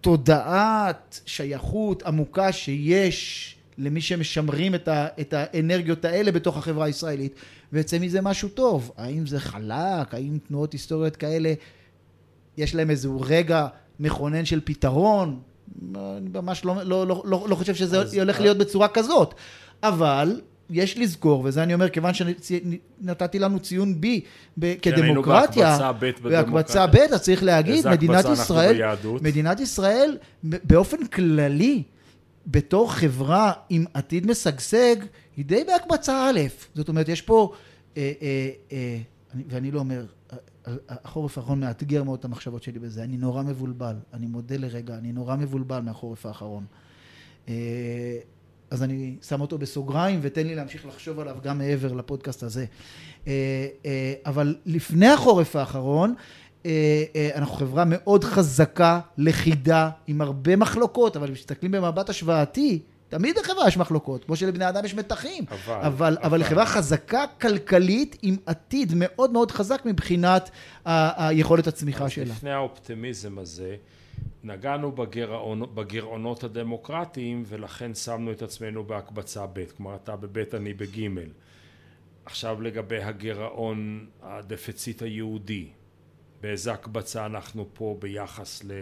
תודעת 0.00 1.20
שייכות 1.26 2.02
עמוקה 2.02 2.52
שיש 2.52 3.56
למי 3.78 4.00
שמשמרים 4.00 4.74
את, 4.74 4.88
ה, 4.88 5.06
את 5.20 5.34
האנרגיות 5.36 6.04
האלה 6.04 6.32
בתוך 6.32 6.56
החברה 6.56 6.86
הישראלית 6.86 7.34
ויוצא 7.72 7.98
מזה 7.98 8.20
משהו 8.20 8.48
טוב. 8.48 8.90
האם 8.96 9.26
זה 9.26 9.40
חלק? 9.40 10.14
האם 10.14 10.38
תנועות 10.48 10.72
היסטוריות 10.72 11.16
כאלה 11.16 11.54
יש 12.56 12.74
להם 12.74 12.90
איזשהו 12.90 13.20
רגע 13.26 13.66
מכונן 14.00 14.44
של 14.44 14.60
פתרון? 14.64 15.40
אני 15.94 16.28
ממש 16.34 16.64
לא, 16.64 16.82
לא, 16.82 17.06
לא, 17.06 17.22
לא, 17.24 17.46
לא 17.48 17.54
חושב 17.54 17.74
שזה 17.74 18.20
הולך 18.20 18.40
להיות 18.40 18.58
בצורה 18.58 18.88
כזאת. 18.88 19.34
אבל 19.82 20.40
יש 20.70 20.98
לזכור, 20.98 21.42
וזה 21.44 21.62
אני 21.62 21.74
אומר, 21.74 21.88
כיוון 21.88 22.12
שנתתי 22.14 23.38
לנו 23.38 23.60
ציון 23.60 24.00
B 24.02 24.06
כן, 24.60 24.74
כדמוקרטיה, 24.82 25.92
בהקבצה 26.22 26.86
ב', 26.86 26.96
אז 26.96 27.22
צריך 27.22 27.42
להגיד, 27.42 27.88
מדינת 27.88 28.24
ישראל, 28.32 28.82
מדינת 29.22 29.60
ישראל 29.60 30.18
באופן 30.42 31.06
כללי, 31.06 31.82
בתור 32.46 32.92
חברה 32.92 33.52
עם 33.68 33.84
עתיד 33.94 34.26
משגשג, 34.26 34.96
היא 35.36 35.44
די 35.44 35.64
בהקבצה 35.64 36.30
א', 36.30 36.40
זאת 36.74 36.88
אומרת, 36.88 37.08
יש 37.08 37.22
פה, 37.22 37.52
אה, 37.96 38.12
אה, 38.22 38.50
אה, 38.72 38.98
ואני 39.48 39.70
לא 39.70 39.78
אומר, 39.78 40.04
החורף 40.88 41.38
האחרון 41.38 41.60
מאתגר 41.60 42.04
מאוד 42.04 42.18
את 42.18 42.24
המחשבות 42.24 42.62
שלי 42.62 42.78
בזה, 42.78 43.04
אני 43.04 43.16
נורא 43.16 43.42
מבולבל, 43.42 43.96
אני 44.14 44.26
מודה 44.26 44.56
לרגע, 44.56 44.94
אני 44.94 45.12
נורא 45.12 45.36
מבולבל 45.36 45.80
מהחורף 45.80 46.26
האחרון. 46.26 46.64
אז 48.70 48.82
אני 48.82 49.16
שם 49.28 49.40
אותו 49.40 49.58
בסוגריים 49.58 50.18
ותן 50.22 50.46
לי 50.46 50.54
להמשיך 50.54 50.86
לחשוב 50.86 51.20
עליו 51.20 51.36
גם 51.42 51.58
מעבר 51.58 51.92
לפודקאסט 51.92 52.42
הזה. 52.42 52.64
אה, 53.26 53.32
אה, 53.86 54.14
אבל 54.26 54.56
לפני 54.66 55.08
החורף 55.08 55.56
האחרון 55.56 56.14
אה, 56.66 57.30
אנחנו 57.34 57.54
חברה 57.54 57.84
מאוד 57.86 58.24
חזקה, 58.24 59.00
לכידה, 59.18 59.90
עם 60.06 60.20
הרבה 60.20 60.56
מחלוקות, 60.56 61.16
אבל 61.16 61.26
כשמסתכלים 61.26 61.72
במבט 61.72 62.08
השוואתי, 62.10 62.78
תמיד 63.08 63.38
לחברה 63.38 63.68
יש 63.68 63.76
מחלוקות, 63.76 64.24
כמו 64.24 64.36
שלבני 64.36 64.68
אדם 64.68 64.84
יש 64.84 64.94
מתחים. 64.94 65.44
אבל, 65.48 65.74
אבל, 65.74 65.86
אבל, 65.86 66.18
אבל 66.22 66.44
חברה 66.44 66.66
חזקה 66.66 67.24
כלכלית 67.40 68.16
עם 68.22 68.36
עתיד 68.46 68.92
מאוד 68.96 69.32
מאוד 69.32 69.50
חזק 69.50 69.82
מבחינת 69.84 70.50
היכולת 70.84 71.66
הצמיחה 71.66 72.08
שלה. 72.08 72.24
לפני 72.24 72.50
האופטימיזם 72.50 73.38
הזה, 73.38 73.76
נגענו 74.44 74.92
בגרעונות, 74.92 75.74
בגרעונות 75.74 76.44
הדמוקרטיים 76.44 77.42
ולכן 77.46 77.94
שמנו 77.94 78.32
את 78.32 78.42
עצמנו 78.42 78.84
בהקבצה 78.84 79.46
ב', 79.46 79.64
כלומר 79.76 79.96
אתה 79.96 80.16
בב' 80.16 80.54
אני 80.54 80.74
בג'. 80.74 81.08
עכשיו 82.24 82.60
לגבי 82.60 83.02
הגרעון 83.02 84.06
הדפציט 84.22 85.02
היהודי, 85.02 85.68
באיזה 86.40 86.72
הקבצה 86.72 87.26
אנחנו 87.26 87.66
פה 87.72 87.96
ביחס 87.98 88.64
ל... 88.64 88.72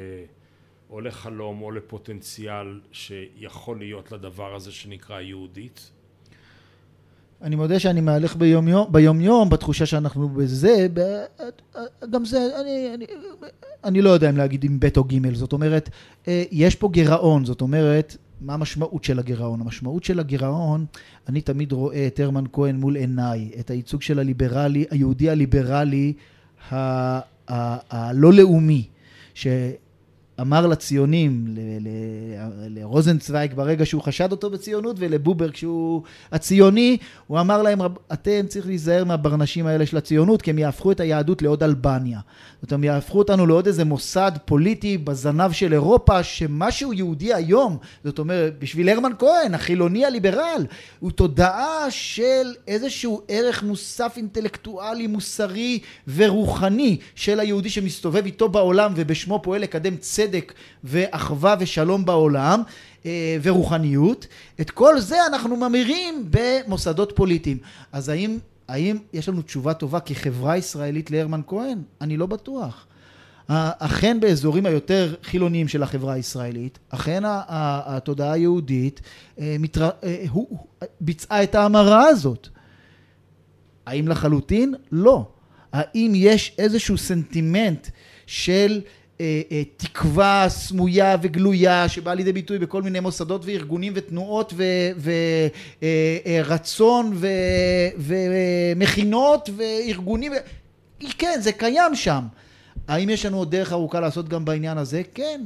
או 0.90 1.00
לחלום 1.00 1.62
או 1.62 1.70
לפוטנציאל 1.70 2.80
שיכול 2.92 3.78
להיות 3.78 4.12
לדבר 4.12 4.54
הזה 4.54 4.72
שנקרא 4.72 5.20
יהודית? 5.20 5.90
אני 7.42 7.56
מודה 7.56 7.78
שאני 7.78 8.00
מהלך 8.00 8.36
ביומיום, 8.36 8.92
ביומיום 8.92 9.48
בתחושה 9.48 9.86
שאנחנו 9.86 10.28
בזה, 10.28 10.86
גם 12.10 12.24
זה, 12.24 12.60
אני, 12.60 12.94
אני, 12.94 13.04
אני 13.84 14.02
לא 14.02 14.10
יודע 14.10 14.30
אם 14.30 14.36
להגיד 14.36 14.64
אם 14.64 14.80
ב' 14.80 14.88
או 14.96 15.04
ג', 15.04 15.34
זאת 15.34 15.52
אומרת, 15.52 15.90
אה, 16.28 16.44
יש 16.50 16.74
פה 16.74 16.88
גירעון, 16.92 17.44
זאת 17.44 17.60
אומרת, 17.60 18.16
מה 18.40 18.54
המשמעות 18.54 19.04
של 19.04 19.18
הגירעון? 19.18 19.60
המשמעות 19.60 20.04
של 20.04 20.20
הגירעון, 20.20 20.86
אני 21.28 21.40
תמיד 21.40 21.72
רואה 21.72 22.06
את 22.06 22.20
הרמן 22.20 22.44
כהן 22.52 22.76
מול 22.76 22.96
עיניי, 22.96 23.50
את 23.60 23.70
הייצוג 23.70 24.02
של 24.02 24.18
הליברלי, 24.18 24.84
היהודי 24.90 25.30
הליברלי 25.30 26.12
הלא 26.70 28.32
לאומי, 28.32 28.88
ש... 29.34 29.46
אמר 30.40 30.66
לציונים, 30.66 31.44
לרוזנצוויג 32.68 33.54
ברגע 33.54 33.86
שהוא 33.86 34.02
חשד 34.02 34.32
אותו 34.32 34.50
בציונות 34.50 34.96
ולבובר 34.98 35.50
כשהוא 35.50 36.02
הציוני, 36.32 36.96
הוא 37.26 37.40
אמר 37.40 37.62
להם, 37.62 37.78
אתם 38.12 38.46
צריך 38.48 38.66
להיזהר 38.66 39.04
מהברנשים 39.04 39.66
האלה 39.66 39.86
של 39.86 39.96
הציונות 39.96 40.42
כי 40.42 40.50
הם 40.50 40.58
יהפכו 40.58 40.92
את 40.92 41.00
היהדות 41.00 41.42
לעוד 41.42 41.62
אלבניה. 41.62 42.20
זאת 42.62 42.72
אומרת, 42.72 42.72
הם 42.72 42.84
יהפכו 42.84 43.18
אותנו 43.18 43.46
לעוד 43.46 43.66
איזה 43.66 43.84
מוסד 43.84 44.32
פוליטי 44.44 44.98
בזנב 44.98 45.52
של 45.52 45.72
אירופה, 45.72 46.22
שמשהו 46.22 46.92
יהודי 46.92 47.34
היום, 47.34 47.76
זאת 48.04 48.18
אומרת, 48.18 48.58
בשביל 48.58 48.88
הרמן 48.88 49.12
כהן, 49.18 49.54
החילוני 49.54 50.04
הליברל, 50.04 50.66
הוא 51.00 51.10
תודעה 51.10 51.90
של 51.90 52.54
איזשהו 52.66 53.22
ערך 53.28 53.62
מוסף 53.62 54.12
אינטלקטואלי, 54.16 55.06
מוסרי 55.06 55.78
ורוחני 56.14 56.96
של 57.14 57.40
היהודי 57.40 57.70
שמסתובב 57.70 58.24
איתו 58.24 58.48
בעולם 58.48 58.92
ובשמו 58.96 59.40
פועל 59.42 59.62
לקדם 59.62 59.96
צדק 59.96 60.27
צדק 60.28 60.52
ואחווה 60.84 61.54
ושלום 61.60 62.04
בעולם 62.04 62.62
אה, 63.06 63.36
ורוחניות, 63.42 64.26
את 64.60 64.70
כל 64.70 65.00
זה 65.00 65.26
אנחנו 65.26 65.56
ממירים 65.56 66.28
במוסדות 66.30 67.12
פוליטיים. 67.16 67.58
אז 67.92 68.08
האם, 68.08 68.38
האם 68.68 68.98
יש 69.12 69.28
לנו 69.28 69.42
תשובה 69.42 69.74
טובה 69.74 70.00
כחברה 70.00 70.56
ישראלית 70.56 71.10
להרמן 71.10 71.40
כהן? 71.46 71.78
אני 72.00 72.16
לא 72.16 72.26
בטוח. 72.26 72.86
אכן 73.78 74.20
באזורים 74.20 74.66
היותר 74.66 75.14
חילוניים 75.22 75.68
של 75.68 75.82
החברה 75.82 76.12
הישראלית, 76.12 76.78
אכן 76.88 77.22
התודעה 77.26 78.32
היהודית 78.32 79.00
אה, 79.38 79.56
אה, 80.04 80.86
ביצעה 81.00 81.42
את 81.42 81.54
ההמרה 81.54 82.08
הזאת. 82.08 82.48
האם 83.86 84.08
לחלוטין? 84.08 84.74
לא. 84.92 85.28
האם 85.72 86.12
יש 86.14 86.54
איזשהו 86.58 86.98
סנטימנט 86.98 87.88
של 88.26 88.80
תקווה 89.76 90.46
סמויה 90.48 91.16
וגלויה 91.22 91.88
שבאה 91.88 92.14
לידי 92.14 92.32
ביטוי 92.32 92.58
בכל 92.58 92.82
מיני 92.82 93.00
מוסדות 93.00 93.44
וארגונים 93.44 93.92
ותנועות 93.96 94.52
ורצון 96.24 97.12
אה, 97.24 97.88
ומכינות 97.98 99.50
וארגונים. 99.56 100.32
כן 101.18 101.38
זה 101.40 101.52
קיים 101.52 101.94
שם. 101.94 102.24
האם 102.88 103.10
יש 103.10 103.26
לנו 103.26 103.36
עוד 103.36 103.50
דרך 103.50 103.72
ארוכה 103.72 104.00
לעשות 104.00 104.28
גם 104.28 104.44
בעניין 104.44 104.78
הזה? 104.78 105.02
כן. 105.14 105.40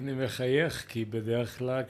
אני 0.00 0.12
מחייך 0.12 0.84
כי 0.88 1.04
בדרך 1.04 1.58
כלל 1.58 1.82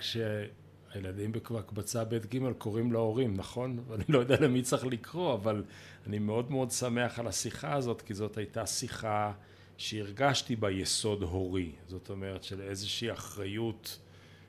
כשהילדים 0.91 1.33
בהקבצה 1.33 2.05
ב' 2.05 2.15
ג' 2.15 2.53
קוראים 2.59 2.93
להורים 2.93 3.37
נכון? 3.37 3.79
אני 3.95 4.05
לא 4.09 4.19
יודע 4.19 4.37
למי 4.41 4.63
צריך 4.63 4.87
לקרוא 4.87 5.35
אבל 5.35 5.65
אני 6.07 6.19
מאוד 6.19 6.51
מאוד 6.51 6.71
שמח 6.71 7.19
על 7.19 7.27
השיחה 7.27 7.75
הזאת, 7.75 8.03
כי 8.03 8.15
זאת 8.15 8.39
הייתה 8.39 8.67
שיחה 8.67 9.33
שהרגשתי 9.77 10.57
בה 10.57 10.71
יסוד 10.71 11.23
הורי, 11.23 11.73
זאת 11.87 12.11
אומרת 12.11 12.45
של 12.45 12.61
איזושהי 12.61 13.13
אחריות 13.13 13.99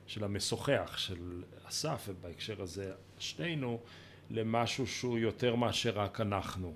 של 0.06 0.24
המשוחח, 0.24 0.94
של 0.96 1.42
אסף, 1.68 2.08
ובהקשר 2.08 2.62
הזה 2.62 2.92
שנינו, 3.18 3.78
למשהו 4.30 4.86
שהוא 4.86 5.18
יותר 5.18 5.54
מאשר 5.54 5.90
רק 5.90 6.20
אנחנו. 6.20 6.72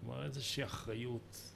כלומר 0.00 0.24
איזושהי 0.24 0.64
אחריות 0.64 1.54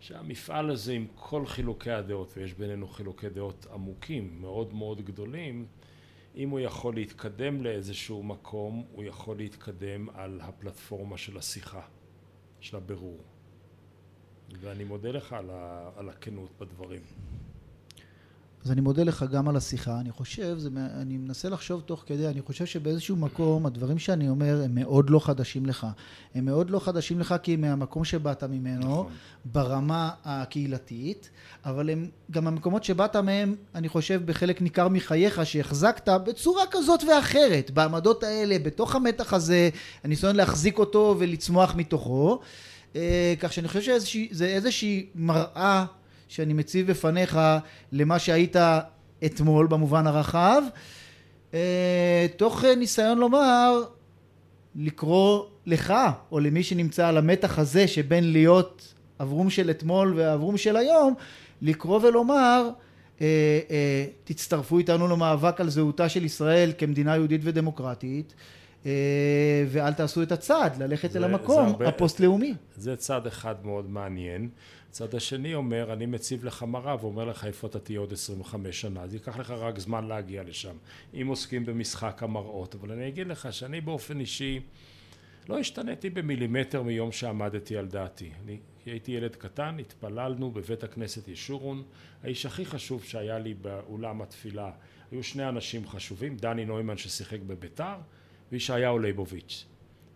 שהמפעל 0.00 0.70
הזה 0.70 0.92
עם 0.92 1.06
כל 1.14 1.46
חילוקי 1.46 1.90
הדעות, 1.90 2.32
ויש 2.36 2.54
בינינו 2.54 2.88
חילוקי 2.88 3.28
דעות 3.28 3.66
עמוקים, 3.72 4.40
מאוד 4.40 4.74
מאוד 4.74 5.04
גדולים, 5.04 5.66
אם 6.36 6.50
הוא 6.50 6.60
יכול 6.60 6.94
להתקדם 6.94 7.62
לאיזשהו 7.62 8.22
מקום, 8.22 8.84
הוא 8.92 9.04
יכול 9.04 9.36
להתקדם 9.36 10.08
על 10.14 10.40
הפלטפורמה 10.42 11.18
של 11.18 11.38
השיחה, 11.38 11.82
של 12.60 12.76
הבירור. 12.76 13.18
ואני 14.60 14.84
מודה 14.84 15.10
לך 15.10 15.32
על, 15.32 15.50
ה, 15.50 15.90
על 15.96 16.08
הכנות 16.08 16.50
בדברים. 16.58 17.02
אז 18.64 18.72
אני 18.72 18.80
מודה 18.80 19.02
לך 19.02 19.24
גם 19.32 19.48
על 19.48 19.56
השיחה, 19.56 20.00
אני 20.00 20.12
חושב, 20.12 20.58
זה, 20.58 20.68
אני 20.76 21.16
מנסה 21.16 21.48
לחשוב 21.48 21.80
תוך 21.80 22.04
כדי, 22.06 22.28
אני 22.28 22.42
חושב 22.42 22.66
שבאיזשהו 22.66 23.16
מקום 23.16 23.66
הדברים 23.66 23.98
שאני 23.98 24.28
אומר 24.28 24.62
הם 24.64 24.74
מאוד 24.74 25.10
לא 25.10 25.18
חדשים 25.18 25.66
לך. 25.66 25.86
הם 26.34 26.44
מאוד 26.44 26.70
לא 26.70 26.78
חדשים 26.78 27.20
לך 27.20 27.34
כי 27.42 27.54
הם 27.54 27.60
מהמקום 27.60 28.04
שבאת 28.04 28.44
ממנו, 28.44 28.80
נכון. 28.80 29.12
ברמה 29.44 30.10
הקהילתית, 30.24 31.30
אבל 31.64 31.90
הם 31.90 32.08
גם 32.30 32.46
המקומות 32.46 32.84
שבאת 32.84 33.16
מהם, 33.16 33.54
אני 33.74 33.88
חושב, 33.88 34.22
בחלק 34.24 34.62
ניכר 34.62 34.88
מחייך, 34.88 35.46
שהחזקת 35.46 36.08
בצורה 36.08 36.62
כזאת 36.70 37.00
ואחרת, 37.04 37.70
בעמדות 37.70 38.22
האלה, 38.22 38.58
בתוך 38.58 38.94
המתח 38.94 39.34
הזה, 39.34 39.70
הניסיון 40.04 40.36
להחזיק 40.36 40.78
אותו 40.78 41.16
ולצמוח 41.18 41.74
מתוכו. 41.74 42.40
אה, 42.96 43.34
כך 43.40 43.52
שאני 43.52 43.68
חושב 43.68 44.00
שזה 44.00 44.46
איזושהי 44.46 45.06
מראה 45.14 45.84
שאני 46.30 46.52
מציב 46.52 46.90
בפניך 46.90 47.38
למה 47.92 48.18
שהיית 48.18 48.56
אתמול 49.24 49.66
במובן 49.66 50.06
הרחב, 50.06 50.62
אה, 51.54 52.26
תוך 52.36 52.64
ניסיון 52.64 53.18
לומר, 53.18 53.82
לקרוא 54.76 55.44
לך, 55.66 55.94
או 56.32 56.40
למי 56.40 56.62
שנמצא 56.62 57.08
על 57.08 57.16
המתח 57.18 57.58
הזה 57.58 57.88
שבין 57.88 58.32
להיות 58.32 58.94
אברום 59.20 59.50
של 59.50 59.70
אתמול 59.70 60.14
ואברום 60.16 60.56
של 60.56 60.76
היום, 60.76 61.14
לקרוא 61.62 62.00
ולומר, 62.02 62.68
אה, 63.20 63.26
אה, 63.70 64.04
תצטרפו 64.24 64.78
איתנו 64.78 65.08
למאבק 65.08 65.60
על 65.60 65.70
זהותה 65.70 66.08
של 66.08 66.24
ישראל 66.24 66.72
כמדינה 66.78 67.16
יהודית 67.16 67.40
ודמוקרטית, 67.44 68.34
אה, 68.86 68.90
ואל 69.68 69.92
תעשו 69.92 70.22
את 70.22 70.32
הצעד, 70.32 70.82
ללכת 70.82 71.10
זה, 71.10 71.18
אל 71.18 71.24
המקום 71.24 71.74
הפוסט-לאומי. 71.86 72.54
זה 72.76 72.96
צד 72.96 73.26
אחד 73.26 73.54
מאוד 73.64 73.90
מעניין. 73.90 74.48
צד 74.90 75.14
השני 75.14 75.54
אומר, 75.54 75.92
אני 75.92 76.06
מציב 76.06 76.44
לך 76.44 76.62
מראה 76.62 76.96
ואומר 77.00 77.24
לך 77.24 77.44
איפה 77.44 77.66
אתה 77.66 77.78
תהיה 77.78 78.00
עוד 78.00 78.12
25 78.12 78.80
שנה, 78.80 79.02
אז 79.02 79.14
ייקח 79.14 79.38
לך 79.38 79.50
רק 79.50 79.78
זמן 79.78 80.06
להגיע 80.06 80.42
לשם. 80.42 80.76
אם 81.14 81.26
עוסקים 81.26 81.66
במשחק 81.66 82.22
המראות, 82.22 82.74
אבל 82.74 82.92
אני 82.92 83.08
אגיד 83.08 83.26
לך 83.26 83.52
שאני 83.52 83.80
באופן 83.80 84.20
אישי 84.20 84.60
לא 85.48 85.58
השתניתי 85.58 86.10
במילימטר 86.10 86.82
מיום 86.82 87.12
שעמדתי 87.12 87.76
על 87.76 87.86
דעתי. 87.86 88.30
אני 88.44 88.58
הייתי 88.86 89.12
ילד 89.12 89.36
קטן, 89.36 89.76
התפללנו 89.78 90.50
בבית 90.50 90.84
הכנסת 90.84 91.28
ישורון. 91.28 91.82
האיש 92.22 92.46
הכי 92.46 92.64
חשוב 92.64 93.04
שהיה 93.04 93.38
לי 93.38 93.54
באולם 93.54 94.22
התפילה, 94.22 94.70
היו 95.10 95.22
שני 95.22 95.48
אנשים 95.48 95.86
חשובים, 95.86 96.36
דני 96.36 96.64
נוימן 96.64 96.96
ששיחק 96.96 97.40
בביתר, 97.40 97.96
וישעיהו 98.52 98.98
ליבוביץ'. 98.98 99.66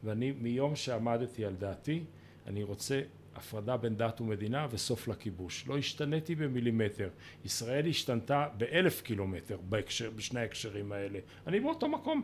ואני 0.05 0.33
מיום 0.33 0.77
שעמדתי 0.77 1.45
על 1.45 1.55
דעתי, 1.55 2.05
אני 2.47 2.63
רוצה 2.63 3.01
הפרדה 3.37 3.77
בין 3.77 3.97
דת 3.97 4.21
ומדינה 4.21 4.67
וסוף 4.71 5.09
לכיבוש. 5.09 5.65
לא 5.67 5.79
השתניתי 5.79 6.35
במילימטר. 6.35 7.09
ישראל 7.45 7.87
השתנתה 7.87 8.47
באלף 8.59 9.03
קילומטר 9.03 9.57
בהקשר, 9.69 10.11
בשני 10.17 10.41
ההקשרים 10.41 10.93
האלה. 10.93 11.19
אני 11.47 11.61
באותו 11.61 11.89
מקום. 11.89 12.23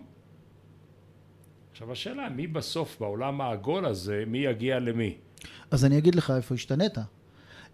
עכשיו 1.72 1.92
השאלה 1.92 2.28
מי 2.28 2.46
בסוף 2.46 2.96
בעולם 3.00 3.40
העגול 3.40 3.86
הזה, 3.86 4.24
מי 4.26 4.38
יגיע 4.38 4.78
למי? 4.78 5.14
אז 5.70 5.84
אני 5.84 5.98
אגיד 5.98 6.14
לך 6.14 6.32
איפה 6.36 6.54
השתנית. 6.54 6.98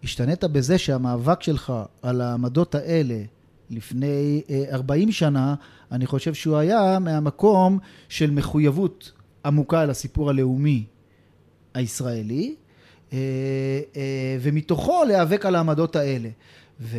השתנית 0.05 0.45
בזה 0.45 0.79
שהמאבק 0.79 1.43
שלך 1.43 1.73
על 2.03 2.21
העמדות 2.21 2.75
האלה 2.75 3.23
לפני 3.71 4.43
40 4.73 5.09
אה, 5.09 5.13
שנה, 5.13 5.55
אני 5.93 6.07
חושב 6.07 6.35
שהוא 6.35 6.57
היה 6.57 6.99
מהמקום 6.99 7.79
של 8.09 8.31
מחויבות 8.31 9.13
עמוקה 9.45 9.81
על 9.81 9.91
הסיפור 9.91 10.31
הלאומי 10.31 10.85
הישראלי, 11.75 12.55
ומתוכו 14.41 15.05
להיאבק 15.05 15.47
על 15.47 15.55
העמדות 15.55 15.97
האלה. 15.97 16.29
ו, 16.81 16.99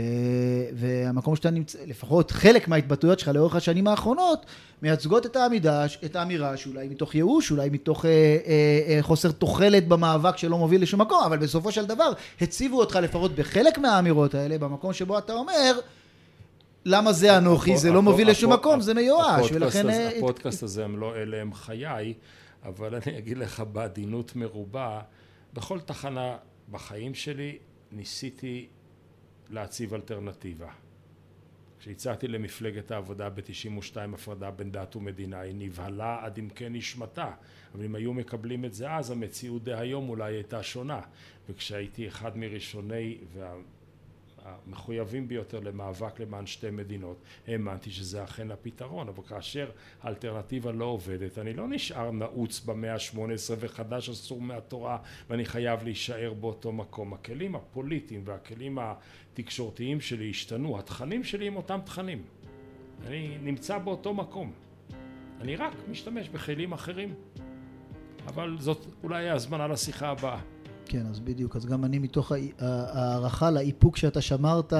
והמקום 0.73 1.35
שאתה 1.35 1.49
נמצא, 1.49 1.79
לפחות 1.87 2.31
חלק 2.31 2.67
מההתבטאויות 2.67 3.19
שלך 3.19 3.27
לאורך 3.27 3.55
השנים 3.55 3.87
האחרונות, 3.87 4.45
מייצגות 4.81 5.25
את 5.25 5.35
העמידה, 5.35 5.85
את 6.05 6.15
האמירה 6.15 6.57
שאולי 6.57 6.87
מתוך 6.87 7.15
ייאוש, 7.15 7.51
אולי 7.51 7.69
מתוך 7.69 8.05
אה, 8.05 8.09
אה, 8.11 8.95
אה, 8.95 8.97
חוסר 9.01 9.31
תוחלת 9.31 9.87
במאבק 9.87 10.37
שלא 10.37 10.57
מוביל 10.57 10.81
לשום 10.81 11.01
מקום, 11.01 11.23
אבל 11.25 11.37
בסופו 11.37 11.71
של 11.71 11.85
דבר 11.85 12.11
הציבו 12.41 12.79
אותך 12.79 12.95
לפחות 12.95 13.35
בחלק 13.35 13.77
מהאמירות 13.77 14.35
האלה, 14.35 14.57
במקום 14.57 14.93
שבו 14.93 15.17
אתה 15.17 15.33
אומר, 15.33 15.79
למה 16.85 17.13
זה 17.13 17.37
אנוכי, 17.37 17.77
זה 17.77 17.91
לא 17.91 18.01
מוביל 18.01 18.29
לשום 18.29 18.53
מקום, 18.53 18.81
זה 18.81 18.93
מיואש, 18.93 19.51
ולכן... 19.51 19.87
הפודקאסט 20.17 20.63
הזה 20.63 20.85
הם 20.85 20.99
לא 20.99 21.15
אלה 21.15 21.41
הם 21.41 21.53
חיי, 21.53 22.13
אבל 22.65 22.95
אני 22.95 23.17
אגיד 23.17 23.37
לך 23.37 23.63
בעדינות 23.71 24.35
מרובה, 24.35 24.99
בכל 25.53 25.79
תחנה 25.79 26.37
בחיים 26.71 27.15
שלי 27.15 27.57
ניסיתי 27.91 28.67
להציב 29.49 29.93
אלטרנטיבה. 29.93 30.71
כשהצעתי 31.79 32.27
למפלגת 32.27 32.91
העבודה 32.91 33.29
ב-92 33.29 33.97
הפרדה 34.13 34.51
בין 34.51 34.71
דת 34.71 34.95
ומדינה, 34.95 35.39
היא 35.39 35.55
נבהלה 35.57 36.19
עד 36.21 36.39
עמקי 36.39 36.69
נשמתה, 36.69 37.31
אבל 37.75 37.83
אם 37.83 37.95
היו 37.95 38.13
מקבלים 38.13 38.65
את 38.65 38.73
זה 38.73 38.91
אז, 38.91 39.11
המציאות 39.11 39.63
דהיום 39.63 40.09
אולי 40.09 40.33
הייתה 40.33 40.63
שונה. 40.63 41.01
וכשהייתי 41.49 42.07
אחד 42.07 42.37
מראשוני 42.37 43.17
וה... 43.33 43.55
המחויבים 44.47 45.27
ביותר 45.27 45.59
למאבק 45.59 46.19
למען 46.19 46.45
שתי 46.45 46.71
מדינות, 46.71 47.17
האמנתי 47.47 47.91
שזה 47.91 48.23
אכן 48.23 48.51
הפתרון, 48.51 49.07
אבל 49.07 49.23
כאשר 49.23 49.69
האלטרנטיבה 50.01 50.71
לא 50.71 50.85
עובדת, 50.85 51.37
אני 51.39 51.53
לא 51.53 51.67
נשאר 51.67 52.11
נעוץ 52.11 52.59
במאה 52.59 52.93
ה-18 52.93 53.53
וחדש 53.59 54.09
אסור 54.09 54.41
מהתורה 54.41 54.97
ואני 55.29 55.45
חייב 55.45 55.83
להישאר 55.83 56.33
באותו 56.33 56.71
מקום. 56.71 57.13
הכלים 57.13 57.55
הפוליטיים 57.55 58.21
והכלים 58.25 58.77
התקשורתיים 58.81 60.01
שלי 60.01 60.29
השתנו, 60.29 60.79
התכנים 60.79 61.23
שלי 61.23 61.47
הם 61.47 61.55
אותם 61.55 61.79
תכנים. 61.85 62.23
אני 63.05 63.37
נמצא 63.41 63.77
באותו 63.77 64.13
מקום. 64.13 64.51
אני 65.41 65.55
רק 65.55 65.73
משתמש 65.89 66.29
בכלים 66.29 66.73
אחרים. 66.73 67.13
אבל 68.27 68.57
זאת 68.59 68.85
אולי 69.03 69.29
ההזמנה 69.29 69.67
לשיחה 69.67 70.09
הבאה. 70.09 70.39
כן, 70.87 71.03
אז 71.09 71.19
בדיוק. 71.19 71.55
אז 71.55 71.65
גם 71.65 71.85
אני 71.85 71.99
מתוך 71.99 72.31
הערכה 72.59 73.51
לאיפוק 73.51 73.97
שאתה 73.97 74.21
שמרת 74.21 74.73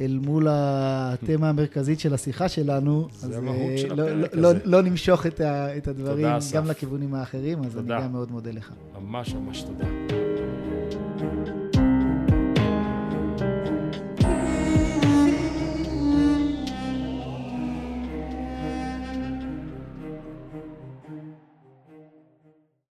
אל 0.00 0.18
מול 0.22 0.46
התמה 0.50 1.48
המרכזית 1.48 2.00
של 2.00 2.14
השיחה 2.14 2.48
שלנו, 2.48 3.08
המהות 3.34 3.78
של 3.78 3.94
לא, 3.94 4.10
לא, 4.32 4.48
הזה. 4.50 4.58
לא 4.64 4.82
נמשוך 4.82 5.26
את, 5.26 5.40
ה, 5.40 5.76
את 5.76 5.88
הדברים 5.88 6.26
גם. 6.54 6.66
לכיוונים 6.66 7.14
האחרים, 7.14 7.64
אז 7.64 7.74
תודה. 7.74 7.96
אני 7.96 8.04
גם 8.04 8.12
מאוד 8.12 8.30
מודה 8.30 8.50
לך. 8.50 8.72
ממש 9.00 9.34
ממש 9.34 9.62
תודה. 9.62 9.84